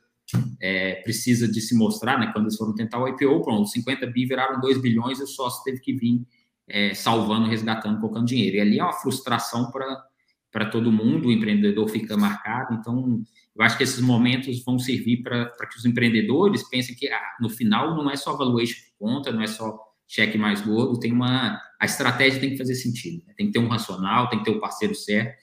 é, 0.61 0.95
precisa 1.03 1.47
de 1.47 1.59
se 1.59 1.75
mostrar, 1.75 2.17
né? 2.17 2.31
Quando 2.31 2.45
eles 2.45 2.55
foram 2.55 2.73
tentar 2.73 2.99
o 2.99 3.07
IPO, 3.07 3.41
pronto, 3.41 3.67
50 3.67 4.07
bi 4.07 4.25
viraram 4.25 4.61
2 4.61 4.77
bilhões 4.79 5.19
e 5.19 5.23
o 5.23 5.27
sócio 5.27 5.63
teve 5.63 5.81
que 5.81 5.93
vir 5.93 6.25
é, 6.67 6.93
salvando, 6.93 7.49
resgatando, 7.49 7.99
colocando 7.99 8.25
dinheiro. 8.25 8.55
E 8.57 8.61
ali 8.61 8.79
é 8.79 8.83
uma 8.83 8.93
frustração 8.93 9.69
para 9.69 10.05
para 10.53 10.69
todo 10.69 10.91
mundo, 10.91 11.27
o 11.27 11.31
empreendedor 11.31 11.89
fica 11.89 12.15
marcado. 12.15 12.75
Então, 12.75 13.23
eu 13.55 13.65
acho 13.65 13.75
que 13.75 13.83
esses 13.83 13.99
momentos 13.99 14.63
vão 14.63 14.77
servir 14.77 15.23
para 15.23 15.49
que 15.49 15.77
os 15.77 15.83
empreendedores 15.83 16.69
pensem 16.69 16.95
que 16.95 17.09
ah, 17.09 17.35
no 17.41 17.49
final 17.49 17.95
não 17.95 18.09
é 18.09 18.15
só 18.15 18.37
valuation 18.37 18.75
que 18.75 18.91
conta, 18.99 19.31
não 19.31 19.41
é 19.41 19.47
só 19.47 19.77
cheque 20.07 20.37
mais 20.37 20.61
gordo, 20.61 20.99
tem 20.99 21.11
uma 21.11 21.59
a 21.79 21.85
estratégia 21.85 22.39
tem 22.39 22.51
que 22.51 22.57
fazer 22.57 22.75
sentido, 22.75 23.23
né? 23.25 23.33
tem 23.35 23.47
que 23.47 23.53
ter 23.53 23.59
um 23.59 23.67
racional, 23.67 24.29
tem 24.29 24.39
que 24.39 24.45
ter 24.45 24.51
o 24.51 24.57
um 24.57 24.59
parceiro 24.59 24.93
certo. 24.93 25.41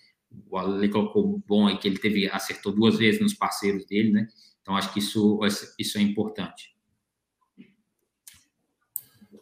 O 0.48 0.56
Ale 0.56 0.88
colocou 0.88 1.42
bom 1.46 1.66
aí 1.66 1.76
que 1.76 1.88
ele 1.88 1.98
teve 1.98 2.30
acertou 2.30 2.72
duas 2.72 2.96
vezes 2.96 3.20
nos 3.20 3.34
parceiros 3.34 3.84
dele, 3.86 4.12
né? 4.12 4.28
Então 4.62 4.76
acho 4.76 4.92
que 4.92 5.00
isso 5.00 5.40
isso 5.76 5.98
é 5.98 6.00
importante. 6.00 6.72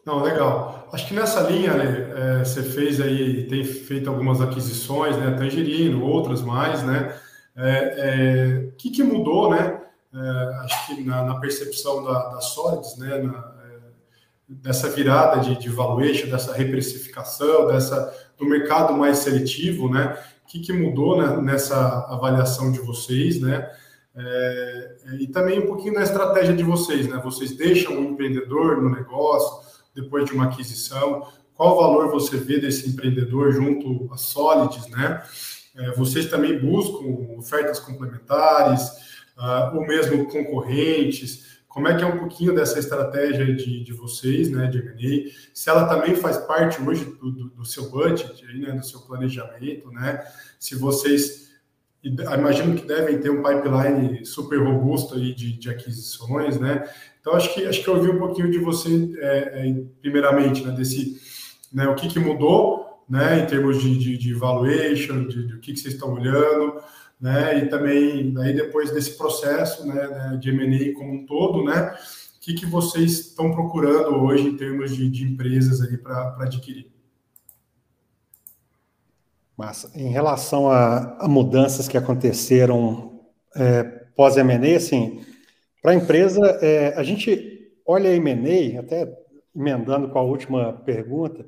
Não, 0.05 0.23
legal. 0.23 0.87
Acho 0.91 1.07
que 1.07 1.13
nessa 1.13 1.41
linha, 1.41 1.73
né, 1.73 2.13
é, 2.15 2.45
você 2.45 2.63
fez 2.63 2.99
aí, 2.99 3.47
tem 3.47 3.63
feito 3.63 4.09
algumas 4.09 4.41
aquisições, 4.41 5.17
né, 5.17 5.31
Tangerino, 5.31 6.03
outras 6.03 6.41
mais, 6.41 6.81
né? 6.83 7.15
O 7.55 7.61
é, 7.61 7.95
é, 7.97 8.71
que, 8.77 8.89
que 8.89 9.03
mudou, 9.03 9.51
né? 9.51 9.81
É, 10.13 10.55
acho 10.63 10.87
que 10.87 11.03
na, 11.03 11.23
na 11.23 11.39
percepção 11.39 12.03
da, 12.03 12.29
da 12.29 12.41
Solids, 12.41 12.97
né, 12.97 13.21
na, 13.21 13.37
é, 13.37 13.79
dessa 14.47 14.89
virada 14.89 15.41
de, 15.41 15.59
de 15.59 15.69
valuation, 15.69 16.29
dessa 16.29 16.53
reprecificação, 16.53 17.67
dessa 17.67 18.11
do 18.39 18.45
mercado 18.45 18.93
mais 18.93 19.19
seletivo, 19.19 19.91
né? 19.91 20.17
O 20.43 20.47
que, 20.47 20.59
que 20.59 20.73
mudou 20.73 21.21
né, 21.21 21.41
nessa 21.41 22.07
avaliação 22.09 22.71
de 22.71 22.79
vocês, 22.79 23.39
né? 23.39 23.69
É, 24.15 24.95
e 25.19 25.27
também 25.27 25.59
um 25.59 25.67
pouquinho 25.67 25.93
na 25.93 26.01
estratégia 26.01 26.55
de 26.55 26.63
vocês, 26.63 27.07
né? 27.07 27.21
Vocês 27.23 27.55
deixam 27.55 27.99
o 27.99 28.03
empreendedor 28.03 28.81
no 28.81 28.89
negócio, 28.89 29.68
depois 30.01 30.25
de 30.25 30.33
uma 30.33 30.45
aquisição? 30.45 31.27
Qual 31.55 31.75
valor 31.75 32.09
você 32.09 32.37
vê 32.37 32.59
desse 32.59 32.89
empreendedor 32.89 33.51
junto 33.51 34.11
à 34.13 34.17
Solids, 34.17 34.87
né? 34.89 35.23
É, 35.75 35.91
vocês 35.91 36.29
também 36.29 36.59
buscam 36.59 37.05
ofertas 37.37 37.79
complementares, 37.79 38.89
uh, 39.37 39.75
ou 39.75 39.85
mesmo 39.85 40.25
concorrentes? 40.25 41.49
como 41.69 41.87
é 41.87 41.95
que 41.95 42.03
é 42.03 42.07
um 42.07 42.17
pouquinho 42.17 42.53
dessa 42.53 42.79
estratégia 42.79 43.55
de, 43.55 43.83
de 43.83 43.93
vocês, 43.93 44.49
né, 44.49 44.65
de 44.67 44.79
M&A, 44.79 45.31
se 45.53 45.69
ela 45.69 45.85
também 45.87 46.15
faz 46.15 46.35
parte 46.37 46.81
hoje 46.81 47.05
do, 47.05 47.31
do, 47.31 47.49
do 47.51 47.63
seu 47.63 47.91
budget, 47.91 48.43
né, 48.57 48.71
do 48.71 48.83
seu 48.83 48.99
planejamento, 49.01 49.89
né, 49.91 50.21
se 50.59 50.75
vocês 50.75 51.47
imagino 52.03 52.75
que 52.75 52.87
devem 52.87 53.19
ter 53.19 53.29
um 53.29 53.43
pipeline 53.43 54.25
super 54.25 54.57
robusto 54.57 55.15
aí 55.15 55.33
de, 55.33 55.53
de 55.53 55.69
aquisições, 55.69 56.57
né? 56.57 56.89
Então 57.29 57.37
acho 57.37 57.53
que 57.53 57.63
acho 57.63 57.83
que 57.83 57.87
eu 57.87 57.95
ouvi 57.95 58.09
um 58.09 58.17
pouquinho 58.17 58.49
de 58.49 58.57
você 58.57 58.89
é, 59.19 59.69
é, 59.69 59.83
primeiramente, 60.01 60.65
né? 60.65 60.71
Desse, 60.71 61.21
né? 61.71 61.87
O 61.87 61.93
que, 61.93 62.07
que 62.07 62.17
mudou, 62.17 63.03
né? 63.07 63.43
Em 63.43 63.45
termos 63.45 63.79
de, 63.79 63.95
de, 63.99 64.17
de 64.17 64.33
valuation, 64.33 65.27
de, 65.27 65.47
de, 65.47 65.53
o 65.53 65.59
que, 65.59 65.73
que 65.73 65.79
vocês 65.79 65.93
estão 65.93 66.11
olhando, 66.11 66.81
né? 67.21 67.59
E 67.59 67.69
também 67.69 68.33
aí 68.39 68.55
depois 68.55 68.89
desse 68.89 69.15
processo, 69.15 69.85
né? 69.85 70.07
né 70.07 70.37
de 70.41 70.49
M&A 70.49 70.97
como 70.97 71.13
um 71.13 71.25
todo, 71.27 71.63
né? 71.63 71.95
O 72.35 72.39
que, 72.39 72.55
que 72.55 72.65
vocês 72.65 73.11
estão 73.19 73.51
procurando 73.51 74.15
hoje 74.23 74.47
em 74.47 74.57
termos 74.57 74.95
de, 74.95 75.07
de 75.07 75.23
empresas 75.23 75.81
aí 75.81 75.97
para 75.97 76.35
adquirir? 76.39 76.91
Massa. 79.55 79.91
Em 79.93 80.09
relação 80.09 80.71
a, 80.71 81.15
a 81.19 81.27
mudanças 81.27 81.87
que 81.87 81.97
aconteceram 81.97 83.19
é, 83.55 83.83
pós-M&A, 84.15 84.75
assim, 84.75 85.23
para 85.81 85.91
a 85.91 85.95
empresa, 85.95 86.45
é, 86.61 86.93
a 86.95 87.03
gente 87.03 87.71
olha 87.85 88.09
a 88.09 88.13
M&A, 88.13 88.79
até 88.79 89.11
emendando 89.55 90.09
com 90.09 90.19
a 90.19 90.23
última 90.23 90.73
pergunta, 90.73 91.45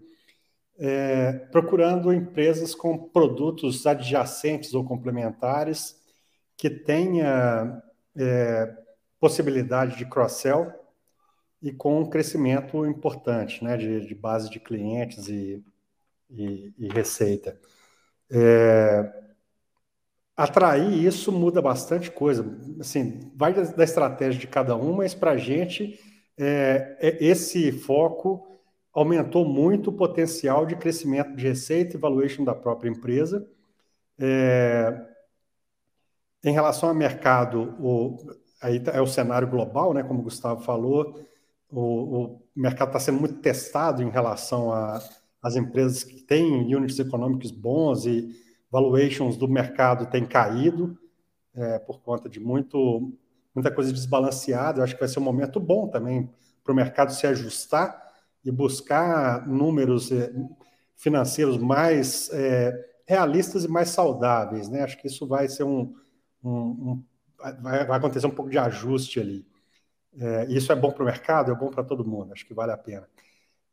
é, 0.80 1.34
procurando 1.52 2.12
empresas 2.12 2.74
com 2.74 2.98
produtos 2.98 3.86
adjacentes 3.86 4.74
ou 4.74 4.84
complementares 4.84 5.96
que 6.58 6.70
tenha 6.70 7.82
é, 8.16 8.76
possibilidade 9.20 9.98
de 9.98 10.06
cross-sell 10.06 10.74
e 11.62 11.72
com 11.72 12.00
um 12.00 12.10
crescimento 12.10 12.86
importante, 12.86 13.64
né, 13.64 13.78
de, 13.78 14.08
de 14.08 14.16
base 14.16 14.50
de 14.50 14.60
clientes 14.60 15.28
e, 15.28 15.64
e, 16.30 16.74
e 16.78 16.88
receita. 16.88 17.60
É, 18.32 19.21
atrair 20.44 21.06
isso 21.06 21.32
muda 21.32 21.62
bastante 21.62 22.10
coisa. 22.10 22.46
Assim, 22.80 23.32
vai 23.36 23.54
da, 23.54 23.84
estratégia 23.84 24.40
de 24.40 24.48
cada 24.48 24.76
um, 24.76 24.94
mas 24.94 25.14
para 25.14 25.32
a 25.32 25.38
gente 25.38 26.00
é, 26.38 26.98
é, 27.00 27.24
esse 27.24 27.72
foco 27.72 28.48
aumentou 28.94 29.46
muito 29.46 29.90
o 29.90 29.94
potencial 29.94 30.66
de 30.66 30.76
crescimento 30.76 31.36
de 31.36 31.48
receita 31.48 31.96
e 31.96 32.00
valuation 32.00 32.44
da 32.44 32.56
própria 32.56 32.90
empresa. 32.90 33.48
É, 34.20 35.00
em 36.44 36.52
relação 36.52 36.90
ao 36.90 36.96
mercado, 36.96 37.76
o, 37.80 38.18
aí 38.62 38.80
tá, 38.80 38.92
é 38.92 39.02
o 39.02 39.08
cenário 39.08 39.48
global, 39.48 39.94
né, 39.94 40.02
como 40.04 40.22
o 40.22 40.24
Gustavo 40.24 40.62
falou, 40.64 41.24
o, 41.70 41.82
o 41.82 42.42
mercado 42.56 42.90
está 42.90 43.00
sendo 43.00 43.20
muito 43.20 43.36
testado 43.36 44.02
em 44.02 44.10
relação 44.10 44.74
as 45.42 45.56
empresas 45.56 46.04
que 46.04 46.22
têm 46.22 46.76
units 46.76 47.00
econômicos 47.00 47.52
bons 47.52 48.06
e 48.06 48.36
valuations 48.72 49.36
do 49.36 49.48
mercado 49.48 50.10
têm 50.10 50.26
caído 50.26 50.98
é, 51.54 51.78
por 51.80 52.02
conta 52.02 52.30
de 52.30 52.40
muito, 52.40 53.12
muita 53.54 53.70
coisa 53.70 53.92
desbalanceada. 53.92 54.80
Eu 54.80 54.84
acho 54.84 54.94
que 54.94 55.00
vai 55.00 55.10
ser 55.10 55.20
um 55.20 55.24
momento 55.24 55.60
bom 55.60 55.88
também 55.88 56.30
para 56.64 56.72
o 56.72 56.76
mercado 56.76 57.12
se 57.12 57.28
ajustar 57.28 58.02
e 58.44 58.52
buscar 58.52 59.48
números 59.48 60.12
é, 60.12 60.32
financeiros 60.96 61.58
mais 61.58 62.30
é, 62.32 62.74
realistas 63.06 63.66
e 63.66 63.68
mais 63.68 63.90
saudáveis. 63.90 64.70
Né? 64.70 64.84
Acho 64.84 64.98
que 64.98 65.08
isso 65.08 65.28
vai 65.28 65.50
ser 65.50 65.64
um, 65.64 65.94
um, 66.44 66.52
um 66.52 67.04
vai, 67.38 67.86
vai, 67.86 67.98
acontecer 67.98 68.28
um 68.28 68.32
pouco 68.32 68.50
de 68.50 68.58
ajuste 68.58 69.20
ali. 69.20 69.46
É, 70.18 70.46
isso 70.50 70.72
é 70.72 70.76
bom 70.76 70.92
para 70.92 71.04
o 71.04 71.06
mercado, 71.06 71.52
é 71.52 71.56
bom 71.56 71.70
para 71.70 71.84
todo 71.84 72.08
mundo. 72.08 72.32
Acho 72.32 72.46
que 72.46 72.54
vale 72.54 72.72
a 72.72 72.78
pena. 72.78 73.08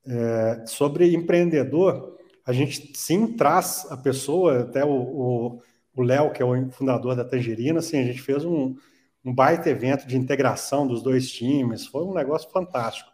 É, 0.06 0.66
sobre 0.66 1.14
empreendedor, 1.14 2.17
a 2.48 2.52
gente 2.54 2.92
sim 2.96 3.36
traz 3.36 3.86
a 3.90 3.96
pessoa, 3.98 4.60
até 4.60 4.82
o 4.82 5.60
Léo, 5.94 6.32
que 6.32 6.40
é 6.42 6.46
o 6.46 6.70
fundador 6.70 7.14
da 7.14 7.22
Tangerina, 7.22 7.80
assim, 7.80 7.98
a 7.98 8.04
gente 8.04 8.22
fez 8.22 8.42
um, 8.42 8.74
um 9.22 9.34
baita 9.34 9.68
evento 9.68 10.06
de 10.06 10.16
integração 10.16 10.86
dos 10.86 11.02
dois 11.02 11.30
times, 11.30 11.86
foi 11.86 12.02
um 12.04 12.14
negócio 12.14 12.50
fantástico. 12.50 13.10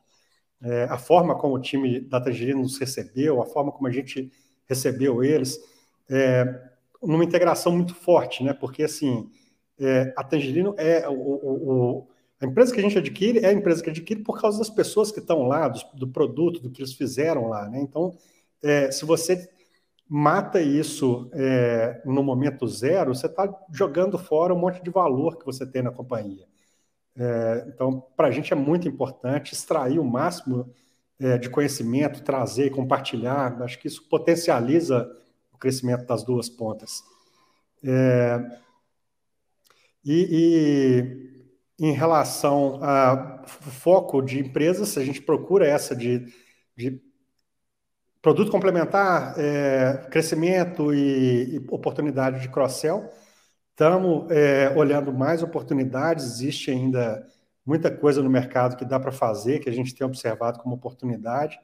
É, 0.63 0.85
a 0.85 0.97
forma 0.97 1.35
como 1.37 1.57
o 1.57 1.61
time 1.61 1.99
da 1.99 2.21
Tangerina 2.21 2.61
nos 2.61 2.79
recebeu, 2.79 3.43
a 3.43 3.47
forma 3.47 3.73
como 3.73 3.89
a 3.89 3.91
gente 3.91 4.31
recebeu 4.69 5.25
eles, 5.25 5.59
é, 6.09 6.71
numa 7.03 7.25
integração 7.25 7.73
muito 7.73 7.93
forte, 7.93 8.45
né? 8.45 8.53
Porque 8.53 8.85
assim, 8.85 9.29
é, 9.81 10.15
a 10.17 10.23
Tangerino 10.23 10.77
é 10.79 11.09
o, 11.09 11.13
o, 11.13 12.09
a 12.41 12.47
empresa 12.47 12.73
que 12.73 12.79
a 12.79 12.85
gente 12.85 12.99
adquire 12.99 13.41
é 13.41 13.49
a 13.49 13.53
empresa 13.53 13.83
que 13.83 13.91
adquire 13.91 14.23
por 14.23 14.41
causa 14.41 14.59
das 14.61 14.71
pessoas 14.71 15.11
que 15.11 15.19
estão 15.19 15.43
lá, 15.49 15.67
do, 15.67 15.81
do 15.95 16.07
produto, 16.07 16.61
do 16.61 16.71
que 16.71 16.81
eles 16.83 16.93
fizeram 16.93 17.49
lá. 17.49 17.69
Né? 17.69 17.81
Então, 17.81 18.17
é, 18.65 18.91
se 18.91 19.05
você 19.05 19.49
mata 20.09 20.61
isso 20.61 21.31
é, 21.33 22.03
no 22.05 22.23
momento 22.23 22.67
zero, 22.67 23.15
você 23.15 23.27
está 23.27 23.53
jogando 23.71 24.19
fora 24.19 24.55
um 24.55 24.59
monte 24.59 24.83
de 24.83 24.91
valor 24.91 25.39
que 25.39 25.45
você 25.45 25.67
tem 25.67 25.83
na 25.83 25.91
companhia. 25.91 26.47
É, 27.17 27.67
então, 27.69 28.01
para 28.17 28.29
a 28.29 28.31
gente 28.31 28.53
é 28.53 28.57
muito 28.57 28.89
importante 28.89 29.53
extrair 29.53 29.99
o 29.99 30.05
máximo 30.05 30.73
é, 31.19 31.39
de 31.39 31.49
conhecimento, 31.49 32.23
trazer, 32.23 32.71
compartilhar. 32.71 33.63
Acho 33.63 33.79
que 33.79 33.87
isso 33.87 34.09
potencializa 34.09 35.11
o 35.53 35.59
crescimento 35.59 36.07
das 36.07 36.25
duas 36.25 36.49
pontas. 36.49 37.03
É, 37.85 38.59
e, 40.05 41.35
e 41.79 41.87
em 41.87 41.93
relação 41.93 42.79
a 42.83 43.45
foco 43.47 44.23
de 44.23 44.39
empresas, 44.39 44.97
a 44.97 45.05
gente 45.05 45.21
procura 45.21 45.67
essa 45.67 45.95
de, 45.95 46.27
de 46.77 47.01
produto 48.25 48.51
complementar, 48.51 49.39
é, 49.39 50.09
crescimento 50.11 50.95
e, 50.95 51.57
e, 51.57 51.67
oportunidade 51.69 52.41
de 52.41 52.49
cross-sell. 52.49 53.11
Estamos 53.71 54.31
é, 54.31 54.73
olhando 54.75 55.13
mais 55.13 55.43
oportunidades, 55.43 56.25
existe 56.25 56.71
ainda 56.71 57.27
muita 57.67 57.91
coisa 57.91 58.23
no 58.23 58.31
mercado 58.31 58.77
que 58.77 58.85
dá 58.85 58.99
para 58.99 59.13
fazer, 59.13 59.59
que 59.61 59.69
a 59.69 59.73
gente 59.73 59.95
tem 59.95 60.07
observado 60.07 60.59
como 60.61 60.75
oportunidade. 60.75 61.61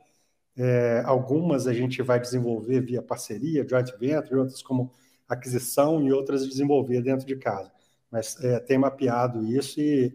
É, 0.55 1.03
algumas 1.07 1.67
a 1.67 1.73
gente 1.73 2.03
vai 2.03 2.21
desenvolver 2.21 2.83
via 2.83 3.03
parceria, 3.03 3.67
joint 3.67 3.91
venture, 3.99 4.37
outras 4.41 4.63
como 4.63 4.93
aquisição 5.27 6.03
e 6.03 6.13
outras 6.13 6.47
desenvolver 6.47 7.01
dentro 7.01 7.27
de 7.27 7.37
casa 7.37 7.73
mas 8.11 8.43
é, 8.43 8.59
tem 8.59 8.77
mapeado 8.77 9.47
isso 9.47 9.81
e 9.81 10.13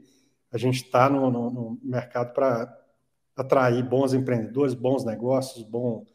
a 0.52 0.58
gente 0.58 0.84
está 0.84 1.10
no, 1.10 1.32
no, 1.32 1.50
no, 1.50 1.80
mercado 1.82 2.34
para 2.34 2.78
atrair 3.36 3.84
bons 3.84 4.14
empreendedores, 4.14 4.74
bons 4.74 5.04
negócios, 5.06 5.64
bom, 5.64 6.06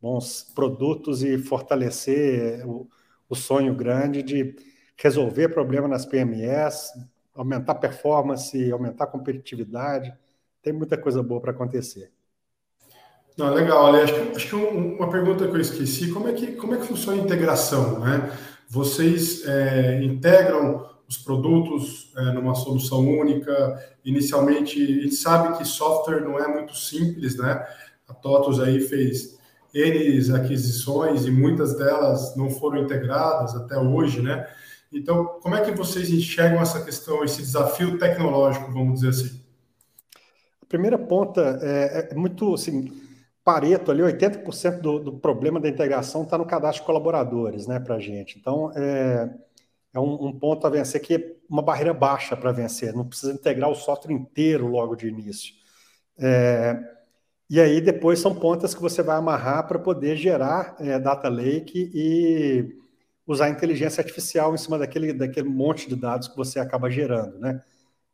bons 0.00 0.42
produtos 0.54 1.22
e 1.22 1.38
fortalecer 1.38 2.66
o, 2.66 2.88
o 3.28 3.34
sonho 3.34 3.74
grande 3.74 4.22
de 4.22 4.56
resolver 4.96 5.48
problema 5.48 5.88
nas 5.88 6.04
PMEs, 6.04 6.90
aumentar 7.34 7.74
performance, 7.76 8.70
aumentar 8.70 9.06
competitividade. 9.06 10.12
Tem 10.62 10.72
muita 10.72 10.96
coisa 10.96 11.22
boa 11.22 11.40
para 11.40 11.52
acontecer. 11.52 12.10
Não, 13.36 13.54
legal, 13.54 13.86
Ale. 13.86 14.02
Acho 14.02 14.14
que, 14.14 14.36
acho 14.36 14.48
que 14.48 14.54
uma 14.54 15.08
pergunta 15.08 15.48
que 15.48 15.54
eu 15.54 15.60
esqueci, 15.60 16.10
como 16.12 16.28
é 16.28 16.32
que, 16.32 16.52
como 16.52 16.74
é 16.74 16.78
que 16.78 16.86
funciona 16.86 17.20
a 17.20 17.24
integração? 17.24 18.00
Né? 18.00 18.30
Vocês 18.68 19.46
é, 19.46 20.02
integram 20.02 20.90
os 21.10 21.18
produtos 21.18 22.12
é, 22.16 22.32
numa 22.32 22.54
solução 22.54 23.00
única. 23.00 23.84
Inicialmente, 24.04 24.80
a 24.80 25.02
gente 25.02 25.16
sabe 25.16 25.58
que 25.58 25.64
software 25.64 26.20
não 26.20 26.38
é 26.38 26.46
muito 26.46 26.76
simples, 26.76 27.36
né? 27.36 27.66
A 28.06 28.14
TOTOS 28.14 28.60
aí 28.60 28.80
fez 28.80 29.39
N 29.74 30.34
aquisições 30.34 31.24
e 31.24 31.30
muitas 31.30 31.76
delas 31.76 32.36
não 32.36 32.50
foram 32.50 32.82
integradas 32.82 33.54
até 33.54 33.78
hoje, 33.78 34.22
né? 34.22 34.46
Então, 34.92 35.38
como 35.40 35.54
é 35.54 35.60
que 35.60 35.70
vocês 35.70 36.10
enxergam 36.10 36.60
essa 36.60 36.84
questão, 36.84 37.22
esse 37.22 37.40
desafio 37.42 37.98
tecnológico, 37.98 38.72
vamos 38.72 39.00
dizer 39.00 39.08
assim? 39.10 39.40
A 40.60 40.66
primeira 40.66 40.98
ponta 40.98 41.60
é, 41.62 42.08
é 42.10 42.14
muito, 42.14 42.54
assim, 42.54 42.90
Pareto 43.42 43.90
ali, 43.90 44.02
80% 44.02 44.80
do, 44.80 44.98
do 44.98 45.12
problema 45.14 45.58
da 45.58 45.68
integração 45.68 46.22
está 46.22 46.36
no 46.36 46.44
cadastro 46.44 46.82
de 46.82 46.86
colaboradores, 46.86 47.66
né, 47.66 47.80
para 47.80 47.94
a 47.94 47.98
gente. 47.98 48.38
Então, 48.38 48.70
é, 48.76 49.30
é 49.94 49.98
um, 49.98 50.26
um, 50.26 50.38
ponto 50.38 50.66
a 50.66 50.70
vencer 50.70 51.00
que 51.00 51.14
é 51.14 51.36
uma 51.48 51.62
barreira 51.62 51.94
baixa 51.94 52.36
para 52.36 52.52
vencer, 52.52 52.92
não 52.92 53.04
precisa 53.04 53.32
integrar 53.32 53.70
o 53.70 53.74
software 53.74 54.12
inteiro 54.12 54.66
logo 54.66 54.94
de 54.94 55.08
início. 55.08 55.54
É, 56.18 56.78
e 57.50 57.60
aí 57.60 57.80
depois 57.80 58.20
são 58.20 58.32
pontas 58.32 58.72
que 58.74 58.80
você 58.80 59.02
vai 59.02 59.16
amarrar 59.16 59.66
para 59.66 59.78
poder 59.78 60.16
gerar 60.16 60.76
é, 60.78 61.00
data 61.00 61.28
lake 61.28 61.90
e 61.92 62.78
usar 63.26 63.50
inteligência 63.50 64.00
artificial 64.00 64.54
em 64.54 64.56
cima 64.58 64.78
daquele, 64.78 65.12
daquele 65.12 65.48
monte 65.48 65.88
de 65.88 65.96
dados 65.96 66.28
que 66.28 66.36
você 66.36 66.60
acaba 66.60 66.88
gerando. 66.88 67.38
Né? 67.40 67.60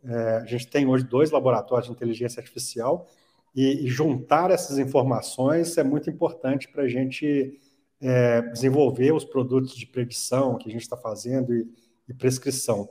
É, 0.05 0.37
a 0.39 0.45
gente 0.47 0.66
tem 0.68 0.87
hoje 0.87 1.05
dois 1.05 1.30
laboratórios 1.30 1.87
de 1.87 1.93
inteligência 1.93 2.41
artificial 2.41 3.07
e, 3.55 3.84
e 3.84 3.89
juntar 3.89 4.51
essas 4.51 4.78
informações 4.78 5.76
é 5.76 5.84
muito 5.84 6.09
importante 6.09 6.66
para 6.68 6.84
a 6.84 6.89
gente 6.89 7.61
é, 8.01 8.41
desenvolver 8.41 9.12
os 9.12 9.24
produtos 9.24 9.76
de 9.76 9.87
predição 9.87 10.57
que 10.57 10.68
a 10.68 10.72
gente 10.72 10.82
está 10.82 10.97
fazendo 10.97 11.55
e, 11.55 11.68
e, 12.09 12.14
prescrição. 12.14 12.89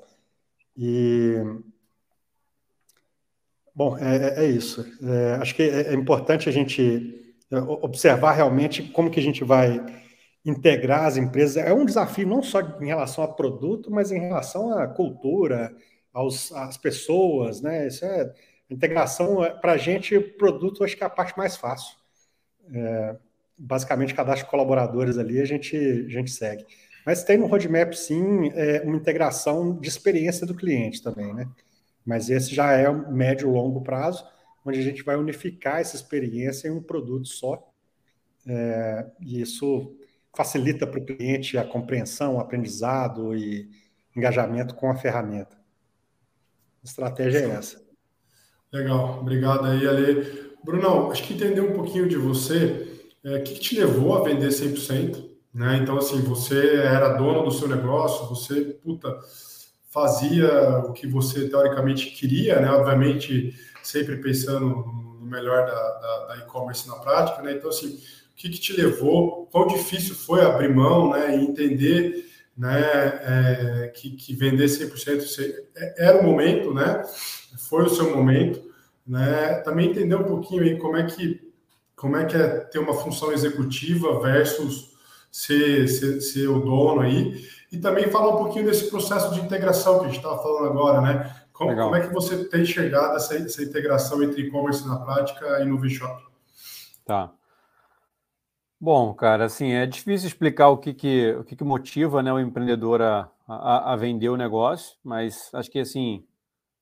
E 0.78 1.36
Bom, 3.76 3.98
é, 3.98 4.16
é, 4.16 4.46
é 4.46 4.48
isso. 4.48 4.86
É, 5.04 5.36
acho 5.36 5.54
que 5.54 5.64
é, 5.64 5.90
é 5.90 5.94
importante 5.94 6.48
a 6.48 6.52
gente 6.52 7.36
é, 7.52 7.58
observar 7.58 8.32
realmente 8.32 8.82
como 8.84 9.12
que 9.12 9.20
a 9.20 9.24
gente 9.24 9.44
vai 9.44 9.86
integrar 10.46 11.06
as 11.06 11.18
empresas. 11.18 11.58
É 11.58 11.74
um 11.74 11.86
desafio 11.86 12.26
não 12.26 12.42
só 12.42 12.62
em 12.62 12.86
relação 12.86 13.24
a 13.24 13.28
produto, 13.28 13.92
mas 13.92 14.12
em 14.12 14.20
relação 14.20 14.72
à 14.78 14.88
cultura, 14.88 15.76
aos, 16.14 16.54
às 16.54 16.78
pessoas, 16.78 17.62
né? 17.62 17.88
Isso 17.88 18.06
é 18.06 18.34
integração 18.70 19.38
para 19.60 19.74
a 19.74 19.78
gente. 19.78 20.18
Produto 20.20 20.84
acho 20.84 20.96
que 20.96 21.04
é 21.04 21.08
a 21.08 21.10
parte 21.10 21.38
mais 21.38 21.58
fácil. 21.58 21.98
É, 22.74 23.18
basicamente, 23.58 24.14
cadastro 24.14 24.50
colaboradores 24.50 25.18
ali 25.18 25.42
a 25.42 25.46
gente 25.46 25.76
a 25.76 26.10
gente 26.10 26.32
segue. 26.32 26.66
Mas 27.06 27.24
tem 27.24 27.38
no 27.38 27.48
roadmap 27.48 27.94
sim 27.94 28.50
uma 28.84 28.96
integração 28.98 29.78
de 29.80 29.90
experiência 29.90 30.48
do 30.48 30.56
cliente 30.56 31.04
também, 31.04 31.34
né? 31.34 31.48
Mas 32.06 32.30
esse 32.30 32.54
já 32.54 32.72
é 32.74 32.90
um 32.90 33.12
médio 33.12 33.50
longo 33.50 33.82
prazo, 33.82 34.24
onde 34.64 34.80
a 34.80 34.84
gente 34.84 35.04
vai 35.04 35.16
unificar 35.16 35.80
essa 35.80 35.96
experiência 35.96 36.68
em 36.68 36.72
um 36.72 36.84
produto 36.84 37.28
só. 37.28 37.72
É, 38.48 39.08
e 39.20 39.42
isso 39.42 39.96
facilita 40.36 40.86
para 40.86 41.00
o 41.00 41.06
cliente 41.06 41.58
a 41.58 41.64
compreensão, 41.64 42.36
o 42.36 42.40
aprendizado 42.40 43.36
e 43.36 43.70
engajamento 44.16 44.76
com 44.76 44.90
a 44.90 44.96
ferramenta. 44.96 45.58
A 46.84 46.86
estratégia 46.86 47.40
é 47.40 47.50
essa. 47.50 47.84
Legal, 48.72 49.22
obrigado 49.22 49.66
aí, 49.66 49.88
Ale. 49.88 50.54
Brunão, 50.64 51.12
acho 51.12 51.24
que 51.24 51.34
entender 51.34 51.62
um 51.62 51.74
pouquinho 51.74 52.08
de 52.08 52.18
você, 52.18 53.08
é, 53.24 53.38
o 53.38 53.44
que, 53.44 53.54
que 53.54 53.60
te 53.60 53.80
levou 53.80 54.18
a 54.18 54.24
vender 54.24 54.50
100%? 54.50 55.36
Né? 55.54 55.80
Então, 55.82 55.98
assim, 55.98 56.22
você 56.22 56.76
era 56.76 57.14
dono 57.14 57.44
do 57.44 57.52
seu 57.52 57.68
negócio, 57.68 58.28
você, 58.28 58.62
puta, 58.84 59.18
fazia 59.96 60.80
o 60.80 60.92
que 60.92 61.08
você 61.08 61.48
teoricamente 61.48 62.08
queria, 62.08 62.60
né? 62.60 62.70
Obviamente, 62.70 63.56
sempre 63.82 64.18
pensando 64.18 64.68
no 64.68 65.26
melhor 65.26 65.66
da, 65.66 66.26
da, 66.28 66.38
e-commerce 66.40 66.86
na 66.86 66.98
prática, 66.98 67.42
né? 67.42 67.54
Então, 67.54 67.70
assim, 67.70 67.88
o 67.88 68.36
que, 68.36 68.50
que, 68.50 68.60
te 68.60 68.74
levou? 68.74 69.48
Quão 69.50 69.66
difícil 69.68 70.14
foi 70.14 70.42
abrir 70.42 70.68
mão, 70.68 71.12
né? 71.12 71.38
E 71.38 71.46
entender, 71.46 72.30
né? 72.58 72.82
É, 72.82 73.94
que, 73.96 74.12
que 74.18 74.36
vender 74.36 74.66
100% 74.66 75.64
é, 75.78 76.08
era 76.10 76.20
o 76.20 76.24
momento, 76.24 76.74
né? 76.74 77.02
Foi 77.70 77.86
o 77.86 77.90
seu 77.90 78.14
momento, 78.14 78.62
né? 79.08 79.62
Também 79.64 79.92
entender 79.92 80.16
um 80.16 80.26
pouquinho 80.26 80.64
aí 80.64 80.78
como 80.78 80.98
é 80.98 81.04
que 81.06 81.46
como 81.96 82.18
é 82.18 82.26
que 82.26 82.36
é 82.36 82.60
ter 82.60 82.80
uma 82.80 82.94
função 82.94 83.32
executiva 83.32 84.20
versus 84.20 84.95
ser, 85.36 85.90
ser, 85.90 86.22
ser 86.22 86.48
o 86.48 86.62
dono 86.62 87.02
aí 87.02 87.46
e 87.70 87.78
também 87.78 88.10
falar 88.10 88.36
um 88.36 88.38
pouquinho 88.38 88.66
desse 88.66 88.90
processo 88.90 89.34
de 89.34 89.42
integração 89.42 90.00
que 90.00 90.06
a 90.06 90.08
gente 90.08 90.18
estava 90.18 90.42
falando 90.42 90.70
agora, 90.70 91.02
né? 91.02 91.36
Como, 91.52 91.76
como, 91.76 91.96
é 91.96 92.08
que 92.08 92.14
você 92.14 92.46
tem 92.46 92.66
chegado 92.66 93.18
essa, 93.18 93.36
essa 93.36 93.62
integração 93.62 94.24
entre 94.24 94.44
e-commerce 94.44 94.88
na 94.88 94.98
prática 94.98 95.62
e 95.62 95.66
no 95.66 95.78
V-Shop? 95.78 96.24
Tá. 97.04 97.34
Bom, 98.80 99.14
cara, 99.14 99.46
assim, 99.46 99.74
é 99.74 99.86
difícil 99.86 100.28
explicar 100.28 100.70
o 100.70 100.78
que, 100.78 100.94
que, 100.94 101.34
o 101.34 101.44
que, 101.44 101.56
que 101.56 101.64
motiva 101.66 102.24
né, 102.24 102.32
o 102.32 102.40
empreendedor 102.40 103.02
a, 103.02 103.30
a, 103.46 103.92
a, 103.92 103.96
vender 103.98 104.30
o 104.30 104.38
negócio, 104.38 104.98
mas 105.04 105.50
acho 105.54 105.70
que 105.70 105.80
assim, 105.80 106.26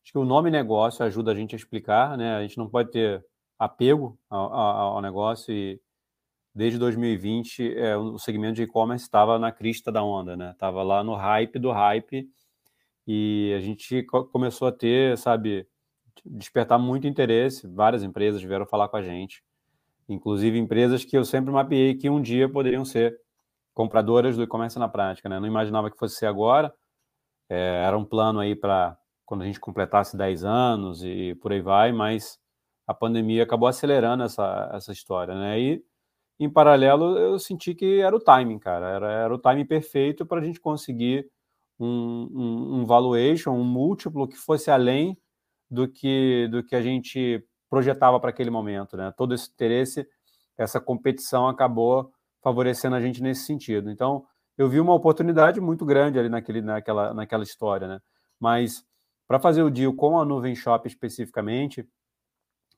acho 0.04 0.12
que 0.12 0.18
o 0.20 0.26
nome 0.26 0.52
negócio 0.52 1.04
ajuda 1.04 1.32
a 1.32 1.36
gente 1.36 1.56
a 1.56 1.58
explicar, 1.58 2.16
né? 2.18 2.36
A 2.36 2.42
gente 2.44 2.58
não 2.60 2.70
pode 2.70 2.92
ter 2.92 3.26
apego 3.58 4.18
ao, 4.30 4.54
ao 4.54 5.02
negócio 5.02 5.52
e, 5.52 5.80
desde 6.54 6.78
2020, 6.78 7.76
é, 7.76 7.98
o 7.98 8.18
segmento 8.18 8.56
de 8.56 8.64
e-commerce 8.64 9.06
estava 9.06 9.40
na 9.40 9.52
crista 9.52 9.92
da 9.92 10.04
onda, 10.04 10.38
né? 10.38 10.52
Estava 10.52 10.84
lá 10.84 11.04
no 11.04 11.16
hype 11.16 11.58
do 11.58 11.72
hype 11.72 12.30
e 13.08 13.54
a 13.58 13.60
gente 13.60 14.04
começou 14.32 14.68
a 14.68 14.72
ter, 14.72 15.18
sabe, 15.18 15.68
despertar 16.26 16.78
muito 16.78 17.08
interesse. 17.08 17.68
Várias 17.68 18.04
empresas 18.04 18.42
vieram 18.42 18.66
falar 18.66 18.88
com 18.88 18.98
a 18.98 19.02
gente, 19.02 19.44
inclusive 20.08 20.58
empresas 20.58 21.04
que 21.04 21.18
eu 21.18 21.26
sempre 21.26 21.52
mapeei 21.52 21.96
que 21.96 22.10
um 22.10 22.22
dia 22.22 22.48
poderiam 22.48 22.86
ser 22.86 23.20
compradoras 23.74 24.38
do 24.38 24.44
e-commerce 24.44 24.78
na 24.78 24.88
prática, 24.88 25.28
né? 25.28 25.40
Não 25.40 25.48
imaginava 25.48 25.90
que 25.90 25.98
fosse 25.98 26.16
ser 26.16 26.28
agora. 26.28 26.74
É, 27.50 27.84
era 27.86 27.98
um 27.98 28.06
plano 28.06 28.40
aí 28.40 28.56
para 28.56 28.98
quando 29.26 29.42
a 29.42 29.46
gente 29.46 29.60
completasse 29.60 30.16
10 30.16 30.44
anos 30.44 31.04
e 31.04 31.36
por 31.42 31.52
aí 31.52 31.62
vai, 31.62 31.92
mas 31.92 32.40
a 32.86 32.94
pandemia 32.94 33.44
acabou 33.44 33.68
acelerando 33.68 34.24
essa, 34.24 34.70
essa 34.74 34.92
história, 34.92 35.34
né? 35.34 35.60
E 35.60 35.84
em 36.40 36.50
paralelo, 36.50 37.18
eu 37.18 37.40
senti 37.40 37.74
que 37.76 38.00
era 38.00 38.16
o 38.16 38.20
timing, 38.20 38.60
cara. 38.60 38.90
Era, 38.90 39.12
era 39.12 39.34
o 39.34 39.40
timing 39.40 39.66
perfeito 39.66 40.26
para 40.26 40.42
a 40.42 40.44
gente 40.44 40.60
conseguir 40.60 41.30
um, 41.80 42.30
um, 42.32 42.80
um 42.80 42.86
valuation, 42.86 43.52
um 43.52 43.64
múltiplo 43.64 44.28
que 44.28 44.38
fosse 44.38 44.72
além 44.72 45.18
do 45.70 45.88
que, 45.88 46.48
do 46.52 46.64
que 46.64 46.76
a 46.76 46.82
gente 46.82 47.44
projetava 47.70 48.20
para 48.20 48.30
aquele 48.30 48.50
momento, 48.50 48.96
né? 48.96 49.12
Todo 49.18 49.34
esse 49.34 49.50
interesse, 49.50 50.08
essa 50.58 50.80
competição 50.80 51.48
acabou 51.48 52.12
favorecendo 52.42 52.96
a 52.96 53.02
gente 53.02 53.22
nesse 53.22 53.46
sentido. 53.46 53.90
Então, 53.90 54.26
eu 54.58 54.70
vi 54.70 54.80
uma 54.80 54.94
oportunidade 54.94 55.60
muito 55.60 55.86
grande 55.86 56.20
ali 56.20 56.30
naquele, 56.30 56.62
naquela, 56.62 57.14
naquela 57.14 57.44
história, 57.44 57.88
né? 57.88 58.00
Mas 58.40 58.86
para 59.28 59.40
fazer 59.40 59.64
o 59.64 59.72
deal 59.72 59.94
com 59.94 60.20
a 60.20 60.26
Nuvem 60.26 60.56
Shop 60.56 60.88
especificamente, 60.88 61.88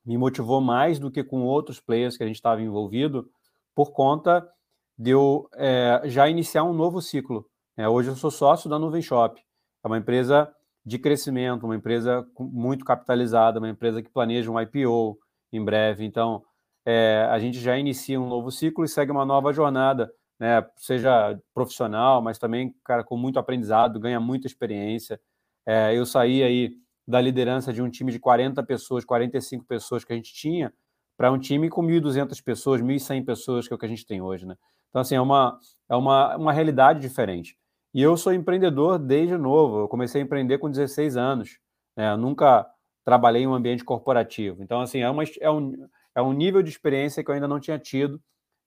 me 0.04 0.16
motivou 0.16 0.60
mais 0.60 0.98
do 0.98 1.10
que 1.10 1.22
com 1.24 1.42
outros 1.42 1.80
players 1.80 2.16
que 2.16 2.22
a 2.22 2.26
gente 2.26 2.36
estava 2.36 2.62
envolvido, 2.62 3.28
por 3.76 3.92
conta 3.92 4.50
de 4.98 5.10
eu 5.10 5.48
é, 5.54 6.00
já 6.06 6.26
iniciar 6.30 6.64
um 6.64 6.72
novo 6.72 7.02
ciclo. 7.02 7.46
É, 7.76 7.86
hoje 7.86 8.08
eu 8.08 8.16
sou 8.16 8.30
sócio 8.30 8.70
da 8.70 8.78
Nuvem 8.78 9.02
Shop, 9.02 9.38
é 9.84 9.86
uma 9.86 9.98
empresa 9.98 10.50
de 10.82 10.98
crescimento, 10.98 11.64
uma 11.64 11.76
empresa 11.76 12.26
muito 12.38 12.86
capitalizada, 12.86 13.58
uma 13.58 13.68
empresa 13.68 14.02
que 14.02 14.08
planeja 14.08 14.50
um 14.50 14.58
IPO 14.58 15.18
em 15.52 15.62
breve. 15.62 16.06
Então, 16.06 16.42
é, 16.86 17.28
a 17.30 17.38
gente 17.38 17.60
já 17.60 17.76
inicia 17.76 18.18
um 18.18 18.26
novo 18.26 18.50
ciclo 18.50 18.82
e 18.82 18.88
segue 18.88 19.12
uma 19.12 19.26
nova 19.26 19.52
jornada, 19.52 20.10
né? 20.40 20.66
seja 20.78 21.38
profissional, 21.52 22.22
mas 22.22 22.38
também, 22.38 22.74
cara, 22.82 23.04
com 23.04 23.16
muito 23.18 23.38
aprendizado, 23.38 24.00
ganha 24.00 24.18
muita 24.18 24.46
experiência. 24.46 25.20
É, 25.66 25.94
eu 25.94 26.06
saí 26.06 26.42
aí 26.42 26.70
da 27.06 27.20
liderança 27.20 27.74
de 27.74 27.82
um 27.82 27.90
time 27.90 28.10
de 28.10 28.18
40 28.18 28.62
pessoas, 28.62 29.04
45 29.04 29.66
pessoas 29.66 30.02
que 30.02 30.14
a 30.14 30.16
gente 30.16 30.32
tinha, 30.32 30.72
para 31.16 31.32
um 31.32 31.38
time 31.38 31.68
com 31.68 31.82
1.200 31.82 32.42
pessoas, 32.42 32.82
1.100 32.82 33.24
pessoas, 33.24 33.66
que 33.66 33.72
é 33.72 33.76
o 33.76 33.78
que 33.78 33.86
a 33.86 33.88
gente 33.88 34.06
tem 34.06 34.20
hoje, 34.20 34.46
né? 34.46 34.56
Então, 34.90 35.00
assim, 35.00 35.14
é 35.14 35.20
uma, 35.20 35.58
é 35.88 35.96
uma, 35.96 36.36
uma 36.36 36.52
realidade 36.52 37.00
diferente. 37.00 37.56
E 37.94 38.02
eu 38.02 38.16
sou 38.16 38.32
empreendedor 38.32 38.98
desde 38.98 39.36
novo, 39.36 39.80
eu 39.80 39.88
comecei 39.88 40.20
a 40.20 40.24
empreender 40.24 40.58
com 40.58 40.70
16 40.70 41.16
anos, 41.16 41.58
né? 41.96 42.12
Eu 42.12 42.18
nunca 42.18 42.66
trabalhei 43.04 43.42
em 43.42 43.46
um 43.46 43.54
ambiente 43.54 43.84
corporativo. 43.84 44.62
Então, 44.62 44.80
assim, 44.80 45.00
é, 45.00 45.08
uma, 45.08 45.22
é, 45.40 45.50
um, 45.50 45.88
é 46.14 46.20
um 46.20 46.32
nível 46.32 46.62
de 46.62 46.70
experiência 46.70 47.22
que 47.22 47.30
eu 47.30 47.34
ainda 47.34 47.48
não 47.48 47.60
tinha 47.60 47.78
tido 47.78 48.20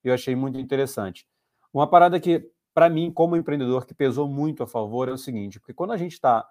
e 0.04 0.08
eu 0.08 0.14
achei 0.14 0.36
muito 0.36 0.58
interessante. 0.58 1.28
Uma 1.74 1.88
parada 1.90 2.20
que, 2.20 2.50
para 2.74 2.90
mim, 2.90 3.12
como 3.12 3.36
empreendedor, 3.36 3.86
que 3.86 3.94
pesou 3.94 4.28
muito 4.28 4.64
a 4.64 4.68
favor 4.68 5.10
é 5.10 5.12
o 5.12 5.18
seguinte, 5.18 5.60
porque 5.60 5.74
quando 5.74 5.92
a 5.92 5.98
gente 5.98 6.14
está 6.14 6.48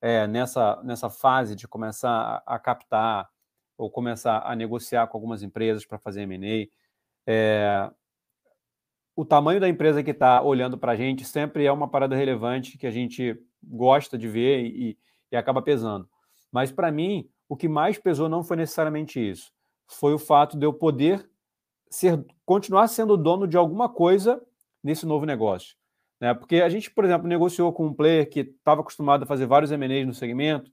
é, 0.00 0.26
nessa, 0.26 0.80
nessa 0.82 1.10
fase 1.10 1.54
de 1.54 1.68
começar 1.68 2.42
a, 2.46 2.54
a 2.54 2.58
captar, 2.58 3.28
ou 3.82 3.90
começar 3.90 4.42
a 4.46 4.54
negociar 4.54 5.08
com 5.08 5.16
algumas 5.16 5.42
empresas 5.42 5.84
para 5.84 5.98
fazer 5.98 6.22
M&A, 6.22 6.68
é, 7.26 7.90
o 9.16 9.24
tamanho 9.24 9.60
da 9.60 9.68
empresa 9.68 10.04
que 10.04 10.12
está 10.12 10.40
olhando 10.40 10.78
para 10.78 10.92
a 10.92 10.96
gente 10.96 11.24
sempre 11.24 11.64
é 11.64 11.72
uma 11.72 11.88
parada 11.88 12.14
relevante 12.14 12.78
que 12.78 12.86
a 12.86 12.92
gente 12.92 13.36
gosta 13.60 14.16
de 14.16 14.28
ver 14.28 14.64
e, 14.64 14.96
e 15.32 15.36
acaba 15.36 15.60
pesando. 15.60 16.08
Mas 16.52 16.70
para 16.70 16.92
mim, 16.92 17.28
o 17.48 17.56
que 17.56 17.68
mais 17.68 17.98
pesou 17.98 18.28
não 18.28 18.44
foi 18.44 18.56
necessariamente 18.56 19.18
isso. 19.18 19.52
Foi 19.88 20.14
o 20.14 20.18
fato 20.18 20.56
de 20.56 20.64
eu 20.64 20.72
poder 20.72 21.28
ser, 21.90 22.24
continuar 22.46 22.86
sendo 22.86 23.16
dono 23.16 23.48
de 23.48 23.56
alguma 23.56 23.88
coisa 23.88 24.40
nesse 24.80 25.04
novo 25.04 25.26
negócio. 25.26 25.76
Né? 26.20 26.32
Porque 26.34 26.62
a 26.62 26.68
gente, 26.68 26.88
por 26.88 27.04
exemplo, 27.04 27.26
negociou 27.26 27.72
com 27.72 27.86
um 27.86 27.92
player 27.92 28.30
que 28.30 28.40
estava 28.40 28.80
acostumado 28.80 29.24
a 29.24 29.26
fazer 29.26 29.46
vários 29.46 29.72
M&As 29.72 30.06
no 30.06 30.14
segmento 30.14 30.70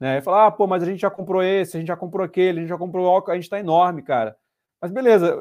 né? 0.00 0.18
E 0.18 0.22
falar, 0.22 0.46
ah, 0.46 0.50
pô, 0.50 0.66
mas 0.66 0.82
a 0.82 0.86
gente 0.86 1.00
já 1.00 1.10
comprou 1.10 1.42
esse, 1.42 1.76
a 1.76 1.80
gente 1.80 1.88
já 1.88 1.96
comprou 1.96 2.24
aquele, 2.24 2.58
a 2.58 2.62
gente 2.62 2.70
já 2.70 2.78
comprou 2.78 3.22
a 3.28 3.34
gente 3.34 3.44
está 3.44 3.60
enorme, 3.60 4.02
cara. 4.02 4.36
Mas 4.80 4.90
beleza, 4.90 5.38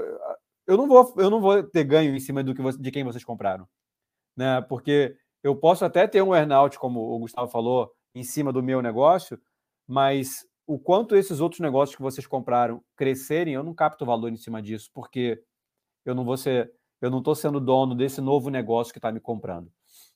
eu 0.68 0.78
não 0.78 0.88
vou, 0.88 1.14
eu 1.18 1.30
não 1.30 1.40
vou 1.40 1.64
ter 1.64 1.86
ganho 1.86 2.14
em 2.14 2.20
cima 2.20 2.44
do 2.44 2.54
que 2.54 2.62
você, 2.62 2.78
de 2.78 2.92
quem 2.92 3.04
vocês 3.04 3.24
compraram, 3.24 3.68
né? 4.36 4.62
Porque 4.62 5.16
eu 5.42 5.56
posso 5.56 5.86
até 5.86 6.06
ter 6.08 6.22
um 6.22 6.36
earnout, 6.36 6.78
como 6.78 7.00
o 7.00 7.20
Gustavo 7.20 7.50
falou, 7.50 7.92
em 8.14 8.24
cima 8.24 8.52
do 8.52 8.62
meu 8.62 8.82
negócio, 8.82 9.40
mas 9.88 10.46
o 10.68 10.78
quanto 10.78 11.16
esses 11.16 11.40
outros 11.40 11.62
negócios 11.62 11.96
que 11.96 12.02
vocês 12.02 12.28
compraram 12.28 12.84
crescerem, 12.96 13.54
eu 13.54 13.64
não 13.64 13.74
capto 13.74 14.06
valor 14.06 14.30
em 14.30 14.38
cima 14.38 14.62
disso, 14.62 14.90
porque 14.94 15.42
eu 16.06 16.14
não 16.14 16.26
vou 16.26 16.38
ser, 16.38 16.72
eu 17.02 17.10
não 17.10 17.20
estou 17.20 17.34
sendo 17.34 17.60
dono 17.60 17.96
desse 17.96 18.20
novo 18.20 18.50
negócio 18.50 18.92
que 18.92 19.00
está 19.00 19.12
me 19.12 19.20
comprando. 19.20 19.72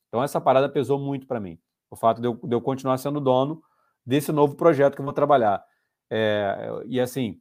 Então 0.09 0.21
essa 0.21 0.41
parada 0.41 0.69
pesou 0.69 0.99
muito 0.99 1.25
para 1.25 1.39
mim. 1.39 1.57
O 1.89 1.95
fato 1.95 2.21
de 2.21 2.27
eu, 2.27 2.35
de 2.35 2.53
eu 2.55 2.61
continuar 2.61 2.97
sendo 2.97 3.19
dono 3.21 3.63
desse 4.05 4.31
novo 4.31 4.55
projeto 4.55 4.95
que 4.95 5.01
eu 5.01 5.05
vou 5.05 5.13
trabalhar. 5.13 5.63
É, 6.09 6.69
e 6.85 6.99
assim, 6.99 7.39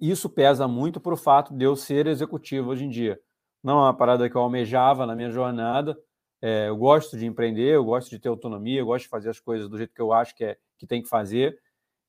isso 0.00 0.28
pesa 0.28 0.68
muito 0.68 1.00
para 1.00 1.14
o 1.14 1.16
fato 1.16 1.54
de 1.54 1.64
eu 1.64 1.74
ser 1.74 2.06
executivo 2.06 2.70
hoje 2.70 2.84
em 2.84 2.90
dia. 2.90 3.18
Não 3.62 3.78
é 3.78 3.82
uma 3.84 3.96
parada 3.96 4.28
que 4.28 4.36
eu 4.36 4.40
almejava 4.40 5.06
na 5.06 5.16
minha 5.16 5.30
jornada. 5.30 5.98
É, 6.42 6.68
eu 6.68 6.76
gosto 6.76 7.16
de 7.16 7.26
empreender, 7.26 7.74
eu 7.74 7.84
gosto 7.84 8.10
de 8.10 8.18
ter 8.18 8.28
autonomia, 8.28 8.80
eu 8.80 8.86
gosto 8.86 9.04
de 9.04 9.08
fazer 9.08 9.30
as 9.30 9.40
coisas 9.40 9.68
do 9.68 9.78
jeito 9.78 9.94
que 9.94 10.00
eu 10.00 10.12
acho 10.12 10.34
que, 10.36 10.44
é, 10.44 10.58
que 10.78 10.86
tem 10.86 11.02
que 11.02 11.08
fazer. 11.08 11.58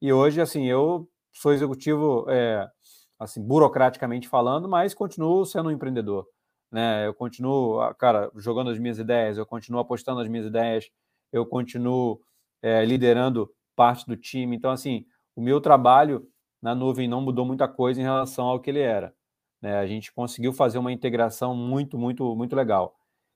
E 0.01 0.11
hoje, 0.11 0.41
assim, 0.41 0.65
eu 0.65 1.09
sou 1.31 1.53
executivo, 1.53 2.25
é, 2.29 2.69
assim, 3.17 3.41
burocraticamente 3.41 4.27
falando, 4.27 4.67
mas 4.67 4.93
continuo 4.93 5.45
sendo 5.45 5.69
um 5.69 5.71
empreendedor. 5.71 6.27
Né? 6.71 7.07
Eu 7.07 7.13
continuo, 7.13 7.79
cara, 7.95 8.29
jogando 8.35 8.69
as 8.69 8.77
minhas 8.77 8.99
ideias, 8.99 9.37
eu 9.37 9.45
continuo 9.45 9.79
apostando 9.79 10.19
nas 10.19 10.27
minhas 10.27 10.45
ideias, 10.45 10.89
eu 11.31 11.45
continuo 11.45 12.21
é, 12.61 12.83
liderando 12.85 13.49
parte 13.77 14.07
do 14.07 14.17
time. 14.17 14.55
Então, 14.57 14.71
assim, 14.71 15.05
o 15.35 15.41
meu 15.41 15.61
trabalho 15.61 16.27
na 16.59 16.73
nuvem 16.73 17.07
não 17.07 17.21
mudou 17.21 17.45
muita 17.45 17.67
coisa 17.67 18.01
em 18.01 18.03
relação 18.03 18.47
ao 18.47 18.59
que 18.59 18.71
ele 18.71 18.79
era. 18.79 19.13
Né? 19.61 19.77
A 19.77 19.85
gente 19.85 20.11
conseguiu 20.11 20.51
fazer 20.51 20.79
uma 20.79 20.91
integração 20.91 21.55
muito, 21.55 21.97
muito, 21.97 22.35
muito 22.35 22.55
legal. 22.55 22.95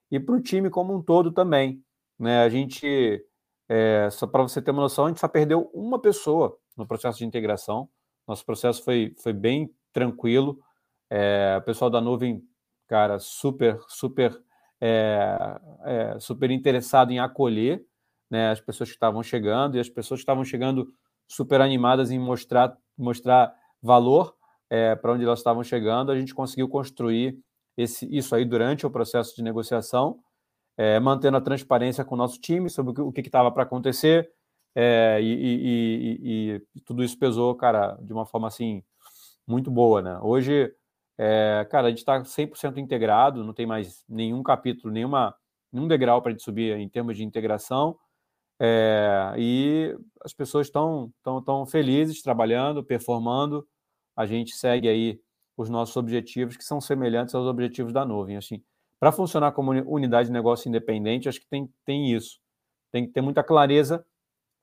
E 0.09 0.19
para 0.19 0.35
o 0.35 0.41
time 0.41 0.69
como 0.69 0.95
um 0.95 1.01
todo 1.01 1.31
também. 1.31 1.81
Né? 2.19 2.41
A 2.41 2.49
gente, 2.49 3.23
é, 3.69 4.09
só 4.11 4.25
para 4.25 4.41
você 4.41 4.61
ter 4.61 4.71
uma 4.71 4.81
noção, 4.81 5.05
a 5.05 5.07
gente 5.09 5.19
só 5.19 5.27
perdeu 5.27 5.69
uma 5.73 6.01
pessoa 6.01 6.57
no 6.75 6.87
processo 6.87 7.19
de 7.19 7.25
integração. 7.25 7.87
Nosso 8.27 8.43
processo 8.43 8.83
foi, 8.83 9.15
foi 9.21 9.33
bem 9.33 9.71
tranquilo. 9.93 10.59
É, 11.07 11.57
o 11.59 11.61
pessoal 11.63 11.89
da 11.89 12.01
nuvem, 12.01 12.43
cara, 12.87 13.19
super, 13.19 13.79
super, 13.87 14.41
é, 14.79 15.37
é, 15.85 16.19
super 16.19 16.49
interessado 16.49 17.11
em 17.11 17.19
acolher 17.19 17.85
né, 18.31 18.49
as 18.49 18.61
pessoas 18.61 18.89
que 18.89 18.95
estavam 18.95 19.21
chegando 19.21 19.75
e 19.75 19.79
as 19.79 19.89
pessoas 19.89 20.21
que 20.21 20.23
estavam 20.23 20.45
chegando 20.45 20.91
super 21.27 21.59
animadas 21.59 22.09
em 22.09 22.17
mostrar, 22.17 22.75
mostrar 22.97 23.53
valor 23.81 24.33
é, 24.69 24.95
para 24.95 25.11
onde 25.11 25.25
elas 25.25 25.39
estavam 25.39 25.63
chegando. 25.63 26.11
A 26.11 26.17
gente 26.17 26.33
conseguiu 26.33 26.69
construir 26.69 27.37
esse, 27.77 28.07
isso 28.09 28.33
aí 28.33 28.45
durante 28.45 28.85
o 28.85 28.89
processo 28.89 29.35
de 29.35 29.43
negociação, 29.43 30.19
é, 30.77 30.99
mantendo 30.99 31.37
a 31.37 31.41
transparência 31.41 32.05
com 32.05 32.15
o 32.15 32.17
nosso 32.17 32.39
time 32.39 32.69
sobre 32.69 33.01
o 33.01 33.11
que 33.11 33.21
estava 33.21 33.51
para 33.51 33.63
acontecer, 33.63 34.31
é, 34.73 35.19
e, 35.21 35.25
e, 35.25 36.19
e, 36.23 36.61
e, 36.75 36.81
tudo 36.81 37.03
isso 37.03 37.19
pesou, 37.19 37.53
cara, 37.55 37.97
de 38.01 38.13
uma 38.13 38.25
forma 38.25 38.47
assim 38.47 38.81
muito 39.45 39.69
boa, 39.69 40.01
né? 40.01 40.17
Hoje, 40.21 40.73
é, 41.17 41.67
cara, 41.69 41.87
a 41.87 41.89
gente 41.89 41.99
está 41.99 42.21
100% 42.21 42.77
integrado, 42.77 43.43
não 43.43 43.53
tem 43.53 43.65
mais 43.65 44.05
nenhum 44.07 44.41
capítulo, 44.41 44.93
nenhuma, 44.93 45.35
nenhum 45.71 45.87
degrau 45.87 46.21
para 46.21 46.29
a 46.29 46.33
gente 46.33 46.43
subir 46.43 46.77
em 46.77 46.87
termos 46.87 47.17
de 47.17 47.23
integração, 47.25 47.97
é, 48.63 49.33
e 49.39 49.97
as 50.23 50.33
pessoas 50.33 50.67
estão 50.67 51.11
tão, 51.23 51.41
tão 51.41 51.65
felizes 51.65 52.21
trabalhando, 52.21 52.83
performando. 52.83 53.67
A 54.15 54.27
gente 54.27 54.55
segue 54.55 54.87
aí 54.87 55.19
os 55.57 55.67
nossos 55.67 55.97
objetivos, 55.97 56.55
que 56.55 56.63
são 56.63 56.79
semelhantes 56.79 57.33
aos 57.33 57.47
objetivos 57.47 57.91
da 57.91 58.05
nuvem. 58.05 58.37
Assim, 58.37 58.63
para 58.99 59.11
funcionar 59.11 59.53
como 59.53 59.71
unidade 59.71 60.27
de 60.27 60.33
negócio 60.33 60.69
independente, 60.69 61.27
acho 61.27 61.39
que 61.39 61.47
tem, 61.47 61.73
tem 61.83 62.13
isso. 62.13 62.39
Tem 62.91 63.07
que 63.07 63.11
ter 63.11 63.21
muita 63.21 63.43
clareza 63.43 64.05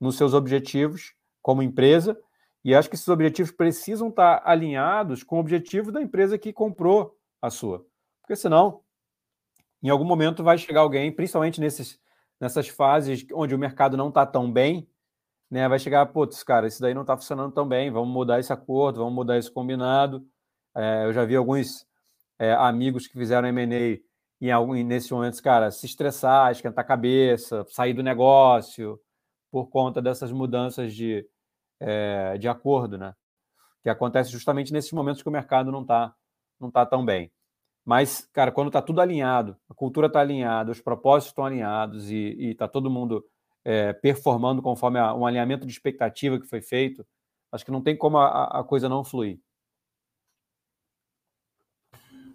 nos 0.00 0.16
seus 0.16 0.32
objetivos 0.32 1.14
como 1.42 1.60
empresa, 1.60 2.16
e 2.64 2.76
acho 2.76 2.88
que 2.88 2.94
esses 2.94 3.08
objetivos 3.08 3.50
precisam 3.50 4.10
estar 4.10 4.42
alinhados 4.44 5.24
com 5.24 5.38
o 5.38 5.40
objetivo 5.40 5.90
da 5.90 6.00
empresa 6.00 6.38
que 6.38 6.52
comprou 6.52 7.16
a 7.42 7.50
sua. 7.50 7.84
Porque 8.20 8.36
senão, 8.36 8.82
em 9.82 9.88
algum 9.88 10.04
momento 10.04 10.44
vai 10.44 10.56
chegar 10.56 10.82
alguém, 10.82 11.10
principalmente 11.10 11.60
nesses, 11.60 11.98
nessas 12.40 12.68
fases 12.68 13.26
onde 13.32 13.54
o 13.54 13.58
mercado 13.58 13.96
não 13.96 14.08
está 14.08 14.24
tão 14.26 14.50
bem, 14.50 14.88
né, 15.50 15.68
vai 15.68 15.78
chegar, 15.78 16.04
putz, 16.06 16.42
cara, 16.42 16.66
isso 16.66 16.80
daí 16.80 16.94
não 16.94 17.02
está 17.02 17.16
funcionando 17.16 17.52
tão 17.52 17.66
bem, 17.66 17.90
vamos 17.90 18.12
mudar 18.12 18.38
esse 18.38 18.52
acordo, 18.52 18.98
vamos 18.98 19.14
mudar 19.14 19.38
esse 19.38 19.50
combinado. 19.50 20.26
É, 20.76 21.04
eu 21.06 21.12
já 21.12 21.24
vi 21.24 21.36
alguns 21.36 21.86
é, 22.38 22.52
amigos 22.52 23.06
que 23.06 23.14
fizeram 23.18 23.48
M&A 23.48 23.98
em 24.40 24.50
algum, 24.52 24.74
nesses 24.84 25.10
momentos, 25.10 25.40
cara, 25.40 25.70
se 25.70 25.86
estressar, 25.86 26.52
esquentar 26.52 26.84
a 26.84 26.88
cabeça, 26.88 27.64
sair 27.70 27.94
do 27.94 28.02
negócio, 28.02 29.00
por 29.50 29.68
conta 29.68 30.00
dessas 30.00 30.30
mudanças 30.30 30.94
de, 30.94 31.26
é, 31.80 32.38
de 32.38 32.48
acordo, 32.48 32.98
né? 32.98 33.14
Que 33.82 33.88
acontece 33.88 34.30
justamente 34.30 34.72
nesses 34.72 34.92
momentos 34.92 35.22
que 35.22 35.28
o 35.28 35.32
mercado 35.32 35.72
não 35.72 35.82
está 35.82 36.14
não 36.60 36.70
tá 36.70 36.84
tão 36.84 37.04
bem. 37.04 37.30
Mas, 37.88 38.28
cara, 38.34 38.52
quando 38.52 38.66
está 38.66 38.82
tudo 38.82 39.00
alinhado, 39.00 39.56
a 39.66 39.72
cultura 39.72 40.08
está 40.08 40.20
alinhada, 40.20 40.70
os 40.70 40.78
propósitos 40.78 41.30
estão 41.30 41.46
alinhados 41.46 42.10
e 42.10 42.50
está 42.50 42.68
todo 42.68 42.90
mundo 42.90 43.24
é, 43.64 43.94
performando 43.94 44.60
conforme 44.60 44.98
a, 44.98 45.14
um 45.14 45.24
alinhamento 45.24 45.66
de 45.66 45.72
expectativa 45.72 46.38
que 46.38 46.46
foi 46.46 46.60
feito, 46.60 47.02
acho 47.50 47.64
que 47.64 47.70
não 47.70 47.80
tem 47.80 47.96
como 47.96 48.18
a, 48.18 48.60
a 48.60 48.62
coisa 48.62 48.90
não 48.90 49.02
fluir. 49.02 49.40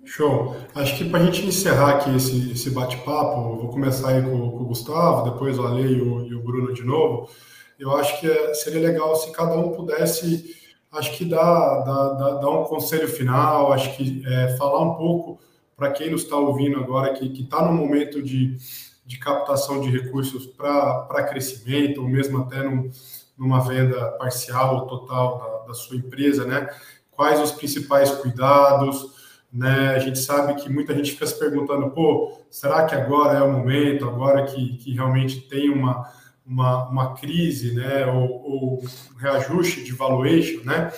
Show. 0.04 0.56
Acho 0.74 0.98
que 0.98 1.08
para 1.08 1.20
a 1.20 1.26
gente 1.26 1.46
encerrar 1.46 1.98
aqui 1.98 2.16
esse, 2.16 2.54
esse 2.54 2.72
bate-papo, 2.72 3.56
vou 3.56 3.70
começar 3.70 4.10
aí 4.10 4.24
com, 4.24 4.32
com, 4.32 4.64
o 4.64 4.66
Gustavo, 4.66 5.30
depois 5.30 5.60
o 5.60 5.68
Ale 5.68 5.84
e 5.84 6.02
o, 6.02 6.26
e 6.26 6.34
o 6.34 6.42
Bruno 6.42 6.74
de 6.74 6.84
novo. 6.84 7.30
Eu 7.78 7.96
acho 7.96 8.20
que 8.20 8.28
é, 8.28 8.56
seria 8.56 8.82
legal 8.82 9.16
se 9.16 9.32
cada 9.32 9.56
um 9.56 9.72
pudesse, 9.72 10.63
acho 10.94 11.18
que 11.18 11.26
dar, 11.26 11.80
dar, 11.84 12.10
dar, 12.10 12.32
dar 12.36 12.50
um 12.50 12.64
conselho 12.66 13.08
final, 13.08 13.74
acho 13.74 13.96
que 13.98 14.24
é, 14.26 14.56
falar 14.58 14.82
um 14.82 14.96
pouco 14.96 15.40
para 15.76 15.92
quem 15.92 16.12
nos 16.12 16.24
está 16.24 16.38
ouvindo 16.38 16.80
agora, 16.80 17.14
que 17.14 17.26
está 17.42 17.66
no 17.66 17.74
momento 17.74 18.22
de, 18.22 18.58
de 19.06 19.18
captação 19.18 19.82
de 19.82 19.90
recursos 19.90 20.46
para 20.46 21.24
crescimento, 21.24 22.02
ou 22.02 22.08
mesmo 22.08 22.40
até 22.40 22.64
num, 22.64 22.90
numa 23.38 23.60
venda 23.62 24.12
parcial 24.12 24.76
ou 24.76 24.88
total 24.88 25.40
da, 25.40 25.68
da 25.68 25.74
sua 25.74 25.98
empresa, 25.98 26.46
né? 26.46 26.70
Quais 27.12 27.40
os 27.42 27.52
principais 27.52 28.12
cuidados? 28.12 29.14
né? 29.54 29.90
A 29.90 30.00
gente 30.00 30.18
sabe 30.18 30.56
que 30.56 30.68
muita 30.68 30.96
gente 30.96 31.12
fica 31.12 31.28
se 31.28 31.38
perguntando, 31.38 31.92
pô, 31.92 32.40
será 32.50 32.86
que 32.86 32.96
agora 32.96 33.38
é 33.38 33.44
o 33.44 33.52
momento, 33.52 34.10
agora 34.10 34.46
que, 34.46 34.78
que 34.78 34.94
realmente 34.94 35.42
tem 35.42 35.70
uma, 35.70 36.12
uma, 36.46 36.90
uma 36.90 37.14
crise, 37.14 37.74
né? 37.74 38.06
Ou, 38.08 38.30
ou 38.44 38.84
um 38.84 39.18
reajuste 39.18 39.84
de 39.84 39.92
valuation, 39.94 40.64
né? 40.64 40.92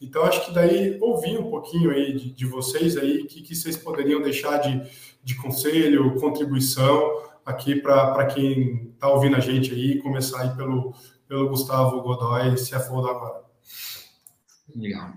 Então, 0.00 0.24
acho 0.24 0.44
que 0.46 0.52
daí 0.52 0.98
ouvir 1.00 1.38
um 1.38 1.48
pouquinho 1.48 1.90
aí 1.90 2.12
de, 2.12 2.32
de 2.32 2.44
vocês 2.44 2.96
aí, 2.96 3.24
que, 3.24 3.40
que 3.40 3.54
vocês 3.54 3.76
poderiam 3.76 4.20
deixar 4.20 4.58
de, 4.58 4.82
de 5.22 5.36
conselho, 5.36 6.18
contribuição 6.20 7.32
aqui 7.46 7.76
para 7.76 8.26
quem 8.26 8.90
está 8.94 9.08
ouvindo 9.08 9.36
a 9.36 9.40
gente 9.40 9.72
aí, 9.72 9.98
começar 9.98 10.42
aí 10.42 10.56
pelo, 10.56 10.92
pelo 11.28 11.48
Gustavo 11.48 12.02
Godoy, 12.02 12.54
CFO 12.54 13.02
da 13.02 13.10
Agora. 13.10 13.42
Legal. 14.74 15.12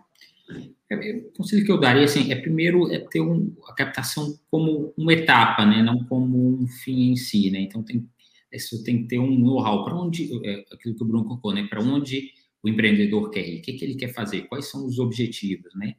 É, 0.91 1.17
o 1.17 1.31
conselho 1.35 1.65
que 1.65 1.71
eu 1.71 1.79
daria 1.79 2.05
assim, 2.05 2.31
é 2.31 2.35
primeiro 2.35 2.91
é 2.91 2.99
ter 2.99 3.19
um, 3.19 3.55
a 3.67 3.73
captação 3.73 4.37
como 4.51 4.93
uma 4.95 5.13
etapa, 5.13 5.65
né, 5.65 5.81
não 5.81 6.03
como 6.03 6.61
um 6.61 6.67
fim 6.67 7.11
em 7.11 7.15
si, 7.15 7.49
né? 7.49 7.59
Então 7.61 7.81
tem 7.81 8.07
isso 8.55 8.83
tem 8.83 9.03
que 9.03 9.07
ter 9.09 9.19
um 9.19 9.37
know-how 9.39 9.83
para 9.83 9.95
onde 9.95 10.29
é, 10.45 10.65
aquilo 10.71 10.95
que 10.95 11.03
o 11.03 11.05
Bruno 11.05 11.25
colocou, 11.25 11.53
né? 11.53 11.67
Para 11.67 11.81
onde 11.81 12.31
o 12.63 12.69
empreendedor 12.69 13.29
quer 13.29 13.47
ir, 13.47 13.59
o 13.59 13.61
que, 13.61 13.73
que 13.73 13.85
ele 13.85 13.95
quer 13.95 14.13
fazer, 14.13 14.43
quais 14.43 14.69
são 14.69 14.85
os 14.85 14.99
objetivos, 14.99 15.73
né? 15.75 15.95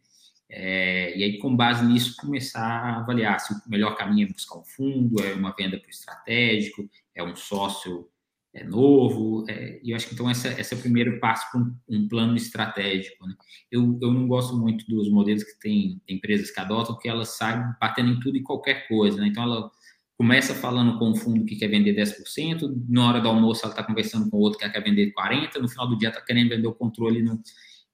É, 0.49 1.17
e 1.19 1.25
aí, 1.25 1.39
com 1.39 1.57
base 1.57 1.85
nisso, 1.85 2.15
começar 2.17 2.61
a 2.61 3.01
avaliar 3.01 3.41
se 3.41 3.53
o 3.53 3.57
melhor 3.69 3.97
caminho 3.97 4.29
é 4.29 4.33
buscar 4.33 4.59
um 4.59 4.65
fundo, 4.65 5.21
é 5.23 5.35
uma 5.35 5.55
venda 5.57 5.79
para 5.79 5.89
o 5.89 5.91
estratégico, 5.91 6.89
é 7.15 7.23
um 7.23 7.35
sócio 7.35 8.09
é 8.57 8.65
novo, 8.65 9.45
é, 9.49 9.79
e 9.83 9.91
eu 9.91 9.97
acho 9.97 10.09
que 10.09 10.15
então 10.15 10.31
essa, 10.31 10.49
esse 10.59 10.73
é 10.73 10.77
o 10.79 10.81
primeiro 10.81 11.21
passo 11.21 11.51
para 11.51 11.61
um, 11.61 11.77
um, 11.91 12.09
plano 12.09 12.35
estratégico. 12.37 13.27
Né? 13.27 13.35
Eu, 13.71 13.99
eu 14.01 14.11
não 14.11 14.27
gosto 14.27 14.57
muito 14.57 14.87
dos 14.87 15.11
modelos 15.11 15.45
que 15.45 15.61
tem 15.61 16.01
empresas 16.09 16.51
que 16.51 16.59
adotam, 16.59 16.95
porque 16.95 17.09
elas 17.09 17.37
saem 17.37 17.63
batendo 17.79 18.13
em 18.13 18.21
tudo 18.21 18.39
e 18.39 18.43
qualquer 18.43 18.89
coisa, 18.89 19.21
né? 19.21 19.29
Então 19.29 19.43
ela 19.43 19.71
começa 20.17 20.55
falando 20.55 20.99
com 20.99 21.11
um 21.11 21.14
fundo 21.14 21.45
que 21.45 21.57
quer 21.57 21.69
vender 21.69 21.95
10%, 21.95 22.85
na 22.89 23.09
hora 23.09 23.21
do 23.21 23.29
almoço 23.29 23.64
ela 23.64 23.73
está 23.73 23.83
conversando 23.83 24.31
com 24.31 24.39
outro 24.39 24.59
que 24.59 24.69
quer 24.69 24.83
vender 24.83 25.12
40%, 25.12 25.61
no 25.61 25.69
final 25.69 25.89
do 25.89 25.99
dia 25.99 26.09
está 26.09 26.21
querendo 26.21 26.49
vender 26.49 26.67
o 26.67 26.75
controle. 26.75 27.23
No, 27.23 27.41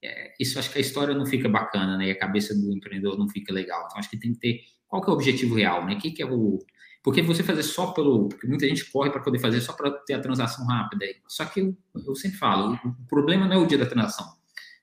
é, 0.03 0.33
isso 0.39 0.59
acho 0.59 0.71
que 0.71 0.79
a 0.79 0.81
história 0.81 1.15
não 1.15 1.27
fica 1.27 1.49
bacana, 1.49 1.97
né? 1.97 2.09
E 2.09 2.11
a 2.11 2.19
cabeça 2.19 2.55
do 2.55 2.73
empreendedor 2.73 3.19
não 3.19 3.29
fica 3.29 3.53
legal. 3.53 3.85
Então 3.87 3.99
acho 3.99 4.11
que 4.11 4.19
tem 4.19 4.33
que 4.33 4.39
ter 4.39 4.61
qual 4.87 5.03
que 5.03 5.11
é 5.11 5.13
o 5.13 5.17
objetivo 5.17 5.55
real, 5.55 5.85
né? 5.85 5.95
O 5.95 5.99
que, 5.99 6.11
que 6.11 6.23
é 6.23 6.27
o 6.27 6.59
porque 7.03 7.21
você 7.21 7.43
fazer 7.43 7.65
só 7.65 7.89
pelo. 7.89 8.29
Porque 8.29 8.47
muita 8.47 8.67
gente 8.69 8.89
corre 8.91 9.11
para 9.11 9.21
poder 9.21 9.41
fazer 9.41 9.61
só 9.61 9.73
para 9.73 9.91
ter 9.91 10.15
a 10.15 10.21
transação 10.21 10.65
rápida. 10.67 11.05
Só 11.27 11.45
que 11.45 11.61
eu, 11.61 11.77
eu, 12.07 12.15
sempre 12.15 12.39
falo: 12.39 12.75
o 12.85 13.07
problema 13.09 13.47
não 13.47 13.57
é 13.57 13.59
o 13.59 13.67
dia 13.67 13.79
da 13.79 13.87
transação. 13.87 14.27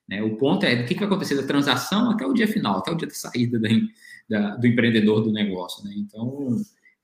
Né? 0.07 0.21
O 0.21 0.35
ponto 0.35 0.65
é 0.65 0.81
o 0.81 0.85
que, 0.85 0.95
que 0.95 0.99
vai 0.99 1.07
acontecer 1.07 1.35
da 1.35 1.47
transação 1.47 2.11
até 2.11 2.25
o 2.25 2.33
dia 2.33 2.47
final, 2.47 2.79
até 2.79 2.91
o 2.91 2.95
dia 2.95 3.07
da 3.07 3.13
saída 3.13 3.57
da, 3.59 3.69
da, 4.29 4.55
do 4.57 4.67
empreendedor 4.67 5.21
do 5.21 5.31
negócio. 5.31 5.83
Né? 5.85 5.93
Então, 5.95 6.57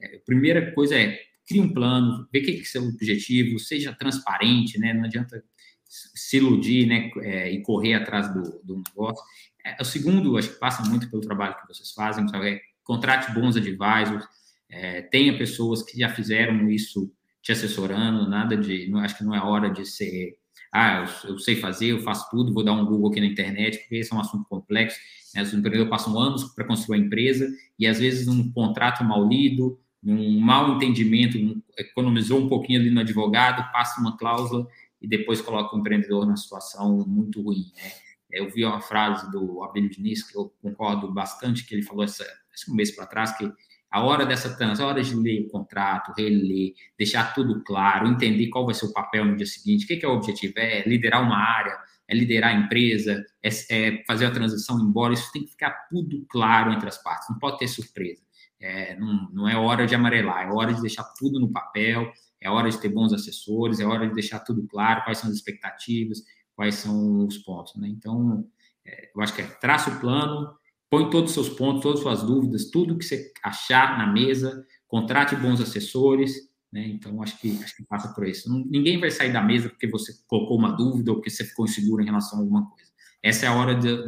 a 0.05 0.19
primeira 0.25 0.71
coisa 0.73 0.95
é 0.95 1.19
crie 1.47 1.61
um 1.61 1.73
plano, 1.73 2.27
vê 2.31 2.39
o 2.39 2.43
que, 2.43 2.59
é 2.59 2.63
seu 2.63 2.83
objetivo, 2.83 3.59
seja 3.59 3.93
transparente, 3.93 4.79
né? 4.79 4.93
não 4.93 5.05
adianta 5.05 5.43
se 5.87 6.37
iludir 6.37 6.87
né? 6.87 7.11
É, 7.21 7.51
e 7.51 7.61
correr 7.61 7.93
atrás 7.93 8.33
do, 8.33 8.59
do 8.63 8.81
negócio. 8.87 9.23
É, 9.63 9.81
o 9.81 9.85
segundo, 9.85 10.37
acho 10.37 10.53
que 10.53 10.59
passa 10.59 10.83
muito 10.89 11.09
pelo 11.09 11.21
trabalho 11.21 11.55
que 11.55 11.67
vocês 11.67 11.91
fazem, 11.91 12.27
sabe? 12.27 12.49
é 12.49 12.61
contrate 12.83 13.31
bons 13.33 13.55
advisors, 13.55 14.25
é, 14.69 15.01
tenha 15.01 15.37
pessoas 15.37 15.83
que 15.83 15.97
já 15.99 16.09
fizeram 16.09 16.69
isso 16.69 17.11
te 17.41 17.51
assessorando, 17.51 18.27
nada 18.27 18.57
de. 18.57 18.89
Não, 18.89 18.99
acho 18.99 19.17
que 19.17 19.23
não 19.23 19.35
é 19.35 19.41
hora 19.41 19.69
de 19.69 19.85
ser. 19.85 20.37
Ah, 20.71 21.05
eu, 21.23 21.31
eu, 21.31 21.39
sei 21.39 21.55
fazer, 21.55 21.87
eu 21.87 21.99
faço 21.99 22.29
tudo, 22.29 22.53
vou 22.53 22.63
dar 22.63 22.73
um 22.73 22.85
Google 22.85 23.09
aqui 23.09 23.21
na 23.21 23.27
internet, 23.27 23.77
porque 23.79 23.95
esse 23.95 24.11
é 24.11 24.15
um 24.15 24.19
assunto 24.19 24.45
complexo. 24.49 24.99
Né? 25.33 25.41
Os 25.41 25.53
empreendedores 25.53 25.89
passam 25.89 26.19
anos 26.19 26.43
para 26.53 26.65
construir 26.65 26.97
a 26.97 27.01
empresa 27.01 27.47
e, 27.79 27.87
às 27.87 27.99
vezes, 27.99 28.27
um 28.27 28.51
contrato 28.51 29.03
mal 29.03 29.27
lido, 29.27 29.79
um 30.05 30.39
mau 30.39 30.75
entendimento, 30.75 31.37
um, 31.37 31.61
economizou 31.77 32.39
um 32.39 32.47
pouquinho 32.47 32.79
ali 32.79 32.89
no 32.89 33.01
advogado, 33.01 33.71
passa 33.71 33.99
uma 33.99 34.17
cláusula 34.17 34.67
e 35.01 35.07
depois 35.07 35.41
coloca 35.41 35.75
o 35.75 35.79
empreendedor 35.79 36.25
numa 36.25 36.37
situação 36.37 37.05
muito 37.07 37.41
ruim. 37.41 37.71
Né? 37.75 37.91
É, 38.31 38.39
eu 38.39 38.49
vi 38.49 38.63
uma 38.63 38.81
frase 38.81 39.29
do 39.31 39.63
Abel 39.63 39.89
Diniz, 39.89 40.23
que 40.23 40.37
eu 40.37 40.53
concordo 40.61 41.11
bastante, 41.11 41.65
que 41.65 41.73
ele 41.73 41.83
falou 41.83 42.03
essa, 42.03 42.25
esse 42.53 42.73
mês 42.73 42.95
para 42.95 43.05
trás, 43.05 43.35
que 43.37 43.51
a 43.89 44.03
hora 44.03 44.25
dessa 44.25 44.55
trans, 44.57 44.79
a 44.79 44.87
hora 44.87 45.01
de 45.01 45.15
ler 45.15 45.45
o 45.45 45.49
contrato, 45.49 46.13
reler, 46.17 46.73
deixar 46.97 47.33
tudo 47.33 47.63
claro, 47.63 48.07
entender 48.07 48.47
qual 48.47 48.65
vai 48.65 48.75
ser 48.75 48.85
o 48.87 48.93
papel 48.93 49.25
no 49.25 49.37
dia 49.37 49.45
seguinte, 49.45 49.85
o 49.85 49.87
que, 49.87 49.97
que 49.97 50.05
é 50.05 50.09
o 50.09 50.15
objetivo, 50.15 50.53
é 50.57 50.83
liderar 50.87 51.23
uma 51.23 51.37
área, 51.37 51.77
é 52.07 52.13
liderar 52.13 52.53
a 52.53 52.59
empresa, 52.59 53.23
é, 53.41 53.49
é, 53.69 54.03
fazer 54.05 54.25
a 54.25 54.31
transição 54.31 54.79
embora, 54.79 55.13
isso 55.13 55.31
tem 55.31 55.43
que 55.43 55.51
ficar 55.51 55.87
tudo 55.89 56.25
claro 56.29 56.73
entre 56.73 56.89
as 56.89 57.01
partes, 57.01 57.29
não 57.29 57.39
pode 57.39 57.57
ter 57.57 57.67
surpresa. 57.67 58.24
É, 58.59 58.97
não, 58.97 59.29
não 59.31 59.49
é 59.49 59.55
hora 59.55 59.85
de 59.85 59.93
amarelar, 59.93 60.47
é 60.47 60.51
hora 60.51 60.73
de 60.73 60.81
deixar 60.81 61.03
tudo 61.17 61.39
no 61.39 61.51
papel, 61.51 62.11
é 62.41 62.49
hora 62.49 62.69
de 62.69 62.79
ter 62.79 62.89
bons 62.89 63.13
assessores, 63.13 63.79
é 63.79 63.85
hora 63.85 64.07
de 64.07 64.13
deixar 64.13 64.39
tudo 64.39 64.65
claro, 64.67 65.03
quais 65.03 65.17
são 65.17 65.29
as 65.29 65.35
expectativas, 65.35 66.23
quais 66.55 66.75
são 66.75 67.25
os 67.25 67.37
pontos. 67.39 67.75
Né? 67.75 67.89
Então, 67.89 68.47
é, 68.85 69.11
eu 69.15 69.21
acho 69.21 69.33
que 69.33 69.41
é 69.41 69.45
traça 69.45 69.89
o 69.89 69.99
plano, 69.99 70.55
põe 70.89 71.09
todos 71.09 71.35
os 71.35 71.45
seus 71.45 71.57
pontos, 71.57 71.81
todas 71.81 71.99
as 71.99 72.03
suas 72.03 72.23
dúvidas, 72.23 72.69
tudo 72.69 72.97
que 72.97 73.05
você 73.05 73.31
achar 73.43 73.97
na 73.97 74.07
mesa, 74.07 74.65
contrate 74.87 75.35
bons 75.35 75.59
assessores, 75.59 76.33
né? 76.75 76.85
Então, 76.87 77.21
acho 77.21 77.39
que, 77.39 77.57
acho 77.63 77.75
que 77.77 77.85
passa 77.85 78.13
por 78.13 78.27
isso. 78.27 78.49
Ninguém 78.69 78.99
vai 78.99 79.09
sair 79.09 79.31
da 79.31 79.41
mesa 79.41 79.69
porque 79.69 79.87
você 79.87 80.11
colocou 80.27 80.57
uma 80.57 80.71
dúvida 80.71 81.11
ou 81.11 81.17
porque 81.17 81.29
você 81.29 81.45
ficou 81.45 81.65
inseguro 81.65 82.01
em 82.01 82.05
relação 82.05 82.37
a 82.37 82.41
alguma 82.41 82.69
coisa. 82.69 82.91
Essa 83.23 83.45
é 83.45 83.49
a 83.49 83.55
hora 83.55 83.73
de, 83.75 84.03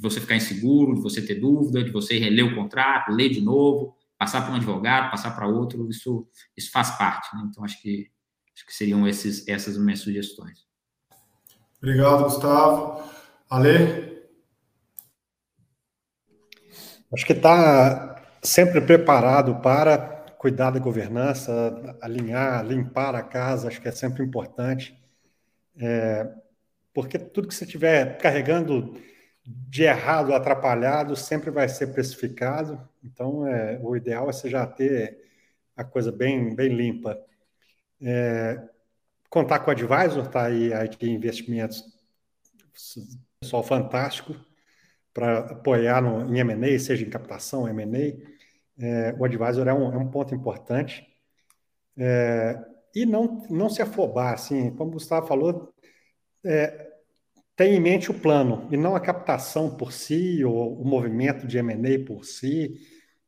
de 0.00 0.02
você 0.02 0.18
ficar 0.18 0.34
inseguro, 0.34 0.94
de 0.94 1.02
você 1.02 1.20
ter 1.20 1.34
dúvida, 1.34 1.84
de 1.84 1.90
você 1.90 2.18
reler 2.18 2.46
o 2.46 2.54
contrato, 2.54 3.12
ler 3.12 3.28
de 3.28 3.42
novo, 3.42 3.94
passar 4.18 4.40
para 4.40 4.52
um 4.52 4.56
advogado, 4.56 5.10
passar 5.10 5.36
para 5.36 5.46
outro, 5.46 5.90
isso, 5.90 6.26
isso 6.56 6.70
faz 6.72 6.90
parte. 6.96 7.28
Né? 7.36 7.42
Então, 7.50 7.62
acho 7.62 7.80
que, 7.82 8.10
acho 8.56 8.64
que 8.64 8.74
seriam 8.74 9.06
esses, 9.06 9.46
essas 9.46 9.76
minhas 9.76 10.00
sugestões. 10.00 10.66
Obrigado, 11.82 12.24
Gustavo. 12.24 13.02
Ale? 13.50 14.24
Acho 17.12 17.26
que 17.26 17.34
está 17.34 18.22
sempre 18.42 18.80
preparado 18.80 19.60
para 19.60 19.98
cuidar 20.38 20.70
da 20.70 20.78
governança, 20.78 21.98
alinhar, 22.00 22.64
limpar 22.64 23.14
a 23.14 23.22
casa, 23.22 23.68
acho 23.68 23.82
que 23.82 23.88
é 23.88 23.92
sempre 23.92 24.24
importante. 24.24 24.98
É, 25.78 26.26
porque 26.94 27.18
tudo 27.18 27.48
que 27.48 27.54
você 27.54 27.64
estiver 27.64 28.16
carregando 28.16 28.98
de 29.68 29.84
errado, 29.84 30.34
atrapalhado, 30.34 31.16
sempre 31.16 31.50
vai 31.50 31.68
ser 31.68 31.88
precificado. 31.88 32.80
Então, 33.02 33.46
é, 33.46 33.78
o 33.82 33.96
ideal 33.96 34.28
é 34.28 34.32
você 34.32 34.48
já 34.48 34.66
ter 34.66 35.18
a 35.76 35.84
coisa 35.84 36.12
bem, 36.12 36.54
bem 36.54 36.68
limpa. 36.68 37.18
É, 38.02 38.62
contar 39.28 39.60
com 39.60 39.70
o 39.70 39.72
advisor, 39.72 40.26
tá 40.28 40.46
aí 40.46 40.72
a 40.72 40.84
IT 40.84 41.08
Investimentos, 41.08 41.84
pessoal 43.40 43.62
fantástico, 43.62 44.34
para 45.12 45.38
apoiar 45.38 46.00
no, 46.02 46.34
em 46.34 46.40
M&A, 46.40 46.78
seja 46.78 47.04
em 47.04 47.10
captação, 47.10 47.68
M&A 47.68 48.40
é, 48.80 49.14
o 49.18 49.24
advisor 49.24 49.68
é 49.68 49.74
um, 49.74 49.92
é 49.92 49.98
um 49.98 50.10
ponto 50.10 50.34
importante. 50.34 51.06
É, 51.96 52.58
e 52.94 53.04
não, 53.04 53.46
não 53.50 53.68
se 53.68 53.82
afobar, 53.82 54.32
assim, 54.34 54.70
como 54.74 54.90
o 54.90 54.94
Gustavo 54.94 55.26
falou, 55.26 55.72
é, 56.44 56.89
tem 57.60 57.74
em 57.74 57.80
mente 57.80 58.10
o 58.10 58.14
plano 58.14 58.66
e 58.72 58.76
não 58.78 58.96
a 58.96 59.00
captação 59.00 59.76
por 59.76 59.92
si 59.92 60.42
ou 60.42 60.80
o 60.80 60.82
movimento 60.82 61.46
de 61.46 61.58
M&A 61.58 62.02
por 62.06 62.24
si. 62.24 62.74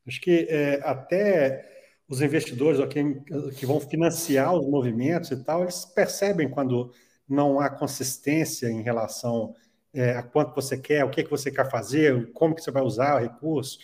Acho 0.07 0.19
que 0.19 0.47
é, 0.49 0.81
até 0.83 1.63
os 2.09 2.19
investidores 2.19 2.79
ou 2.79 2.87
quem, 2.87 3.23
que 3.55 3.63
vão 3.63 3.79
financiar 3.79 4.51
os 4.55 4.65
movimentos 4.65 5.29
e 5.29 5.43
tal, 5.43 5.61
eles 5.61 5.85
percebem 5.85 6.49
quando 6.49 6.91
não 7.29 7.59
há 7.59 7.69
consistência 7.69 8.71
em 8.71 8.81
relação 8.81 9.53
é, 9.93 10.13
a 10.15 10.23
quanto 10.23 10.55
você 10.55 10.79
quer, 10.79 11.05
o 11.05 11.11
que, 11.11 11.23
que 11.23 11.29
você 11.29 11.51
quer 11.51 11.69
fazer, 11.69 12.31
como 12.31 12.55
que 12.55 12.63
você 12.63 12.71
vai 12.71 12.81
usar 12.81 13.17
o 13.17 13.19
recurso. 13.19 13.77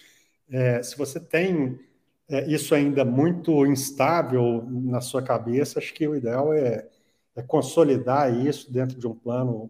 É, 0.50 0.82
se 0.82 0.98
você 0.98 1.20
tem 1.20 1.80
é, 2.28 2.48
isso 2.52 2.74
ainda 2.74 3.06
muito 3.06 3.68
instável 3.68 4.64
na 4.68 5.00
sua 5.00 5.22
cabeça, 5.22 5.78
acho 5.78 5.94
que 5.94 6.08
o 6.08 6.16
ideal 6.16 6.52
é, 6.52 6.90
é 7.36 7.44
consolidar 7.44 8.36
isso 8.36 8.74
dentro 8.74 9.00
de 9.00 9.06
um 9.06 9.14
plano 9.14 9.70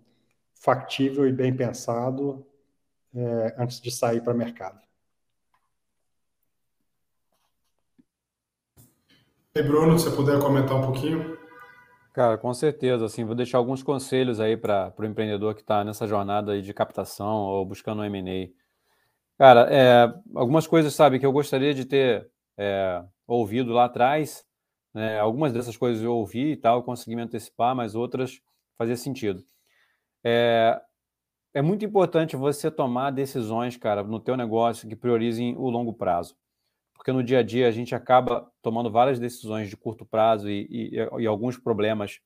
factível 0.59 1.27
e 1.27 1.31
bem 1.31 1.55
pensado 1.55 2.45
é, 3.15 3.55
antes 3.57 3.79
de 3.79 3.89
sair 3.89 4.21
para 4.21 4.33
o 4.33 4.37
mercado. 4.37 4.79
E 9.55 9.63
Bruno, 9.63 9.97
se 9.97 10.05
você 10.05 10.15
puder 10.15 10.39
comentar 10.39 10.77
um 10.77 10.81
pouquinho. 10.81 11.37
Cara, 12.13 12.37
com 12.37 12.53
certeza, 12.53 13.05
assim, 13.05 13.23
vou 13.23 13.35
deixar 13.35 13.57
alguns 13.57 13.81
conselhos 13.81 14.39
aí 14.39 14.55
para 14.55 14.93
o 14.97 15.05
empreendedor 15.05 15.55
que 15.55 15.61
está 15.61 15.83
nessa 15.83 16.05
jornada 16.05 16.51
aí 16.51 16.61
de 16.61 16.73
captação 16.73 17.45
ou 17.47 17.65
buscando 17.65 18.01
um 18.01 18.05
M&A. 18.05 18.49
Cara, 19.37 19.67
é, 19.71 20.13
algumas 20.35 20.67
coisas, 20.67 20.93
sabe, 20.93 21.17
que 21.17 21.25
eu 21.25 21.31
gostaria 21.31 21.73
de 21.73 21.85
ter 21.85 22.29
é, 22.57 23.03
ouvido 23.25 23.71
lá 23.71 23.85
atrás. 23.85 24.45
Né? 24.93 25.17
Algumas 25.19 25.53
dessas 25.53 25.77
coisas 25.77 26.03
eu 26.03 26.13
ouvi 26.13 26.51
e 26.51 26.57
tal, 26.57 26.83
consegui 26.83 27.15
me 27.15 27.21
antecipar, 27.21 27.73
mas 27.75 27.95
outras 27.95 28.41
fazia 28.77 28.97
sentido. 28.97 29.43
É, 30.23 30.81
é 31.53 31.61
muito 31.61 31.83
importante 31.85 32.35
você 32.35 32.69
tomar 32.69 33.11
decisões, 33.11 33.77
cara, 33.77 34.03
no 34.03 34.19
teu 34.19 34.37
negócio 34.37 34.87
que 34.87 34.95
priorizem 34.95 35.55
o 35.57 35.69
longo 35.69 35.93
prazo. 35.93 36.35
Porque 36.93 37.11
no 37.11 37.23
dia 37.23 37.39
a 37.39 37.43
dia 37.43 37.67
a 37.67 37.71
gente 37.71 37.95
acaba 37.95 38.51
tomando 38.61 38.91
várias 38.91 39.19
decisões 39.19 39.69
de 39.69 39.77
curto 39.77 40.05
prazo 40.05 40.49
e, 40.49 40.67
e, 40.69 41.21
e 41.21 41.25
alguns 41.25 41.57
problemas 41.57 42.19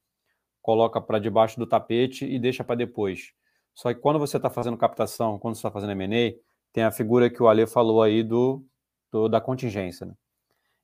coloca 0.62 1.00
para 1.00 1.20
debaixo 1.20 1.60
do 1.60 1.68
tapete 1.68 2.26
e 2.26 2.39
deixa 2.39 2.64
para 2.64 2.76
depois. 2.76 3.34
Só 3.74 3.94
que 3.94 4.00
quando 4.00 4.18
você 4.18 4.38
está 4.38 4.50
fazendo 4.50 4.78
captação, 4.78 5.38
quando 5.38 5.56
você 5.56 5.60
está 5.60 5.72
fazendo 5.72 5.91
M&A, 5.91 6.39
tem 6.72 6.84
a 6.84 6.91
figura 6.91 7.30
que 7.30 7.41
o 7.41 7.48
Ale 7.48 7.68
falou 7.68 8.02
aí 8.02 8.24
do, 8.24 8.66
do 9.12 9.28
da 9.28 9.39
contingência. 9.39 10.06
Né? 10.06 10.14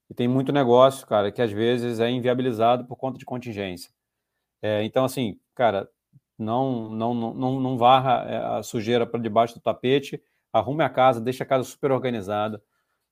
E 0.09 0.13
tem 0.13 0.27
muito 0.27 0.51
negócio, 0.51 1.05
cara, 1.07 1.31
que 1.31 1.41
às 1.41 1.51
vezes 1.51 1.99
é 1.99 2.09
inviabilizado 2.09 2.85
por 2.85 2.95
conta 2.95 3.17
de 3.17 3.25
contingência. 3.25 3.91
É, 4.61 4.83
então, 4.83 5.05
assim, 5.05 5.39
cara, 5.55 5.89
não, 6.39 6.89
não, 6.89 7.13
não, 7.13 7.59
não 7.59 7.77
varra 7.77 8.25
é, 8.27 8.37
a 8.59 8.63
sujeira 8.63 9.05
para 9.05 9.19
debaixo 9.19 9.55
do 9.55 9.61
tapete, 9.61 10.21
arrume 10.51 10.83
a 10.83 10.89
casa, 10.89 11.21
deixe 11.21 11.43
a 11.43 11.45
casa 11.45 11.63
super 11.63 11.91
organizada. 11.91 12.61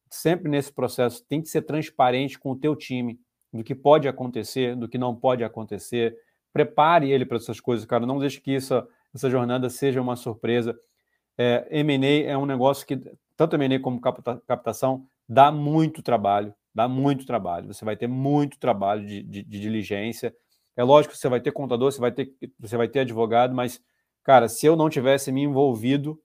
Sempre 0.10 0.50
nesse 0.50 0.72
processo 0.72 1.24
tem 1.28 1.42
que 1.42 1.50
ser 1.50 1.64
transparente 1.64 2.40
com 2.40 2.52
o 2.52 2.56
teu 2.56 2.76
time 2.76 3.20
do 3.54 3.64
que 3.64 3.76
pode 3.76 4.08
acontecer, 4.08 4.76
do 4.76 4.88
que 4.88 4.98
não 4.98 5.16
pode 5.16 5.44
acontecer. 5.44 6.16
Prepare 6.54 7.12
ele 7.12 7.26
para 7.26 7.38
essas 7.38 7.60
coisas, 7.60 7.86
cara. 7.86 8.06
Não 8.06 8.20
deixe 8.20 8.40
que 8.40 8.56
essa, 8.56 8.88
essa 9.14 9.30
jornada 9.30 9.70
seja 9.70 10.02
uma 10.02 10.16
surpresa 10.16 10.76
é, 11.38 11.68
M&A 11.70 12.32
é 12.32 12.38
um 12.38 12.46
negócio 12.46 12.86
que, 12.86 13.00
tanto 13.36 13.56
M&A 13.56 13.80
como 13.80 14.02
capta, 14.02 14.42
captação, 14.48 15.06
dá 15.30 15.52
muito 15.52 16.02
trabalho, 16.02 16.54
dá 16.74 16.88
muito 16.88 17.26
trabalho. 17.26 17.68
Você 17.68 17.86
vai 17.86 17.96
ter 17.96 18.08
muito 18.08 18.58
trabalho 18.58 19.06
de, 19.06 19.22
de, 19.22 19.44
de, 19.44 19.60
diligência. 19.60 20.34
É 20.78 20.84
lógico 20.84 21.14
que 21.14 21.20
você 21.20 21.28
vai 21.28 21.42
ter 21.42 21.52
contador, 21.52 21.92
você 21.92 22.00
vai 22.00 22.12
ter, 22.12 22.32
você 22.60 22.78
vai 22.78 22.88
ter 22.88 23.00
advogado, 23.00 23.54
mas, 23.54 23.82
cara, 24.24 24.48
se 24.48 24.66
eu 24.66 24.76
não 24.76 24.90
tivesse 24.90 25.32
me 25.32 25.42
envolvido, 25.42 26.22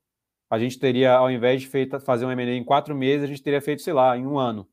a 0.50 0.58
gente 0.58 0.78
teria, 0.78 1.14
ao 1.14 1.30
invés 1.30 1.62
de 1.62 1.68
feita, 1.68 1.98
fazer 1.98 2.26
um 2.26 2.30
M&A 2.30 2.54
em 2.54 2.62
quatro 2.62 2.94
meses, 2.94 3.24
a 3.24 3.26
gente 3.26 3.42
teria 3.42 3.62
feito, 3.62 3.80
sei 3.80 3.94
lá, 3.94 4.16
em 4.16 4.26
um 4.26 4.38
ano, 4.38 4.68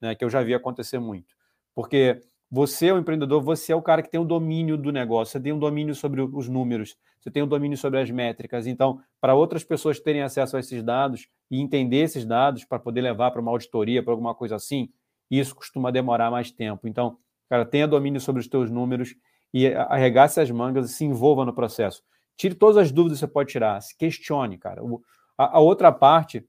né, 0.00 0.14
que 0.14 0.24
eu 0.24 0.30
já 0.30 0.42
vi 0.42 0.54
acontecer 0.54 0.98
muito. 0.98 1.34
Porque 1.74 2.22
você 2.50 2.86
é 2.86 2.94
o 2.94 2.98
empreendedor, 2.98 3.42
você 3.42 3.72
é 3.72 3.76
o 3.76 3.82
cara 3.82 4.02
que 4.02 4.10
tem 4.10 4.18
o 4.18 4.24
domínio 4.24 4.78
do 4.78 4.90
negócio, 4.90 5.32
você 5.32 5.40
tem 5.40 5.52
um 5.52 5.58
domínio 5.58 5.94
sobre 5.94 6.22
os 6.22 6.48
números, 6.48 6.96
você 7.20 7.30
tem 7.30 7.42
um 7.42 7.46
domínio 7.46 7.76
sobre 7.76 8.00
as 8.00 8.10
métricas. 8.10 8.66
Então, 8.66 9.00
para 9.20 9.34
outras 9.34 9.62
pessoas 9.62 10.00
terem 10.00 10.22
acesso 10.22 10.56
a 10.56 10.60
esses 10.60 10.82
dados 10.82 11.28
e 11.50 11.60
entender 11.60 11.98
esses 11.98 12.24
dados 12.24 12.64
para 12.64 12.78
poder 12.78 13.02
levar 13.02 13.30
para 13.30 13.42
uma 13.42 13.50
auditoria, 13.50 14.02
para 14.02 14.14
alguma 14.14 14.34
coisa 14.34 14.56
assim, 14.56 14.88
isso 15.30 15.54
costuma 15.54 15.90
demorar 15.90 16.30
mais 16.30 16.50
tempo. 16.50 16.88
Então, 16.88 17.18
cara, 17.48 17.64
tenha 17.64 17.86
domínio 17.88 18.20
sobre 18.20 18.40
os 18.40 18.48
teus 18.48 18.70
números 18.70 19.14
e 19.52 19.66
arregace 19.68 20.40
as 20.40 20.50
mangas 20.50 20.90
e 20.90 20.94
se 20.94 21.04
envolva 21.04 21.44
no 21.44 21.54
processo. 21.54 22.02
Tire 22.36 22.54
todas 22.54 22.76
as 22.76 22.92
dúvidas 22.92 23.18
que 23.18 23.26
você 23.26 23.32
pode 23.32 23.50
tirar, 23.50 23.80
se 23.80 23.96
questione, 23.96 24.58
cara. 24.58 24.82
A, 25.36 25.56
a 25.56 25.60
outra 25.60 25.90
parte, 25.90 26.46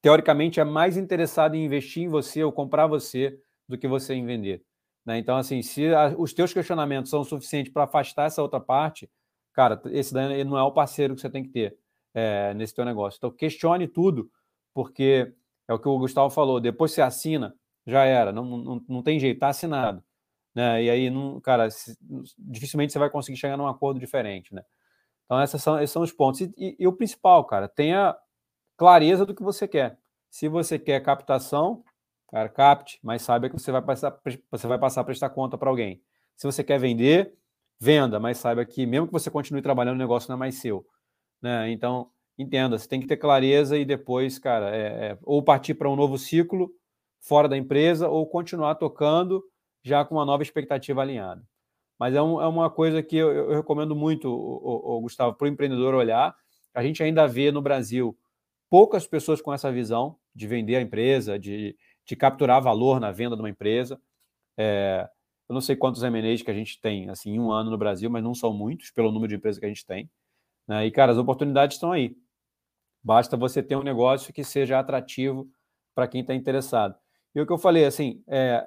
teoricamente, 0.00 0.58
é 0.58 0.64
mais 0.64 0.96
interessada 0.96 1.56
em 1.56 1.64
investir 1.64 2.02
em 2.02 2.08
você 2.08 2.42
ou 2.42 2.52
comprar 2.52 2.86
você 2.86 3.38
do 3.68 3.78
que 3.78 3.86
você 3.86 4.14
em 4.14 4.24
vender. 4.24 4.64
Né? 5.04 5.18
Então, 5.18 5.36
assim, 5.36 5.62
se 5.62 5.92
a, 5.94 6.14
os 6.16 6.32
teus 6.32 6.52
questionamentos 6.52 7.10
são 7.10 7.22
suficientes 7.24 7.72
para 7.72 7.84
afastar 7.84 8.26
essa 8.26 8.42
outra 8.42 8.60
parte, 8.60 9.10
cara, 9.52 9.80
esse 9.86 10.12
daí 10.12 10.44
não 10.44 10.58
é 10.58 10.62
o 10.62 10.72
parceiro 10.72 11.14
que 11.14 11.20
você 11.20 11.30
tem 11.30 11.42
que 11.42 11.50
ter 11.50 11.76
é, 12.14 12.54
nesse 12.54 12.74
teu 12.74 12.84
negócio. 12.84 13.18
Então, 13.18 13.30
questione 13.30 13.86
tudo, 13.86 14.30
porque 14.74 15.32
é 15.68 15.74
o 15.74 15.78
que 15.78 15.88
o 15.88 15.98
Gustavo 15.98 16.30
falou, 16.30 16.60
depois 16.60 16.92
você 16.92 17.02
assina, 17.02 17.54
já 17.86 18.04
era, 18.04 18.32
não, 18.32 18.44
não, 18.44 18.84
não 18.88 19.02
tem 19.02 19.18
jeito, 19.18 19.36
está 19.36 19.48
assinado. 19.48 20.02
Né? 20.54 20.84
E 20.84 20.90
aí, 20.90 21.10
não, 21.10 21.40
cara, 21.40 21.70
se, 21.70 21.96
dificilmente 22.38 22.92
você 22.92 22.98
vai 22.98 23.10
conseguir 23.10 23.38
chegar 23.38 23.56
num 23.56 23.66
acordo 23.66 23.98
diferente, 23.98 24.54
né? 24.54 24.62
Então, 25.24 25.42
esses 25.42 25.62
são, 25.62 25.78
esses 25.80 25.90
são 25.92 26.02
os 26.02 26.12
pontos. 26.12 26.42
E, 26.42 26.52
e, 26.58 26.76
e 26.80 26.86
o 26.86 26.92
principal, 26.92 27.44
cara, 27.44 27.68
tenha 27.68 28.14
clareza 28.76 29.24
do 29.24 29.34
que 29.34 29.42
você 29.42 29.66
quer. 29.66 29.98
Se 30.30 30.48
você 30.48 30.78
quer 30.78 31.00
captação, 31.00 31.82
Cara, 32.32 32.48
capte, 32.48 32.98
mas 33.02 33.20
saiba 33.20 33.46
que 33.50 33.58
você 33.58 33.70
vai 33.70 33.82
passar, 33.82 34.18
você 34.50 34.66
vai 34.66 34.78
passar 34.78 35.02
a 35.02 35.04
prestar 35.04 35.28
conta 35.28 35.58
para 35.58 35.68
alguém. 35.68 36.02
Se 36.34 36.46
você 36.46 36.64
quer 36.64 36.80
vender, 36.80 37.34
venda, 37.78 38.18
mas 38.18 38.38
saiba 38.38 38.64
que 38.64 38.86
mesmo 38.86 39.06
que 39.06 39.12
você 39.12 39.30
continue 39.30 39.60
trabalhando, 39.60 39.96
o 39.96 39.98
negócio 39.98 40.30
não 40.30 40.36
é 40.36 40.38
mais 40.38 40.54
seu. 40.54 40.86
Né? 41.42 41.70
Então, 41.70 42.10
entenda, 42.38 42.78
você 42.78 42.88
tem 42.88 43.00
que 43.00 43.06
ter 43.06 43.18
clareza 43.18 43.76
e 43.76 43.84
depois, 43.84 44.38
cara, 44.38 44.74
é, 44.74 45.10
é, 45.10 45.18
ou 45.24 45.42
partir 45.42 45.74
para 45.74 45.90
um 45.90 45.94
novo 45.94 46.16
ciclo 46.16 46.70
fora 47.22 47.48
da 47.48 47.56
empresa 47.56 48.08
ou 48.08 48.26
continuar 48.26 48.74
tocando 48.74 49.42
já 49.82 50.04
com 50.04 50.16
uma 50.16 50.26
nova 50.26 50.42
expectativa 50.42 51.00
alinhada. 51.00 51.42
Mas 51.98 52.14
é, 52.14 52.20
um, 52.20 52.40
é 52.40 52.46
uma 52.46 52.68
coisa 52.68 53.02
que 53.02 53.16
eu, 53.16 53.32
eu 53.32 53.50
recomendo 53.50 53.94
muito, 53.94 54.28
o, 54.28 54.34
o, 54.34 54.96
o 54.96 55.00
Gustavo, 55.02 55.36
para 55.36 55.44
o 55.44 55.48
empreendedor 55.48 55.94
olhar. 55.94 56.34
A 56.74 56.82
gente 56.82 57.02
ainda 57.02 57.26
vê 57.26 57.52
no 57.52 57.62
Brasil 57.62 58.18
poucas 58.68 59.06
pessoas 59.06 59.40
com 59.40 59.52
essa 59.52 59.70
visão 59.70 60.18
de 60.34 60.46
vender 60.46 60.76
a 60.76 60.80
empresa, 60.80 61.38
de, 61.38 61.76
de 62.04 62.16
capturar 62.16 62.60
valor 62.60 62.98
na 62.98 63.12
venda 63.12 63.36
de 63.36 63.42
uma 63.42 63.50
empresa. 63.50 64.00
É, 64.58 65.08
eu 65.48 65.54
não 65.54 65.60
sei 65.60 65.76
quantos 65.76 66.02
M&As 66.02 66.42
que 66.42 66.50
a 66.50 66.54
gente 66.54 66.80
tem 66.80 67.08
assim, 67.08 67.34
em 67.34 67.38
um 67.38 67.52
ano 67.52 67.70
no 67.70 67.78
Brasil, 67.78 68.10
mas 68.10 68.22
não 68.22 68.34
são 68.34 68.52
muitos 68.52 68.90
pelo 68.90 69.12
número 69.12 69.28
de 69.28 69.36
empresas 69.36 69.58
que 69.58 69.66
a 69.66 69.68
gente 69.68 69.86
tem. 69.86 70.10
Né? 70.66 70.86
E, 70.86 70.90
cara, 70.90 71.12
as 71.12 71.18
oportunidades 71.18 71.76
estão 71.76 71.92
aí. 71.92 72.16
Basta 73.02 73.36
você 73.36 73.62
ter 73.62 73.76
um 73.76 73.82
negócio 73.82 74.32
que 74.32 74.42
seja 74.42 74.78
atrativo 74.78 75.48
para 75.94 76.08
quem 76.08 76.22
está 76.22 76.34
interessado. 76.34 76.96
E 77.34 77.40
o 77.40 77.46
que 77.46 77.52
eu 77.52 77.58
falei, 77.58 77.84
assim, 77.84 78.22
é, 78.26 78.66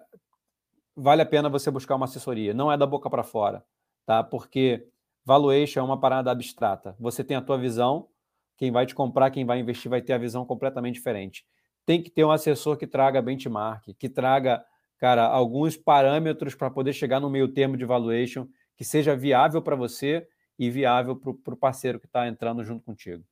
vale 0.96 1.22
a 1.22 1.26
pena 1.26 1.50
você 1.50 1.70
buscar 1.70 1.96
uma 1.96 2.06
assessoria. 2.06 2.54
Não 2.54 2.72
é 2.72 2.78
da 2.78 2.86
boca 2.86 3.10
para 3.10 3.24
fora, 3.24 3.64
tá? 4.06 4.24
Porque 4.24 4.88
valuation 5.24 5.80
é 5.80 5.84
uma 5.84 6.00
parada 6.00 6.32
abstrata. 6.32 6.96
Você 7.00 7.24
tem 7.24 7.36
a 7.36 7.42
tua 7.42 7.58
visão, 7.58 8.08
quem 8.58 8.72
vai 8.72 8.86
te 8.86 8.96
comprar, 8.96 9.32
quem 9.32 9.46
vai 9.46 9.60
investir 9.60 9.90
vai 9.90 10.02
ter 10.02 10.14
a 10.14 10.18
visão 10.18 10.46
completamente 10.46 10.96
diferente. 10.96 11.46
Tem 11.86 12.02
que 12.02 12.10
ter 12.10 12.24
um 12.24 12.32
assessor 12.32 12.78
que 12.78 12.88
traga 12.88 13.22
benchmark, 13.22 13.94
que 13.94 14.10
traga, 14.10 14.64
cara, 14.98 15.26
alguns 15.26 15.76
parâmetros 15.78 16.56
para 16.56 16.72
poder 16.72 16.94
chegar 16.94 17.20
no 17.20 17.30
meio 17.30 17.48
termo 17.48 17.78
de 17.78 17.86
valuation 17.86 18.48
que 18.76 18.84
seja 18.84 19.16
viável 19.16 19.62
para 19.62 19.76
você 19.76 20.28
e 20.58 20.70
viável 20.70 21.16
para 21.16 21.54
o 21.54 21.58
parceiro 21.58 22.00
que 22.00 22.08
está 22.08 22.28
entrando 22.28 22.64
junto 22.64 22.84
contigo. 22.84 23.24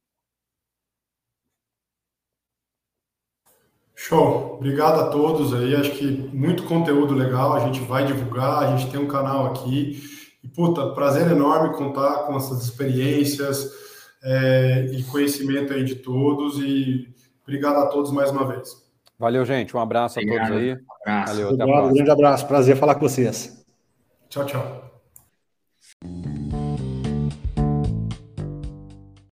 Show, 3.95 4.55
obrigado 4.55 4.99
a 4.99 5.09
todos 5.09 5.53
aí. 5.53 5.75
Acho 5.75 5.91
que 5.91 6.05
muito 6.33 6.63
conteúdo 6.63 7.13
legal. 7.13 7.53
A 7.53 7.59
gente 7.59 7.79
vai 7.81 8.05
divulgar. 8.05 8.63
A 8.63 8.75
gente 8.75 8.91
tem 8.91 8.99
um 8.99 9.07
canal 9.07 9.47
aqui. 9.47 10.01
E 10.43 10.47
puta, 10.47 10.89
prazer 10.89 11.29
enorme 11.31 11.75
contar 11.75 12.25
com 12.25 12.35
essas 12.35 12.63
experiências 12.63 13.71
é, 14.23 14.87
e 14.91 15.03
conhecimento 15.03 15.73
aí 15.73 15.83
de 15.83 15.95
todos. 15.95 16.57
E 16.59 17.07
obrigado 17.43 17.77
a 17.77 17.87
todos 17.87 18.11
mais 18.11 18.31
uma 18.31 18.45
vez. 18.47 18.83
Valeu, 19.17 19.45
gente. 19.45 19.75
Um 19.75 19.79
abraço 19.79 20.19
obrigado. 20.19 20.43
a 20.43 20.47
todos 20.47 20.61
aí. 20.61 20.73
Um 20.73 20.77
abraço. 21.01 21.33
Valeu, 21.33 21.47
obrigado, 21.49 21.85
um 21.85 21.93
grande 21.93 22.11
abraço. 22.11 22.47
Prazer 22.47 22.75
falar 22.75 22.95
com 22.95 23.07
vocês. 23.07 23.63
Tchau, 24.29 24.45
tchau. 24.45 24.92